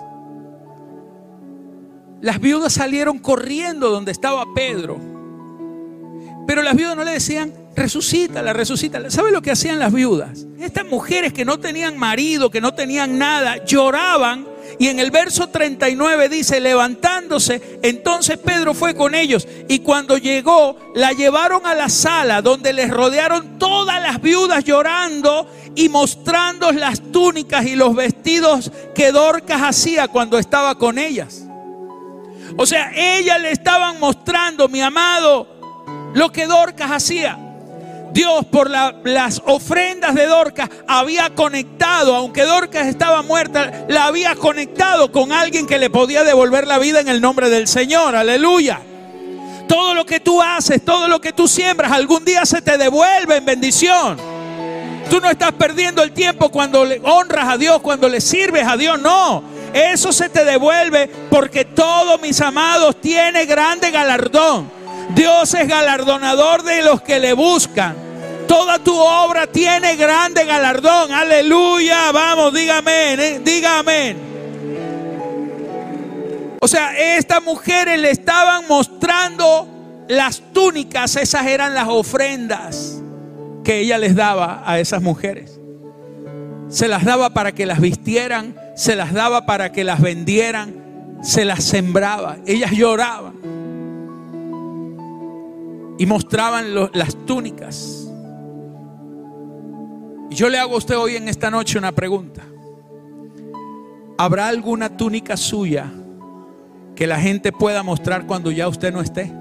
Las 2.22 2.40
viudas 2.40 2.74
salieron 2.74 3.20
corriendo 3.20 3.90
donde 3.90 4.12
estaba 4.12 4.46
Pedro. 4.54 5.17
Pero 6.48 6.64
las 6.64 6.76
viudas 6.76 6.96
no 6.96 7.04
le 7.04 7.12
decían, 7.12 7.54
resucítala, 7.76 8.54
resucítala. 8.54 9.12
¿Sabe 9.12 9.32
lo 9.32 9.42
que 9.42 9.52
hacían 9.52 9.80
las 9.80 9.94
viudas? 9.94 10.46
Estas 10.60 10.86
mujeres 10.86 11.34
que 11.34 11.46
no 11.46 11.60
tenían 11.60 11.98
marido, 11.98 12.50
que 12.50 12.62
no 12.62 12.74
tenían 12.74 13.18
nada, 13.18 13.64
lloraban 13.66 14.48
y 14.80 14.88
en 14.88 15.00
el 15.00 15.12
verso 15.12 15.48
39 15.48 16.30
dice, 16.30 16.60
levantándose, 16.60 17.80
entonces 17.82 18.38
Pedro 18.38 18.74
fue 18.74 18.96
con 18.96 19.16
ellos 19.16 19.48
y 19.68 19.80
cuando 19.80 20.18
llegó, 20.18 20.78
la 20.94 21.14
llevaron 21.14 21.66
a 21.66 21.74
la 21.74 21.90
sala 21.90 22.42
donde 22.42 22.74
les 22.74 22.90
rodearon 22.90 23.58
todas 23.58 24.02
las 24.02 24.22
viudas 24.22 24.64
llorando 24.64 25.50
y 25.76 25.90
mostrando 25.90 26.72
las 26.72 27.02
túnicas 27.12 27.66
y 27.66 27.76
los 27.76 27.96
vestidos 27.96 28.72
que 28.94 29.12
Dorcas 29.12 29.62
hacía 29.64 30.08
cuando 30.08 30.38
estaba 30.38 30.78
con 30.78 31.00
ellas. 31.00 31.44
O 32.56 32.66
sea, 32.66 32.92
ellas 32.96 33.42
le 33.42 33.52
estaban 33.52 34.00
mostrando, 34.00 34.68
mi 34.68 34.82
amado, 34.82 35.57
lo 36.14 36.32
que 36.32 36.48
Dorcas 36.48 36.92
hacía. 36.92 37.38
Dios 38.12 38.46
por 38.48 38.70
las 38.70 39.42
ofrendas 39.46 40.16
de 40.16 40.26
Dorcas 40.26 40.70
había 40.88 41.30
conectado, 41.36 42.16
aunque 42.16 42.44
Dorcas 42.44 42.88
estaba 42.88 43.22
muerta, 43.22 43.86
la 43.90 44.06
había 44.06 44.36
conectado 44.36 45.12
con 45.12 45.32
alguien 45.32 45.68
que 45.68 45.78
le 45.78 45.90
podía 45.90 46.24
devolver 46.24 46.66
la 46.66 46.80
vida 46.80 47.00
en 47.00 47.10
el 47.10 47.22
nombre 47.22 47.50
del 47.50 47.68
Señor. 47.68 48.16
Aleluya. 48.16 48.82
Todo 49.68 49.94
lo 49.94 50.06
que 50.06 50.20
tú 50.20 50.42
haces, 50.42 50.84
todo 50.84 51.08
lo 51.08 51.20
que 51.20 51.34
tú 51.34 51.48
siembras, 51.48 51.92
algún 51.92 52.24
día 52.24 52.46
se 52.46 52.62
te 52.62 52.78
devuelve 52.78 53.38
en 53.38 53.46
bendición. 53.46 54.18
Tú 55.10 55.20
no 55.22 55.30
estás 55.30 55.52
perdiendo 55.54 56.02
el 56.02 56.12
tiempo 56.12 56.50
cuando 56.50 56.86
le 56.86 57.02
honras 57.04 57.50
a 57.50 57.58
Dios, 57.58 57.82
cuando 57.82 58.10
le 58.10 58.20
sirves 58.22 58.66
a 58.66 58.78
Dios, 58.78 59.00
no. 59.00 59.44
Eso 59.74 60.12
se 60.12 60.30
te 60.30 60.44
devuelve 60.44 61.08
porque 61.30 61.66
todo, 61.66 62.18
mis 62.18 62.42
amados, 62.42 63.00
tiene 63.00 63.46
grande 63.46 63.92
galardón. 63.92 64.77
Dios 65.16 65.54
es 65.54 65.68
galardonador 65.68 66.64
de 66.64 66.82
los 66.82 67.02
que 67.02 67.20
le 67.20 67.34
buscan. 67.34 67.96
Toda 68.48 68.80
tu 68.80 68.94
obra 68.94 69.48
tiene 69.48 69.96
grande 69.96 70.46
galardón. 70.46 71.12
Aleluya. 71.12 72.12
Vamos, 72.12 72.54
dígame, 72.54 73.14
eh, 73.14 73.42
dígame. 73.44 74.16
O 76.60 76.68
sea, 76.68 76.98
estas 77.18 77.44
mujeres 77.44 78.00
le 78.00 78.12
estaban 78.12 78.68
mostrando 78.68 79.68
las 80.08 80.42
túnicas, 80.54 81.16
esas 81.16 81.46
eran 81.46 81.74
las 81.74 81.88
ofrendas 81.88 83.02
que 83.64 83.80
ella 83.80 83.98
les 83.98 84.16
daba 84.16 84.64
a 84.66 84.80
esas 84.80 85.02
mujeres. 85.02 85.60
Se 86.70 86.88
las 86.88 87.06
daba 87.06 87.30
para 87.30 87.54
que 87.54 87.66
las 87.66 87.80
vistieran, 87.80 88.56
se 88.76 88.96
las 88.96 89.14
daba 89.14 89.46
para 89.46 89.72
que 89.72 89.84
las 89.84 90.02
vendieran, 90.02 91.18
se 91.22 91.46
las 91.46 91.64
sembraba. 91.64 92.38
Ellas 92.46 92.72
lloraban 92.72 93.37
y 95.98 96.06
mostraban 96.06 96.74
las 96.94 97.16
túnicas. 97.26 98.08
Y 100.30 100.36
yo 100.36 100.50
le 100.50 100.60
hago 100.60 100.76
a 100.76 100.78
usted 100.78 100.98
hoy 100.98 101.16
en 101.16 101.28
esta 101.28 101.50
noche 101.50 101.78
una 101.78 101.92
pregunta. 101.92 102.44
¿Habrá 104.18 104.48
alguna 104.48 104.96
túnica 104.96 105.38
suya 105.38 105.92
que 106.96 107.08
la 107.08 107.20
gente 107.20 107.52
pueda 107.52 107.84
mostrar 107.84 108.26
cuando 108.26 108.52
ya 108.52 108.68
usted 108.68 108.92
no 108.92 109.02
esté? 109.02 109.32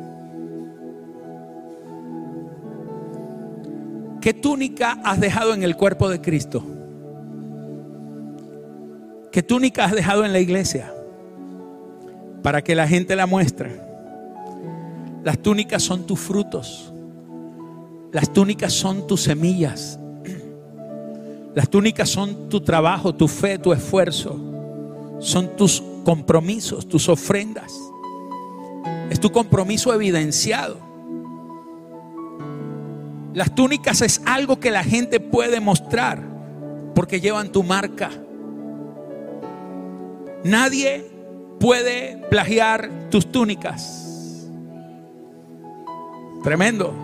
¿Qué 4.21 4.35
túnica 4.35 4.99
has 5.05 5.21
dejado 5.21 5.55
en 5.55 5.63
el 5.63 5.77
cuerpo 5.77 6.09
de 6.09 6.21
Cristo? 6.21 6.65
¿Qué 9.31 9.43
túnica 9.43 9.85
has 9.85 9.93
dejado 9.93 10.25
en 10.25 10.33
la 10.33 10.41
iglesia? 10.41 10.93
Para 12.43 12.63
que 12.63 12.75
la 12.75 12.89
gente 12.89 13.15
la 13.17 13.27
muestre. 13.27 13.86
Las 15.27 15.41
túnicas 15.41 15.83
son 15.83 16.07
tus 16.07 16.21
frutos. 16.21 16.93
Las 18.13 18.33
túnicas 18.33 18.73
son 18.73 19.09
tus 19.09 19.23
semillas. 19.23 19.99
Las 21.53 21.69
túnicas 21.69 22.09
son 22.09 22.49
tu 22.49 22.61
trabajo, 22.61 23.13
tu 23.13 23.27
fe, 23.27 23.59
tu 23.59 23.73
esfuerzo. 23.73 24.39
Son 25.19 25.57
tus 25.57 25.83
compromisos, 26.05 26.89
tus 26.89 27.09
ofrendas. 27.09 27.75
Es 29.11 29.19
tu 29.19 29.33
compromiso 29.33 29.93
evidenciado. 29.93 30.79
Las 33.35 33.53
túnicas 33.53 34.03
es 34.03 34.23
algo 34.27 34.61
que 34.61 34.71
la 34.71 34.85
gente 34.85 35.19
puede 35.19 35.59
mostrar 35.59 36.23
porque 36.95 37.21
llevan 37.21 37.51
tu 37.51 37.65
marca. 37.65 38.13
Nadie 40.45 41.05
puede 41.59 42.17
plagiar 42.31 43.09
tus 43.11 43.27
túnicas. 43.33 44.06
Tremendo. 46.47 46.95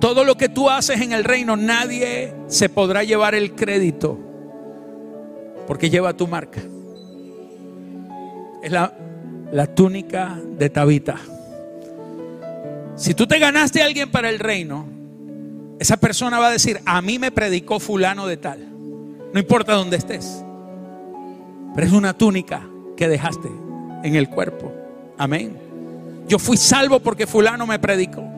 Todo 0.00 0.24
lo 0.24 0.38
que 0.38 0.48
tú 0.48 0.70
haces 0.70 1.02
en 1.02 1.12
el 1.12 1.24
reino, 1.24 1.58
nadie 1.58 2.32
se 2.46 2.70
podrá 2.70 3.04
llevar 3.04 3.34
el 3.34 3.52
crédito 3.54 4.18
porque 5.66 5.90
lleva 5.90 6.14
tu 6.14 6.26
marca. 6.26 6.62
Es 8.62 8.72
la, 8.72 8.94
la 9.52 9.66
túnica 9.66 10.40
de 10.56 10.70
Tabita. 10.70 11.18
Si 12.96 13.12
tú 13.12 13.26
te 13.26 13.38
ganaste 13.38 13.82
a 13.82 13.84
alguien 13.84 14.10
para 14.10 14.30
el 14.30 14.38
reino, 14.38 14.86
esa 15.78 15.98
persona 15.98 16.38
va 16.38 16.48
a 16.48 16.52
decir, 16.52 16.80
a 16.86 17.02
mí 17.02 17.18
me 17.18 17.30
predicó 17.30 17.78
fulano 17.78 18.26
de 18.26 18.38
tal. 18.38 18.66
No 19.34 19.38
importa 19.38 19.74
dónde 19.74 19.98
estés. 19.98 20.42
Pero 21.74 21.86
es 21.86 21.92
una 21.92 22.14
túnica 22.14 22.66
que 22.96 23.06
dejaste 23.06 23.50
en 24.02 24.16
el 24.16 24.30
cuerpo. 24.30 24.72
Amén. 25.18 25.58
Yo 26.26 26.38
fui 26.38 26.56
salvo 26.56 27.00
porque 27.00 27.26
fulano 27.26 27.66
me 27.66 27.78
predicó. 27.78 28.31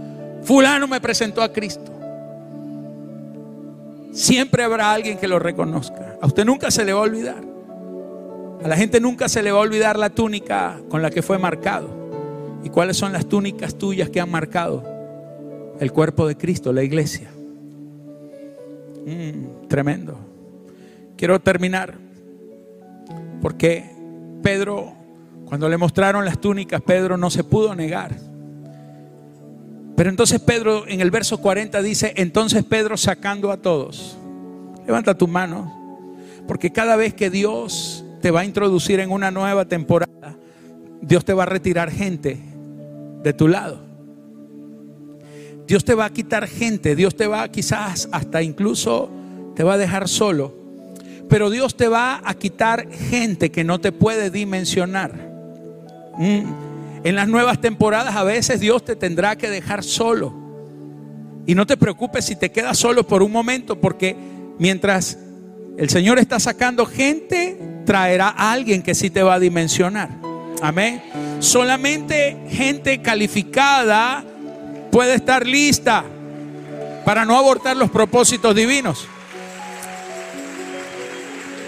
Fulano 0.44 0.86
me 0.86 1.00
presentó 1.00 1.42
a 1.42 1.52
Cristo. 1.52 1.92
Siempre 4.12 4.62
habrá 4.62 4.92
alguien 4.92 5.18
que 5.18 5.26
lo 5.26 5.38
reconozca. 5.38 6.16
A 6.20 6.26
usted 6.26 6.44
nunca 6.44 6.70
se 6.70 6.84
le 6.84 6.92
va 6.92 7.00
a 7.00 7.02
olvidar. 7.02 7.42
A 8.62 8.68
la 8.68 8.76
gente 8.76 9.00
nunca 9.00 9.28
se 9.28 9.42
le 9.42 9.50
va 9.50 9.58
a 9.58 9.62
olvidar 9.62 9.98
la 9.98 10.10
túnica 10.10 10.80
con 10.88 11.02
la 11.02 11.10
que 11.10 11.22
fue 11.22 11.38
marcado. 11.38 11.90
¿Y 12.62 12.70
cuáles 12.70 12.96
son 12.96 13.12
las 13.12 13.26
túnicas 13.26 13.76
tuyas 13.76 14.08
que 14.08 14.20
han 14.20 14.30
marcado 14.30 14.94
el 15.80 15.92
cuerpo 15.92 16.26
de 16.26 16.36
Cristo, 16.36 16.72
la 16.72 16.82
iglesia. 16.82 17.30
Mm, 19.06 19.68
tremendo. 19.68 20.18
Quiero 21.16 21.40
terminar 21.40 21.94
porque 23.40 23.84
Pedro, 24.42 24.94
cuando 25.44 25.68
le 25.68 25.76
mostraron 25.76 26.24
las 26.24 26.40
túnicas, 26.40 26.80
Pedro 26.80 27.16
no 27.16 27.30
se 27.30 27.44
pudo 27.44 27.74
negar. 27.74 28.16
Pero 29.96 30.10
entonces 30.10 30.40
Pedro 30.40 30.86
en 30.88 31.00
el 31.00 31.10
verso 31.10 31.38
40 31.38 31.80
dice, 31.82 32.12
entonces 32.16 32.64
Pedro 32.64 32.96
sacando 32.96 33.52
a 33.52 33.58
todos, 33.58 34.16
levanta 34.86 35.16
tu 35.16 35.28
mano, 35.28 35.72
porque 36.48 36.72
cada 36.72 36.96
vez 36.96 37.14
que 37.14 37.30
Dios 37.30 38.04
te 38.20 38.30
va 38.30 38.40
a 38.40 38.44
introducir 38.44 39.00
en 39.00 39.10
una 39.10 39.30
nueva 39.30 39.66
temporada, 39.66 40.36
Dios 41.00 41.24
te 41.24 41.32
va 41.32 41.44
a 41.44 41.46
retirar 41.46 41.90
gente 41.90 42.38
de 43.22 43.32
tu 43.32 43.48
lado. 43.48 43.78
Dios 45.66 45.84
te 45.84 45.94
va 45.94 46.06
a 46.06 46.10
quitar 46.10 46.46
gente, 46.46 46.94
Dios 46.96 47.14
te 47.14 47.26
va 47.26 47.48
quizás 47.48 48.08
hasta 48.12 48.42
incluso 48.42 49.10
te 49.54 49.62
va 49.62 49.74
a 49.74 49.78
dejar 49.78 50.08
solo. 50.08 50.54
Pero 51.28 51.50
Dios 51.50 51.76
te 51.76 51.88
va 51.88 52.20
a 52.24 52.34
quitar 52.34 52.90
gente 52.90 53.50
que 53.50 53.64
no 53.64 53.80
te 53.80 53.92
puede 53.92 54.30
dimensionar. 54.30 55.12
Mm. 56.18 56.63
En 57.04 57.16
las 57.16 57.28
nuevas 57.28 57.60
temporadas 57.60 58.16
a 58.16 58.24
veces 58.24 58.60
Dios 58.60 58.82
te 58.82 58.96
tendrá 58.96 59.36
que 59.36 59.50
dejar 59.50 59.84
solo. 59.84 60.34
Y 61.46 61.54
no 61.54 61.66
te 61.66 61.76
preocupes 61.76 62.24
si 62.24 62.34
te 62.34 62.50
quedas 62.50 62.78
solo 62.78 63.06
por 63.06 63.22
un 63.22 63.30
momento, 63.30 63.78
porque 63.78 64.16
mientras 64.58 65.18
el 65.76 65.90
Señor 65.90 66.18
está 66.18 66.40
sacando 66.40 66.86
gente, 66.86 67.58
traerá 67.84 68.28
a 68.28 68.52
alguien 68.52 68.82
que 68.82 68.94
sí 68.94 69.10
te 69.10 69.22
va 69.22 69.34
a 69.34 69.38
dimensionar. 69.38 70.08
Amén. 70.62 71.02
Solamente 71.40 72.38
gente 72.48 73.02
calificada 73.02 74.24
puede 74.90 75.14
estar 75.14 75.46
lista 75.46 76.04
para 77.04 77.26
no 77.26 77.36
abortar 77.36 77.76
los 77.76 77.90
propósitos 77.90 78.54
divinos. 78.54 79.06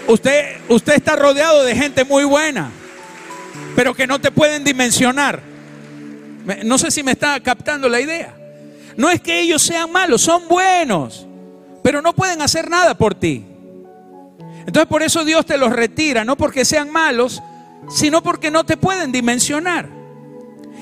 Usted, 0.07 0.57
usted 0.67 0.95
está 0.95 1.15
rodeado 1.15 1.63
de 1.63 1.75
gente 1.75 2.05
muy 2.05 2.23
buena, 2.23 2.71
pero 3.77 3.93
que 3.93 4.07
no 4.07 4.19
te 4.19 4.31
pueden 4.31 4.63
dimensionar. 4.63 5.39
No 6.65 6.79
sé 6.79 6.89
si 6.89 7.03
me 7.03 7.11
está 7.11 7.39
captando 7.41 7.87
la 7.87 8.01
idea. 8.01 8.35
No 8.95 9.07
es 9.11 9.21
que 9.21 9.39
ellos 9.39 9.61
sean 9.61 9.91
malos, 9.91 10.23
son 10.23 10.47
buenos, 10.47 11.27
pero 11.83 12.01
no 12.01 12.13
pueden 12.13 12.41
hacer 12.41 12.71
nada 12.71 12.97
por 12.97 13.13
ti. 13.13 13.45
Entonces 14.65 14.87
por 14.87 15.03
eso 15.03 15.23
Dios 15.23 15.45
te 15.45 15.59
los 15.59 15.71
retira, 15.71 16.25
no 16.25 16.35
porque 16.35 16.65
sean 16.65 16.89
malos, 16.89 17.43
sino 17.87 18.23
porque 18.23 18.49
no 18.49 18.63
te 18.63 18.77
pueden 18.77 19.11
dimensionar. 19.11 19.87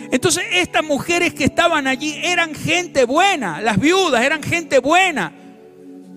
Entonces 0.10 0.46
estas 0.54 0.86
mujeres 0.86 1.34
que 1.34 1.44
estaban 1.44 1.88
allí 1.88 2.18
eran 2.24 2.56
gente 2.56 3.04
buena, 3.04 3.60
las 3.60 3.78
viudas 3.78 4.24
eran 4.24 4.42
gente 4.42 4.80
buena, 4.80 5.34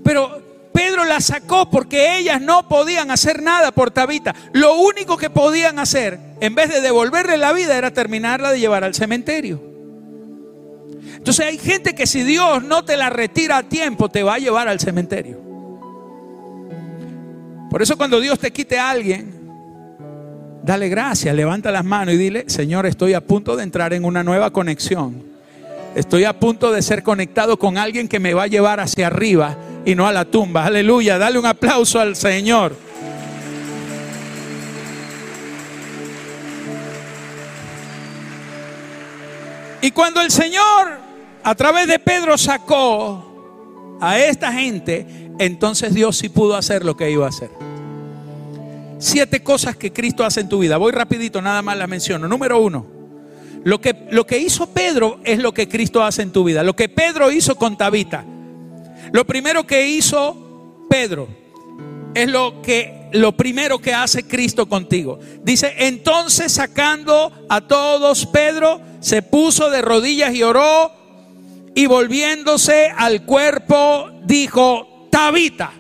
pero 0.05 0.70
Pedro 0.72 1.05
las 1.05 1.24
sacó 1.24 1.68
porque 1.68 2.18
ellas 2.18 2.41
no 2.41 2.68
podían 2.68 3.11
hacer 3.11 3.43
nada 3.43 3.72
por 3.72 3.91
Tabita. 3.91 4.33
Lo 4.53 4.76
único 4.76 5.16
que 5.16 5.29
podían 5.29 5.81
hacer, 5.81 6.28
en 6.41 6.55
vez 6.55 6.68
de 6.68 6.80
devolverle 6.80 7.36
la 7.36 7.53
vida, 7.53 7.76
era 7.76 7.91
terminarla 7.93 8.53
de 8.53 8.61
llevar 8.61 8.84
al 8.84 8.95
cementerio. 8.95 9.61
Entonces 11.16 11.47
hay 11.47 11.59
gente 11.59 11.95
que 11.95 12.07
si 12.07 12.22
Dios 12.22 12.62
no 12.62 12.84
te 12.84 12.97
la 12.97 13.11
retira 13.11 13.59
a 13.59 13.62
tiempo, 13.64 14.09
te 14.09 14.22
va 14.22 14.34
a 14.34 14.39
llevar 14.39 14.68
al 14.68 14.78
cementerio. 14.78 15.39
Por 17.70 17.82
eso 17.82 17.97
cuando 17.97 18.20
Dios 18.20 18.39
te 18.39 18.51
quite 18.51 18.78
a 18.78 18.91
alguien, 18.91 19.34
dale 20.62 20.89
gracias, 20.89 21.34
levanta 21.34 21.70
las 21.70 21.84
manos 21.84 22.14
y 22.14 22.18
dile, 22.18 22.45
Señor, 22.49 22.86
estoy 22.86 23.14
a 23.14 23.20
punto 23.20 23.57
de 23.57 23.64
entrar 23.64 23.93
en 23.93 24.05
una 24.05 24.22
nueva 24.22 24.51
conexión. 24.51 25.22
Estoy 25.95 26.24
a 26.24 26.39
punto 26.39 26.70
de 26.70 26.82
ser 26.82 27.03
conectado 27.03 27.59
con 27.59 27.76
alguien 27.76 28.09
que 28.09 28.20
me 28.20 28.32
va 28.32 28.45
a 28.45 28.47
llevar 28.47 28.78
hacia 28.78 29.09
arriba 29.09 29.57
y 29.84 29.95
no 29.95 30.07
a 30.07 30.12
la 30.12 30.24
tumba. 30.24 30.64
Aleluya, 30.64 31.18
dale 31.18 31.39
un 31.39 31.47
aplauso 31.47 31.99
al 31.99 32.14
Señor. 32.14 32.76
Y 39.81 39.91
cuando 39.93 40.20
el 40.20 40.31
Señor 40.31 40.99
a 41.43 41.55
través 41.55 41.87
de 41.87 41.99
Pedro 41.99 42.37
sacó 42.37 43.99
a 44.01 44.18
esta 44.18 44.53
gente, 44.53 45.07
entonces 45.39 45.95
Dios 45.95 46.16
sí 46.18 46.29
pudo 46.29 46.57
hacer 46.57 46.85
lo 46.85 46.97
que 46.97 47.11
iba 47.11 47.26
a 47.26 47.29
hacer. 47.29 47.51
Siete 48.99 49.43
cosas 49.43 49.76
que 49.76 49.93
Cristo 49.93 50.24
hace 50.24 50.41
en 50.41 50.49
tu 50.49 50.59
vida. 50.59 50.76
Voy 50.76 50.93
rapidito, 50.93 51.41
nada 51.41 51.62
más 51.62 51.79
las 51.79 51.89
menciono. 51.89 52.26
Número 52.26 52.61
uno, 52.61 52.87
lo 53.64 53.81
que, 53.81 54.07
lo 54.11 54.26
que 54.26 54.39
hizo 54.39 54.68
Pedro 54.70 55.20
es 55.24 55.39
lo 55.39 55.53
que 55.55 55.68
Cristo 55.68 56.03
hace 56.03 56.22
en 56.22 56.33
tu 56.33 56.43
vida. 56.45 56.62
Lo 56.62 56.74
que 56.74 56.89
Pedro 56.89 57.31
hizo 57.31 57.57
con 57.57 57.76
Tabita. 57.76 58.24
Lo 59.12 59.24
primero 59.24 59.66
que 59.66 59.87
hizo 59.87 60.87
Pedro 60.91 61.29
es 62.14 62.29
lo 62.29 62.61
que 62.62 62.97
lo 63.11 63.35
primero 63.35 63.79
que 63.79 63.95
hace 63.95 64.24
Cristo 64.24 64.68
contigo. 64.68 65.18
Dice, 65.43 65.72
"Entonces 65.79 66.53
sacando 66.53 67.33
a 67.49 67.62
todos 67.62 68.26
Pedro 68.26 68.83
se 69.01 69.22
puso 69.22 69.70
de 69.70 69.82
rodillas 69.82 70.34
y 70.34 70.42
oró 70.42 70.92
y 71.74 71.86
volviéndose 71.86 72.92
al 72.96 73.22
cuerpo 73.24 74.11
dijo, 74.24 75.09
Tabita, 75.11 75.72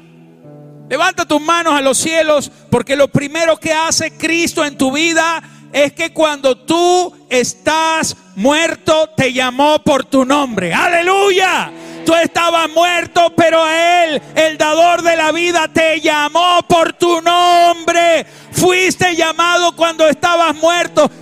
levanta 0.88 1.26
tus 1.26 1.40
manos 1.40 1.74
a 1.74 1.80
los 1.80 1.98
cielos 1.98 2.50
porque 2.70 2.96
lo 2.96 3.08
primero 3.08 3.58
que 3.58 3.72
hace 3.72 4.12
Cristo 4.12 4.64
en 4.64 4.76
tu 4.76 4.92
vida 4.92 5.42
es 5.72 5.92
que 5.92 6.12
cuando 6.12 6.56
tú 6.56 7.12
estás 7.28 8.16
muerto 8.36 9.10
te 9.16 9.32
llamó 9.32 9.80
por 9.80 10.04
tu 10.04 10.24
nombre. 10.24 10.72
Aleluya. 10.72 11.72
Tú 12.06 12.14
estabas 12.14 12.70
muerto, 12.70 13.34
pero 13.36 13.68
Él, 13.68 14.22
el 14.34 14.56
dador 14.56 15.02
de 15.02 15.16
la 15.16 15.30
vida, 15.30 15.68
te 15.68 16.00
llamó 16.00 16.62
por 16.66 16.77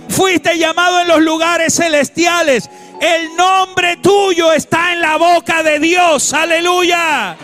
Fuiste 0.09 0.57
llamado 0.57 1.01
en 1.01 1.07
los 1.07 1.21
lugares 1.21 1.75
celestiales. 1.75 2.69
El 2.99 3.35
nombre 3.35 3.97
tuyo 3.97 4.51
está 4.53 4.93
en 4.93 5.01
la 5.01 5.17
boca 5.17 5.63
de 5.63 5.79
Dios. 5.79 6.33
Aleluya. 6.33 7.37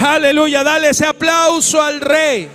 Aleluya. 0.00 0.64
Dale 0.64 0.88
ese 0.90 1.06
aplauso 1.06 1.82
al 1.82 2.00
rey. 2.00 2.48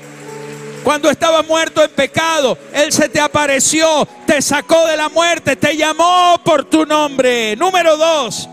Cuando 0.84 1.10
estaba 1.10 1.44
muerto 1.44 1.84
en 1.84 1.92
pecado, 1.92 2.58
Él 2.74 2.92
se 2.92 3.10
te 3.10 3.20
apareció, 3.20 4.08
te 4.26 4.42
sacó 4.42 4.88
de 4.88 4.96
la 4.96 5.10
muerte, 5.10 5.56
te 5.56 5.76
llamó 5.76 6.40
por 6.44 6.66
tu 6.66 6.86
nombre. 6.86 7.56
Número 7.56 7.98
dos. 7.98 8.50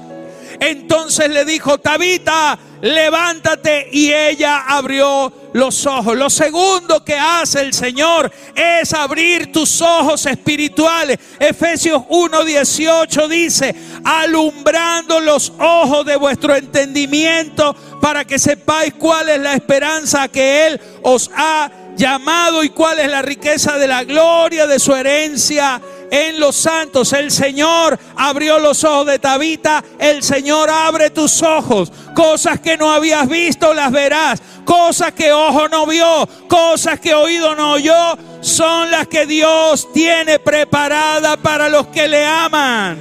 Entonces 0.61 1.29
le 1.31 1.45
dijo, 1.45 1.79
Tabita, 1.79 2.59
levántate 2.83 3.89
y 3.93 4.13
ella 4.13 4.65
abrió 4.69 5.33
los 5.53 5.87
ojos. 5.87 6.17
Lo 6.17 6.29
segundo 6.31 7.05
que 7.05 7.15
hace 7.15 7.61
el 7.61 7.73
Señor 7.73 8.31
es 8.55 8.93
abrir 8.93 9.51
tus 9.53 9.81
ojos 9.81 10.27
espirituales. 10.27 11.19
Efesios 11.39 12.03
1:18 12.09 13.29
dice, 13.29 13.75
alumbrando 14.05 15.21
los 15.21 15.53
ojos 15.59 16.05
de 16.05 16.17
vuestro 16.17 16.55
entendimiento 16.55 17.75
para 18.01 18.25
que 18.25 18.39
sepáis 18.39 18.95
cuál 18.95 19.29
es 19.29 19.41
la 19.41 19.55
esperanza 19.55 20.29
que 20.29 20.67
Él 20.67 20.81
os 21.03 21.31
ha 21.35 21.71
llamado 21.97 22.63
y 22.63 22.69
cuál 22.71 22.99
es 22.99 23.11
la 23.11 23.23
riqueza 23.23 23.79
de 23.79 23.87
la 23.87 24.05
gloria 24.05 24.67
de 24.67 24.79
su 24.79 24.95
herencia 24.95 25.81
en 26.11 26.41
los 26.41 26.57
santos. 26.57 27.13
El 27.13 27.31
Señor 27.31 27.99
abrió 28.17 28.59
los 28.59 28.85
ojos 28.85 29.07
de 29.07 29.19
Tabita. 29.19 29.85
El 29.99 30.23
Señor 30.23 30.71
abre 30.71 31.11
tus 31.11 31.43
ojos. 31.43 31.93
Cosas 32.15 32.61
que 32.61 32.77
no 32.77 32.91
habías 32.91 33.29
visto 33.29 33.73
las 33.75 33.93
verás. 33.93 34.41
Cosas 34.65 35.13
que 35.13 35.33
ojo 35.33 35.69
no 35.69 35.87
vio. 35.87 36.29
Cosas 36.49 37.01
que 37.01 37.15
oído 37.15 37.55
no 37.55 37.73
oyó. 37.73 38.19
Son 38.41 38.91
las 38.91 39.07
que 39.09 39.27
Dios 39.27 39.93
tiene 39.93 40.39
preparada 40.39 41.37
para 41.37 41.69
los 41.69 41.89
que 41.89 42.09
le 42.09 42.25
aman. 42.25 42.99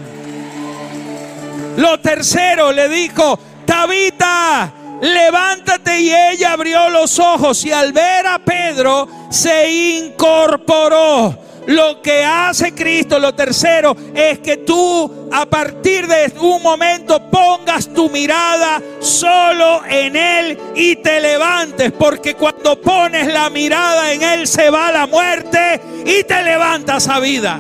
Lo 1.78 2.00
tercero 2.00 2.72
le 2.72 2.88
dijo, 2.88 3.38
Tabita, 3.66 4.72
levántate 5.02 6.00
y 6.00 6.14
ella 6.14 6.54
abrió 6.54 6.90
los 6.90 7.20
ojos 7.20 7.66
y 7.66 7.72
al 7.72 7.92
ver 7.92 8.26
a 8.28 8.40
Pedro 8.40 9.08
se 9.30 9.70
incorporó. 10.00 11.38
Lo 11.68 12.02
que 12.02 12.24
hace 12.24 12.74
Cristo, 12.74 13.18
lo 13.20 13.34
tercero, 13.34 13.96
es 14.14 14.40
que 14.40 14.58
tú 14.58 15.30
a 15.32 15.46
partir 15.46 16.08
de 16.08 16.32
un 16.40 16.62
momento 16.62 17.20
pongas 17.30 17.92
tu 17.94 18.10
mirada 18.10 18.82
solo 19.00 19.82
en 19.90 20.16
Él 20.16 20.60
y 20.76 20.98
te 20.98 21.20
levantes, 21.20 21.92
porque 21.92 22.36
cuando 22.36 22.80
pones 22.80 23.34
la 23.34 23.50
mirada 23.50 24.14
en 24.14 24.22
Él 24.22 24.48
se 24.48 24.70
va 24.70 24.92
la 24.92 25.08
muerte 25.08 25.82
y 26.06 26.24
te 26.24 26.44
levantas 26.44 27.08
a 27.08 27.20
vida. 27.20 27.60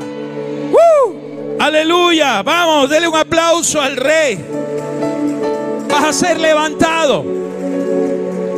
Aleluya, 1.60 2.44
vamos, 2.44 2.90
dele 2.90 3.08
un 3.08 3.16
aplauso 3.16 3.82
al 3.82 3.96
Rey. 3.96 4.38
Vas 5.90 6.04
a 6.04 6.14
ser 6.14 6.40
levantado, 6.40 7.26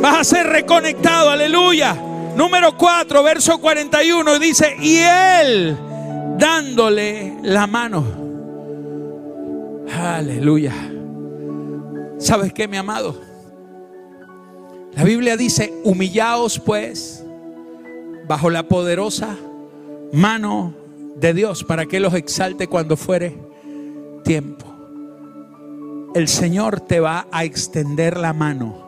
vas 0.00 0.18
a 0.18 0.24
ser 0.24 0.46
reconectado, 0.46 1.30
aleluya. 1.30 1.96
Número 2.38 2.76
4, 2.76 3.20
verso 3.24 3.58
41 3.58 4.38
dice, 4.38 4.76
y 4.80 4.98
él 4.98 5.76
dándole 6.38 7.36
la 7.42 7.66
mano. 7.66 8.04
Aleluya. 9.92 10.72
¿Sabes 12.18 12.52
qué, 12.52 12.68
mi 12.68 12.76
amado? 12.76 13.20
La 14.94 15.02
Biblia 15.02 15.36
dice, 15.36 15.74
humillaos 15.82 16.60
pues 16.60 17.24
bajo 18.28 18.50
la 18.50 18.68
poderosa 18.68 19.36
mano 20.12 20.74
de 21.16 21.34
Dios 21.34 21.64
para 21.64 21.86
que 21.86 21.98
los 21.98 22.14
exalte 22.14 22.68
cuando 22.68 22.96
fuere 22.96 23.36
tiempo. 24.22 24.64
El 26.14 26.28
Señor 26.28 26.82
te 26.82 27.00
va 27.00 27.26
a 27.32 27.42
extender 27.42 28.16
la 28.16 28.32
mano 28.32 28.87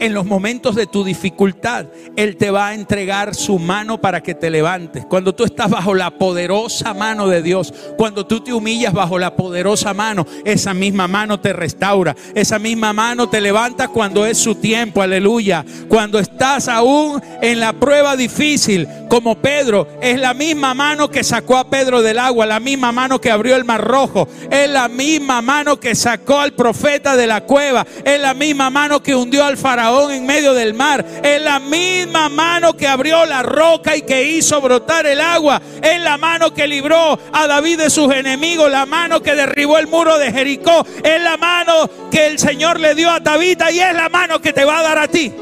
en 0.00 0.14
los 0.14 0.24
momentos 0.24 0.74
de 0.74 0.86
tu 0.86 1.04
dificultad, 1.04 1.86
Él 2.16 2.36
te 2.36 2.50
va 2.50 2.68
a 2.68 2.74
entregar 2.74 3.34
su 3.34 3.58
mano 3.58 4.00
para 4.00 4.22
que 4.22 4.34
te 4.34 4.50
levantes. 4.50 5.04
Cuando 5.04 5.34
tú 5.34 5.44
estás 5.44 5.70
bajo 5.70 5.94
la 5.94 6.10
poderosa 6.10 6.94
mano 6.94 7.28
de 7.28 7.42
Dios, 7.42 7.72
cuando 7.98 8.26
tú 8.26 8.40
te 8.40 8.52
humillas 8.52 8.94
bajo 8.94 9.18
la 9.18 9.36
poderosa 9.36 9.92
mano, 9.92 10.26
esa 10.44 10.72
misma 10.72 11.06
mano 11.06 11.38
te 11.38 11.52
restaura, 11.52 12.16
esa 12.34 12.58
misma 12.58 12.94
mano 12.94 13.28
te 13.28 13.42
levanta 13.42 13.88
cuando 13.88 14.24
es 14.24 14.38
su 14.38 14.54
tiempo, 14.54 15.02
aleluya. 15.02 15.64
Cuando 15.86 16.18
estás 16.18 16.66
aún 16.68 17.22
en 17.42 17.60
la 17.60 17.74
prueba 17.74 18.16
difícil, 18.16 18.88
como 19.08 19.36
Pedro, 19.36 19.86
es 20.00 20.18
la 20.18 20.32
misma 20.32 20.72
mano 20.72 21.10
que 21.10 21.22
sacó 21.22 21.58
a 21.58 21.68
Pedro 21.68 22.00
del 22.00 22.18
agua, 22.18 22.46
la 22.46 22.60
misma 22.60 22.90
mano 22.90 23.20
que 23.20 23.30
abrió 23.30 23.54
el 23.54 23.64
mar 23.64 23.84
rojo, 23.84 24.28
es 24.50 24.70
la 24.70 24.88
misma 24.88 25.42
mano 25.42 25.78
que 25.78 25.94
sacó 25.94 26.40
al 26.40 26.52
profeta 26.52 27.16
de 27.16 27.26
la 27.26 27.42
cueva, 27.42 27.86
es 28.02 28.18
la 28.18 28.32
misma 28.32 28.70
mano 28.70 29.02
que 29.02 29.14
hundió 29.14 29.44
al 29.44 29.58
faraón 29.58 29.89
en 30.10 30.24
medio 30.24 30.54
del 30.54 30.74
mar. 30.74 31.04
Es 31.22 31.42
la 31.42 31.58
misma 31.58 32.28
mano 32.28 32.76
que 32.76 32.86
abrió 32.86 33.26
la 33.26 33.42
roca 33.42 33.96
y 33.96 34.02
que 34.02 34.22
hizo 34.22 34.60
brotar 34.60 35.06
el 35.06 35.20
agua. 35.20 35.60
Es 35.82 36.00
la 36.00 36.16
mano 36.16 36.54
que 36.54 36.66
libró 36.66 37.18
a 37.32 37.46
David 37.46 37.78
de 37.78 37.90
sus 37.90 38.12
enemigos. 38.12 38.70
La 38.70 38.86
mano 38.86 39.20
que 39.20 39.34
derribó 39.34 39.78
el 39.78 39.88
muro 39.88 40.16
de 40.18 40.32
Jericó. 40.32 40.86
Es 41.02 41.20
la 41.22 41.36
mano 41.36 41.90
que 42.10 42.26
el 42.26 42.38
Señor 42.38 42.78
le 42.78 42.94
dio 42.94 43.10
a 43.10 43.20
Tabita 43.20 43.70
y 43.70 43.80
es 43.80 43.94
la 43.94 44.08
mano 44.08 44.40
que 44.40 44.52
te 44.52 44.64
va 44.64 44.78
a 44.78 44.82
dar 44.82 44.98
a 44.98 45.08
ti. 45.08 45.32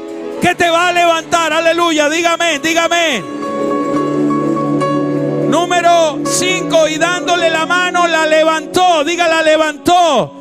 Que 0.41 0.55
te 0.55 0.69
va 0.69 0.87
a 0.87 0.91
levantar. 0.91 1.53
Aleluya. 1.53 2.09
Dígame, 2.09 2.59
dígame. 2.59 3.23
Número 5.47 6.19
5. 6.25 6.87
Y 6.87 6.97
dándole 6.97 7.49
la 7.49 7.65
mano 7.65 8.07
la 8.07 8.25
levantó. 8.25 9.03
Diga, 9.03 9.27
la 9.27 9.43
levantó. 9.43 10.38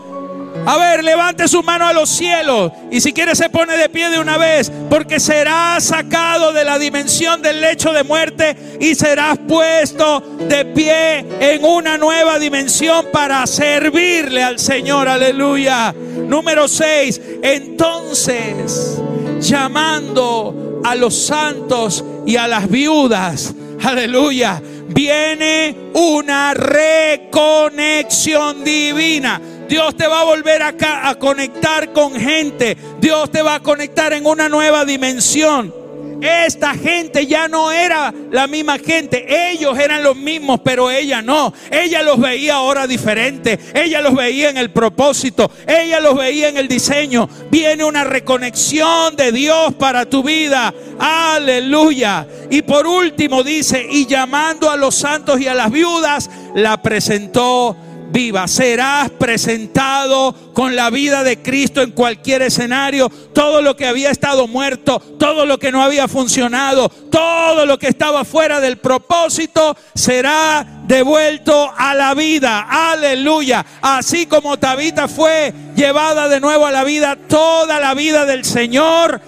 A 0.69 0.77
ver, 0.77 1.03
levante 1.03 1.49
su 1.49 1.63
mano 1.63 1.87
a 1.87 1.95
los 1.95 2.11
cielos. 2.11 2.71
Y 2.91 3.01
si 3.01 3.15
quiere 3.15 3.35
se 3.35 3.49
pone 3.49 3.79
de 3.79 3.89
pie 3.89 4.11
de 4.11 4.19
una 4.19 4.37
vez. 4.37 4.71
Porque 4.91 5.19
será 5.19 5.81
sacado 5.81 6.53
de 6.53 6.63
la 6.63 6.79
dimensión 6.79 7.41
del 7.41 7.63
lecho 7.63 7.95
de 7.95 8.05
muerte 8.05 8.55
y 8.79 8.95
serás 8.95 9.39
puesto 9.49 10.21
de 10.47 10.67
pie 10.67 11.25
en 11.41 11.65
una 11.65 11.97
nueva 11.97 12.39
dimensión 12.39 13.07
para 13.11 13.47
servirle 13.47 14.43
al 14.43 14.59
Señor. 14.59 15.09
Aleluya. 15.09 15.95
Número 15.95 16.69
6. 16.69 17.19
Entonces, 17.43 19.01
llamando 19.41 20.83
a 20.85 20.95
los 20.95 21.17
santos 21.17 22.05
y 22.27 22.37
a 22.37 22.47
las 22.47 22.69
viudas. 22.69 23.55
Aleluya. 23.83 24.61
Viene 24.89 25.75
una 25.95 26.53
reconexión 26.53 28.63
divina. 28.63 29.41
Dios 29.69 29.97
te 29.97 30.07
va 30.07 30.23
a 30.23 30.25
volver 30.25 30.63
acá 30.63 31.09
a 31.09 31.15
conectar 31.17 31.93
con 31.93 32.15
gente. 32.15 32.77
Dios 33.01 33.31
te 33.31 33.43
va 33.43 33.57
a 33.57 33.61
conectar 33.61 34.13
en 34.13 34.27
una 34.27 34.49
nueva 34.49 34.85
dimensión. 34.85 35.79
Esta 36.21 36.75
gente 36.75 37.27
ya 37.27 37.47
no 37.47 37.71
era 37.71 38.13
la 38.31 38.47
misma 38.47 38.79
gente. 38.79 39.53
Ellos 39.53 39.79
eran 39.79 40.03
los 40.03 40.17
mismos, 40.17 40.61
pero 40.65 40.91
ella 40.91 41.23
no. 41.23 41.53
Ella 41.71 42.03
los 42.03 42.19
veía 42.19 42.55
ahora 42.55 42.87
diferente. 42.87 43.59
Ella 43.75 44.01
los 44.01 44.15
veía 44.15 44.51
en 44.51 44.57
el 44.57 44.71
propósito. 44.71 45.51
Ella 45.67 46.01
los 46.01 46.17
veía 46.17 46.49
en 46.49 46.57
el 46.57 46.67
diseño. 46.67 47.29
Viene 47.51 47.85
una 47.85 48.05
reconexión 48.05 49.15
de 49.15 49.31
Dios 49.31 49.75
para 49.75 50.07
tu 50.07 50.23
vida. 50.23 50.75
Aleluya. 50.99 52.27
Y 52.51 52.63
por 52.63 52.87
último 52.87 53.45
dice, 53.45 53.87
y 53.89 54.07
llamando 54.07 54.71
a 54.71 54.77
los 54.77 54.97
santos 54.97 55.41
y 55.41 55.47
a 55.47 55.55
las 55.55 55.71
viudas, 55.71 56.31
la 56.55 56.83
presentó 56.83 57.77
viva. 58.11 58.49
Serás 58.49 59.11
presentado 59.11 60.53
con 60.53 60.75
la 60.75 60.91
vida 60.91 61.23
de 61.23 61.41
Cristo 61.43 61.83
en 61.83 61.93
cualquier 61.93 62.43
escenario. 62.43 63.09
Todo 63.09 63.63
lo 63.63 63.77
que 63.77 63.87
había 63.87 64.11
estado 64.11 64.47
muerto, 64.47 65.01
todo 65.19 65.47
lo 65.47 65.59
que 65.59 65.73
no 65.73 65.83
había 65.83 66.09
funcionado, 66.09 66.89
todo 66.89 67.67
lo 67.67 67.79
que 67.79 67.89
estaba 67.89 68.25
fuera 68.25 68.61
del 68.61 68.79
propósito, 68.79 69.77
será 69.95 70.67
devuelto 70.87 71.73
a 71.77 71.95
la 71.95 72.15
vida. 72.15 72.67
Aleluya. 72.69 73.65
Así 73.81 74.27
como 74.27 74.59
Tabita 74.59 75.09
fue 75.09 75.53
llevada 75.77 76.29
de 76.29 76.41
nuevo 76.41 76.67
a 76.67 76.71
la 76.71 76.85
vida, 76.85 77.17
toda 77.29 77.81
la 77.81 77.95
vida 77.95 78.25
del 78.25 78.45
Señor 78.45 79.21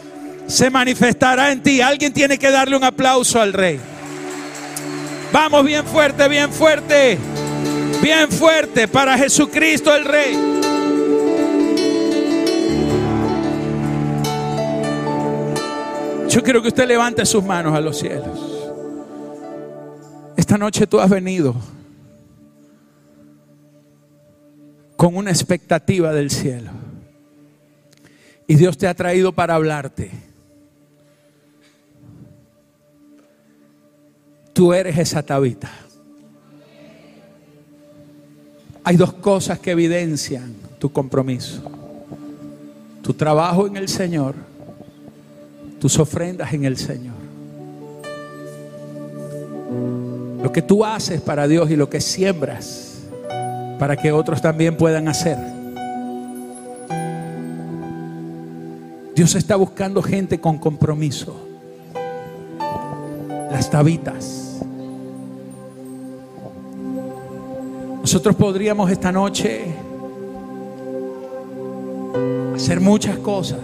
se 0.47 0.71
manifestará 0.71 1.53
en 1.53 1.63
ti. 1.63 1.81
Alguien 1.81 2.13
tiene 2.13 2.39
que 2.39 2.51
darle 2.51 2.77
un 2.77 2.85
aplauso 2.85 3.41
al 3.41 3.53
rey. 3.53 3.79
Vamos 5.33 5.65
bien 5.65 5.87
fuerte, 5.87 6.29
bien 6.29 6.53
fuerte. 6.53 7.19
Bien 8.03 8.31
fuerte 8.31 8.89
para 8.89 9.17
Jesucristo 9.19 9.95
el 9.95 10.05
Rey. 10.05 10.37
Yo 16.29 16.43
quiero 16.43 16.63
que 16.63 16.69
usted 16.69 16.87
levante 16.87 17.27
sus 17.27 17.45
manos 17.45 17.75
a 17.75 17.81
los 17.81 17.99
cielos. 17.99 18.39
Esta 20.37 20.57
noche 20.57 20.87
tú 20.87 20.99
has 20.99 21.11
venido 21.11 21.55
con 24.97 25.17
una 25.17 25.31
expectativa 25.31 26.13
del 26.13 26.31
cielo. 26.31 26.71
Y 28.47 28.55
Dios 28.55 28.79
te 28.79 28.87
ha 28.87 28.95
traído 28.95 29.33
para 29.33 29.55
hablarte. 29.55 30.11
Tú 34.53 34.73
eres 34.73 34.99
esa 34.99 35.23
tabita. 35.23 35.71
Hay 38.83 38.97
dos 38.97 39.13
cosas 39.13 39.59
que 39.59 39.73
evidencian 39.73 40.55
tu 40.79 40.91
compromiso. 40.91 41.63
Tu 43.03 43.15
trabajo 43.15 43.67
en 43.67 43.77
el 43.77 43.89
Señor, 43.89 44.35
tus 45.79 45.99
ofrendas 45.99 46.53
en 46.53 46.65
el 46.65 46.77
Señor. 46.77 47.15
Lo 50.43 50.51
que 50.51 50.63
tú 50.63 50.85
haces 50.85 51.21
para 51.21 51.47
Dios 51.47 51.71
y 51.71 51.77
lo 51.77 51.91
que 51.91 52.01
siembras 52.01 53.03
para 53.79 53.97
que 53.97 54.13
otros 54.13 54.41
también 54.41 54.77
puedan 54.77 55.09
hacer. 55.09 55.39
Dios 59.15 59.35
está 59.35 59.57
buscando 59.57 60.03
gente 60.03 60.41
con 60.41 60.59
compromiso. 60.59 61.37
Las 63.51 63.71
tabitas 63.71 64.50
Nosotros 68.01 68.35
podríamos 68.35 68.91
esta 68.91 69.13
noche 69.13 69.67
hacer 72.55 72.81
muchas 72.81 73.19
cosas. 73.19 73.59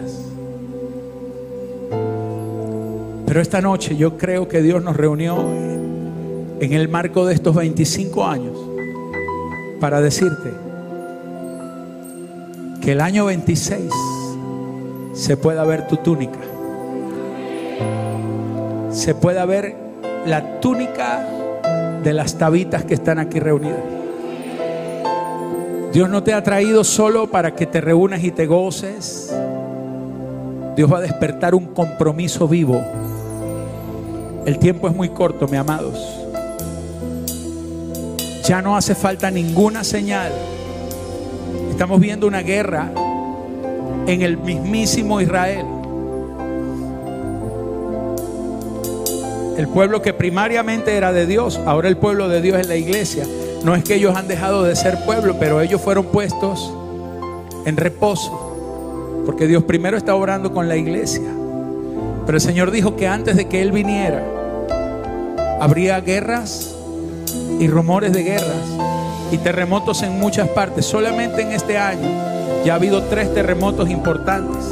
Pero 3.26 3.40
esta 3.40 3.60
noche 3.60 3.96
yo 3.96 4.16
creo 4.16 4.46
que 4.46 4.62
Dios 4.62 4.82
nos 4.82 4.96
reunió 4.96 5.38
en 6.60 6.72
el 6.72 6.88
marco 6.88 7.26
de 7.26 7.34
estos 7.34 7.54
25 7.54 8.26
años 8.26 8.56
para 9.80 10.00
decirte 10.00 10.50
que 12.80 12.92
el 12.92 13.00
año 13.00 13.26
26 13.26 13.90
se 15.12 15.36
pueda 15.36 15.64
ver 15.64 15.86
tu 15.88 15.96
túnica. 15.96 16.38
Se 18.90 19.14
pueda 19.14 19.44
ver 19.44 19.74
la 20.26 20.60
túnica 20.60 21.26
de 22.02 22.12
las 22.12 22.38
tabitas 22.38 22.84
que 22.84 22.94
están 22.94 23.18
aquí 23.18 23.40
reunidas. 23.40 23.95
Dios 25.96 26.10
no 26.10 26.22
te 26.22 26.34
ha 26.34 26.42
traído 26.42 26.84
solo 26.84 27.30
para 27.30 27.54
que 27.54 27.64
te 27.64 27.80
reúnas 27.80 28.22
y 28.22 28.30
te 28.30 28.44
goces. 28.44 29.34
Dios 30.76 30.92
va 30.92 30.98
a 30.98 31.00
despertar 31.00 31.54
un 31.54 31.68
compromiso 31.68 32.46
vivo. 32.46 32.84
El 34.44 34.58
tiempo 34.58 34.88
es 34.88 34.94
muy 34.94 35.08
corto, 35.08 35.48
mi 35.48 35.56
amados. 35.56 35.98
Ya 38.44 38.60
no 38.60 38.76
hace 38.76 38.94
falta 38.94 39.30
ninguna 39.30 39.84
señal. 39.84 40.32
Estamos 41.70 41.98
viendo 41.98 42.26
una 42.26 42.42
guerra 42.42 42.92
en 44.06 44.20
el 44.20 44.36
mismísimo 44.36 45.22
Israel. 45.22 45.64
El 49.56 49.66
pueblo 49.68 50.02
que 50.02 50.12
primariamente 50.12 50.94
era 50.94 51.14
de 51.14 51.24
Dios, 51.24 51.58
ahora 51.64 51.88
el 51.88 51.96
pueblo 51.96 52.28
de 52.28 52.42
Dios 52.42 52.60
es 52.60 52.68
la 52.68 52.76
iglesia. 52.76 53.24
No 53.64 53.74
es 53.74 53.84
que 53.84 53.94
ellos 53.96 54.16
han 54.16 54.28
dejado 54.28 54.62
de 54.62 54.76
ser 54.76 55.04
pueblo, 55.04 55.36
pero 55.38 55.60
ellos 55.60 55.80
fueron 55.80 56.06
puestos 56.06 56.72
en 57.64 57.76
reposo. 57.76 59.22
Porque 59.26 59.46
Dios 59.46 59.64
primero 59.64 59.96
está 59.96 60.14
obrando 60.14 60.52
con 60.52 60.68
la 60.68 60.76
iglesia. 60.76 61.28
Pero 62.26 62.38
el 62.38 62.42
Señor 62.42 62.70
dijo 62.70 62.96
que 62.96 63.08
antes 63.08 63.36
de 63.36 63.48
que 63.48 63.60
Él 63.62 63.72
viniera, 63.72 64.22
habría 65.60 66.00
guerras 66.00 66.74
y 67.58 67.68
rumores 67.68 68.12
de 68.12 68.22
guerras. 68.22 68.76
y 69.32 69.38
terremotos 69.38 70.02
en 70.02 70.12
muchas 70.12 70.48
partes. 70.50 70.86
Solamente 70.86 71.42
en 71.42 71.50
este 71.50 71.76
año 71.76 72.08
ya 72.64 72.74
ha 72.74 72.76
habido 72.76 73.02
tres 73.04 73.32
terremotos 73.34 73.90
importantes, 73.90 74.64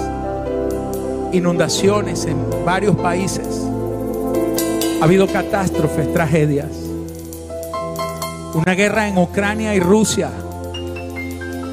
inundaciones 1.32 2.24
en 2.24 2.36
varios 2.64 2.96
países, 2.96 3.46
ha 5.00 5.04
habido 5.04 5.26
catástrofes, 5.26 6.12
tragedias, 6.12 6.68
una 8.54 8.74
guerra 8.74 9.08
en 9.08 9.18
Ucrania 9.18 9.74
y 9.74 9.80
Rusia. 9.80 10.30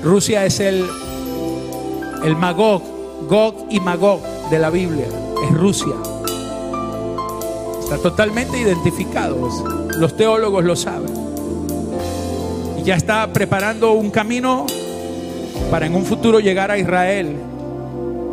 Rusia 0.04 0.46
es 0.46 0.60
el, 0.60 0.84
el 2.24 2.36
Magog, 2.36 2.82
Gog 3.30 3.68
y 3.70 3.80
Magog 3.80 4.20
de 4.50 4.58
la 4.58 4.72
Biblia, 4.72 5.06
es 5.48 5.54
Rusia. 5.54 5.94
Está 7.80 7.98
totalmente 7.98 8.60
identificado, 8.60 9.50
los 10.00 10.18
teólogos 10.18 10.64
lo 10.64 10.76
saben. 10.76 11.14
Y 12.80 12.84
ya 12.84 12.96
está 12.96 13.32
preparando 13.32 13.92
un 13.92 14.10
camino 14.10 14.66
para 15.70 15.86
en 15.86 15.96
un 15.96 16.04
futuro 16.04 16.40
llegar 16.40 16.72
a 16.72 16.80
Israel 16.80 17.36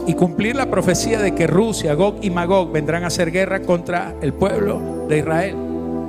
y 0.06 0.14
cumplir 0.14 0.56
la 0.56 0.70
profecía 0.70 1.20
de 1.20 1.34
que 1.34 1.46
Rusia, 1.46 1.92
Gog 1.92 2.16
y 2.22 2.30
Magog 2.30 2.72
vendrán 2.72 3.04
a 3.04 3.08
hacer 3.08 3.30
guerra 3.30 3.60
contra 3.60 4.14
el 4.22 4.32
pueblo 4.32 5.06
de 5.06 5.18
Israel. 5.18 5.54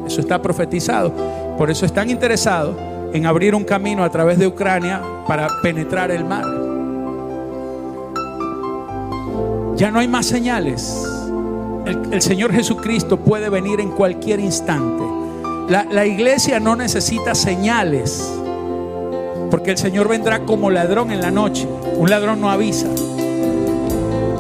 Eso 0.08 0.22
está 0.22 0.42
profetizado. 0.42 1.12
Por 1.60 1.70
eso 1.70 1.86
están 1.86 2.10
interesados 2.10 2.74
en 3.12 3.26
abrir 3.26 3.54
un 3.54 3.66
camino 3.66 4.06
a 4.06 4.10
través 4.10 4.40
de 4.40 4.48
Ucrania 4.48 5.02
para 5.28 5.50
penetrar 5.62 6.10
el 6.10 6.24
mar. 6.24 6.46
Ya 9.76 9.92
no 9.92 10.00
hay 10.00 10.08
más 10.08 10.26
señales. 10.26 11.06
El, 11.86 12.22
Señor 12.22 12.54
Jesucristo 12.54 13.20
puede 13.20 13.50
venir 13.50 13.82
en 13.82 13.92
cualquier 13.92 14.40
instante. 14.40 15.04
La, 15.68 16.06
iglesia 16.06 16.62
no 16.62 16.78
necesita 16.78 17.36
señales, 17.36 18.34
porque 19.52 19.72
el 19.72 19.78
Señor 19.78 20.08
vendrá 20.08 20.46
como 20.46 20.72
ladrón 20.72 21.12
en 21.12 21.20
la 21.20 21.30
noche. 21.30 21.68
Un 21.98 22.10
ladrón 22.10 22.40
no 22.40 22.50
avisa. 22.50 22.88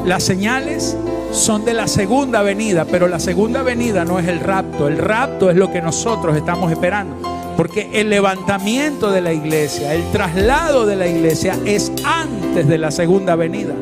Las 0.05 0.23
señales 0.23 0.95
son 1.31 1.65
de 1.65 1.73
la 1.73 1.87
segunda 1.87 2.41
venida, 2.41 2.85
pero 2.85 3.07
la 3.07 3.19
segunda 3.19 3.61
venida 3.61 4.05
no 4.05 4.19
es 4.19 4.27
el 4.27 4.39
rapto. 4.39 4.87
El 4.87 4.97
rapto 4.97 5.49
es 5.49 5.55
lo 5.55 5.71
que 5.71 5.81
nosotros 5.81 6.35
estamos 6.35 6.71
esperando. 6.71 7.15
Porque 7.55 7.89
el 7.93 8.09
levantamiento 8.09 9.11
de 9.11 9.21
la 9.21 9.33
iglesia, 9.33 9.93
el 9.93 10.09
traslado 10.11 10.85
de 10.85 10.95
la 10.95 11.07
iglesia 11.07 11.57
es 11.65 11.91
antes 12.05 12.67
de 12.67 12.77
la 12.77 12.91
segunda 12.91 13.35
venida. 13.35 13.73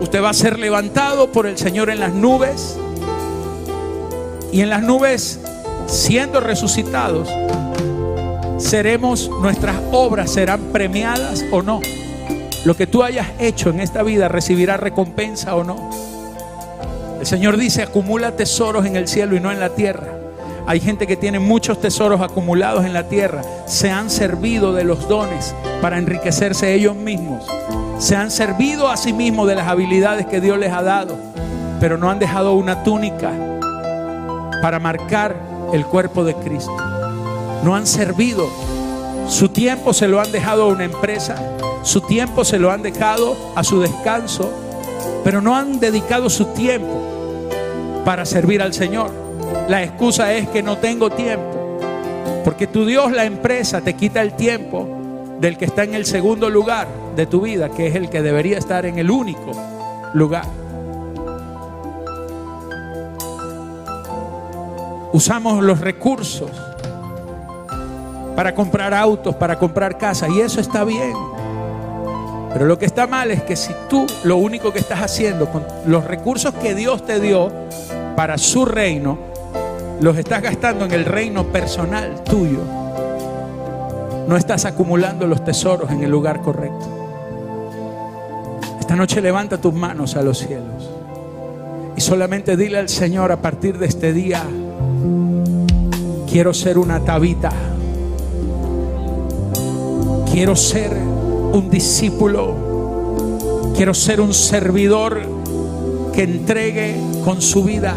Usted 0.00 0.22
va 0.22 0.30
a 0.30 0.34
ser 0.34 0.58
levantado 0.58 1.32
por 1.32 1.46
el 1.46 1.56
Señor 1.56 1.90
en 1.90 2.00
las 2.00 2.12
nubes. 2.12 2.78
Y 4.52 4.60
en 4.60 4.70
las 4.70 4.82
nubes, 4.82 5.40
siendo 5.86 6.40
resucitados, 6.40 7.28
seremos, 8.58 9.30
nuestras 9.40 9.76
obras 9.92 10.30
serán 10.30 10.60
premiadas 10.72 11.44
o 11.52 11.62
no. 11.62 11.80
Lo 12.64 12.76
que 12.76 12.86
tú 12.86 13.02
hayas 13.02 13.28
hecho 13.38 13.70
en 13.70 13.80
esta 13.80 14.02
vida 14.02 14.28
recibirá 14.28 14.76
recompensa 14.76 15.54
o 15.56 15.64
no. 15.64 15.90
El 17.18 17.26
Señor 17.26 17.56
dice, 17.56 17.82
acumula 17.82 18.36
tesoros 18.36 18.86
en 18.86 18.96
el 18.96 19.08
cielo 19.08 19.36
y 19.36 19.40
no 19.40 19.50
en 19.50 19.60
la 19.60 19.70
tierra. 19.70 20.08
Hay 20.66 20.80
gente 20.80 21.06
que 21.06 21.16
tiene 21.16 21.38
muchos 21.38 21.80
tesoros 21.80 22.20
acumulados 22.20 22.84
en 22.84 22.92
la 22.92 23.08
tierra. 23.08 23.42
Se 23.66 23.90
han 23.90 24.10
servido 24.10 24.72
de 24.72 24.84
los 24.84 25.08
dones 25.08 25.54
para 25.80 25.98
enriquecerse 25.98 26.74
ellos 26.74 26.96
mismos 26.96 27.44
se 28.00 28.16
han 28.16 28.30
servido 28.30 28.88
a 28.88 28.96
sí 28.96 29.12
mismos 29.12 29.46
de 29.46 29.54
las 29.54 29.68
habilidades 29.68 30.24
que 30.24 30.40
Dios 30.40 30.58
les 30.58 30.72
ha 30.72 30.82
dado, 30.82 31.18
pero 31.80 31.98
no 31.98 32.10
han 32.10 32.18
dejado 32.18 32.54
una 32.54 32.82
túnica 32.82 33.30
para 34.62 34.78
marcar 34.78 35.36
el 35.74 35.84
cuerpo 35.84 36.24
de 36.24 36.34
Cristo. 36.34 36.74
No 37.62 37.76
han 37.76 37.86
servido. 37.86 38.48
Su 39.28 39.50
tiempo 39.50 39.92
se 39.92 40.08
lo 40.08 40.18
han 40.18 40.32
dejado 40.32 40.62
a 40.62 40.66
una 40.68 40.84
empresa, 40.84 41.36
su 41.82 42.02
tiempo 42.02 42.44
se 42.44 42.58
lo 42.58 42.70
han 42.70 42.82
dejado 42.82 43.36
a 43.54 43.64
su 43.64 43.80
descanso, 43.80 44.50
pero 45.24 45.40
no 45.40 45.56
han 45.56 45.80
dedicado 45.80 46.28
su 46.28 46.46
tiempo 46.46 47.00
para 48.04 48.24
servir 48.26 48.62
al 48.62 48.74
Señor. 48.74 49.10
La 49.68 49.82
excusa 49.82 50.32
es 50.34 50.48
que 50.48 50.62
no 50.62 50.78
tengo 50.78 51.10
tiempo, 51.10 51.78
porque 52.44 52.66
tu 52.66 52.84
Dios, 52.84 53.12
la 53.12 53.24
empresa, 53.24 53.80
te 53.80 53.94
quita 53.94 54.22
el 54.22 54.34
tiempo 54.34 54.86
del 55.40 55.56
que 55.56 55.64
está 55.64 55.84
en 55.84 55.94
el 55.94 56.04
segundo 56.04 56.50
lugar 56.50 56.86
de 57.16 57.26
tu 57.26 57.40
vida, 57.40 57.70
que 57.70 57.86
es 57.86 57.94
el 57.94 58.10
que 58.10 58.20
debería 58.20 58.58
estar 58.58 58.84
en 58.84 58.98
el 58.98 59.10
único 59.10 59.52
lugar. 60.12 60.44
Usamos 65.12 65.62
los 65.62 65.80
recursos 65.80 66.50
para 68.36 68.54
comprar 68.54 68.94
autos, 68.94 69.34
para 69.34 69.58
comprar 69.58 69.98
casas, 69.98 70.30
y 70.30 70.40
eso 70.40 70.60
está 70.60 70.84
bien. 70.84 71.14
Pero 72.52 72.66
lo 72.66 72.78
que 72.78 72.86
está 72.86 73.06
mal 73.06 73.30
es 73.30 73.42
que 73.42 73.54
si 73.54 73.72
tú 73.88 74.06
lo 74.24 74.36
único 74.36 74.72
que 74.72 74.80
estás 74.80 75.00
haciendo 75.00 75.50
con 75.50 75.64
los 75.86 76.04
recursos 76.04 76.52
que 76.54 76.74
Dios 76.74 77.04
te 77.06 77.20
dio 77.20 77.50
para 78.16 78.38
su 78.38 78.64
reino, 78.64 79.18
los 80.00 80.16
estás 80.16 80.42
gastando 80.42 80.84
en 80.84 80.92
el 80.92 81.04
reino 81.04 81.44
personal 81.46 82.24
tuyo, 82.24 82.60
no 84.26 84.36
estás 84.36 84.64
acumulando 84.64 85.26
los 85.26 85.44
tesoros 85.44 85.90
en 85.90 86.02
el 86.02 86.10
lugar 86.10 86.40
correcto. 86.40 86.86
Esta 88.80 88.96
noche 88.96 89.20
levanta 89.20 89.58
tus 89.58 89.72
manos 89.72 90.16
a 90.16 90.22
los 90.22 90.38
cielos 90.38 90.90
y 91.96 92.00
solamente 92.00 92.56
dile 92.56 92.78
al 92.78 92.88
Señor 92.88 93.30
a 93.30 93.40
partir 93.40 93.78
de 93.78 93.86
este 93.86 94.12
día, 94.12 94.42
quiero 96.28 96.52
ser 96.52 96.78
una 96.78 96.98
tabita, 97.04 97.52
quiero 100.32 100.56
ser 100.56 101.19
un 101.52 101.70
discípulo, 101.70 102.54
quiero 103.76 103.94
ser 103.94 104.20
un 104.20 104.34
servidor 104.34 105.20
que 106.12 106.22
entregue 106.22 106.96
con 107.24 107.40
su 107.40 107.64
vida 107.64 107.94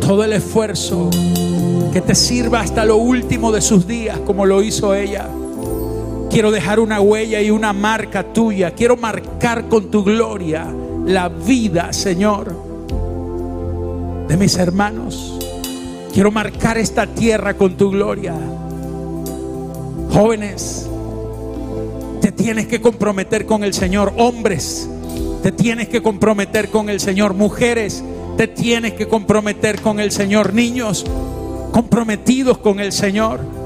todo 0.00 0.22
el 0.22 0.34
esfuerzo, 0.34 1.08
que 1.92 2.00
te 2.00 2.14
sirva 2.14 2.60
hasta 2.60 2.84
lo 2.84 2.96
último 2.96 3.52
de 3.52 3.62
sus 3.62 3.86
días 3.86 4.18
como 4.26 4.44
lo 4.44 4.62
hizo 4.62 4.94
ella. 4.94 5.28
Quiero 6.30 6.50
dejar 6.50 6.80
una 6.80 7.00
huella 7.00 7.40
y 7.40 7.50
una 7.50 7.72
marca 7.72 8.32
tuya. 8.32 8.72
Quiero 8.72 8.96
marcar 8.96 9.68
con 9.68 9.90
tu 9.90 10.04
gloria 10.04 10.66
la 11.06 11.28
vida, 11.28 11.92
Señor, 11.92 12.54
de 14.28 14.36
mis 14.36 14.56
hermanos. 14.56 15.38
Quiero 16.12 16.30
marcar 16.30 16.76
esta 16.76 17.06
tierra 17.06 17.54
con 17.54 17.76
tu 17.76 17.90
gloria. 17.90 18.34
Jóvenes, 20.12 20.88
tienes 22.34 22.66
que 22.66 22.80
comprometer 22.80 23.46
con 23.46 23.64
el 23.64 23.74
Señor. 23.74 24.12
Hombres, 24.16 24.88
te 25.42 25.52
tienes 25.52 25.88
que 25.88 26.02
comprometer 26.02 26.68
con 26.68 26.88
el 26.88 27.00
Señor. 27.00 27.34
Mujeres, 27.34 28.02
te 28.36 28.48
tienes 28.48 28.94
que 28.94 29.08
comprometer 29.08 29.80
con 29.80 30.00
el 30.00 30.10
Señor. 30.10 30.52
Niños, 30.52 31.04
comprometidos 31.72 32.58
con 32.58 32.80
el 32.80 32.92
Señor 32.92 33.64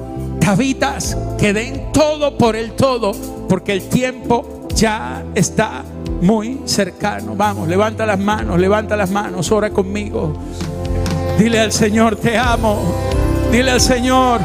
habitas 0.48 1.16
que 1.38 1.52
den 1.52 1.92
todo 1.92 2.38
por 2.38 2.56
el 2.56 2.72
todo, 2.72 3.12
porque 3.48 3.72
el 3.72 3.82
tiempo 3.88 4.66
ya 4.74 5.22
está 5.34 5.84
muy 6.22 6.60
cercano. 6.64 7.34
Vamos, 7.36 7.68
levanta 7.68 8.06
las 8.06 8.18
manos, 8.18 8.58
levanta 8.58 8.96
las 8.96 9.10
manos, 9.10 9.52
ora 9.52 9.70
conmigo. 9.70 10.34
Dile 11.38 11.60
al 11.60 11.72
Señor, 11.72 12.16
te 12.16 12.36
amo. 12.36 12.80
Dile 13.52 13.70
al 13.70 13.80
Señor, 13.80 14.40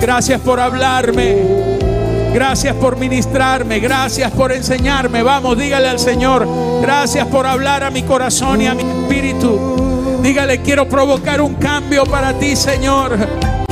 gracias 0.00 0.40
por 0.40 0.60
hablarme. 0.60 1.73
Gracias 2.34 2.74
por 2.74 2.96
ministrarme, 2.96 3.78
gracias 3.78 4.32
por 4.32 4.50
enseñarme. 4.50 5.22
Vamos, 5.22 5.56
dígale 5.56 5.88
al 5.88 6.00
Señor, 6.00 6.44
gracias 6.82 7.28
por 7.28 7.46
hablar 7.46 7.84
a 7.84 7.90
mi 7.90 8.02
corazón 8.02 8.60
y 8.60 8.66
a 8.66 8.74
mi 8.74 8.82
espíritu. 8.82 10.18
Dígale, 10.20 10.60
quiero 10.60 10.88
provocar 10.88 11.40
un 11.40 11.54
cambio 11.54 12.04
para 12.04 12.36
ti, 12.36 12.56
Señor. 12.56 13.63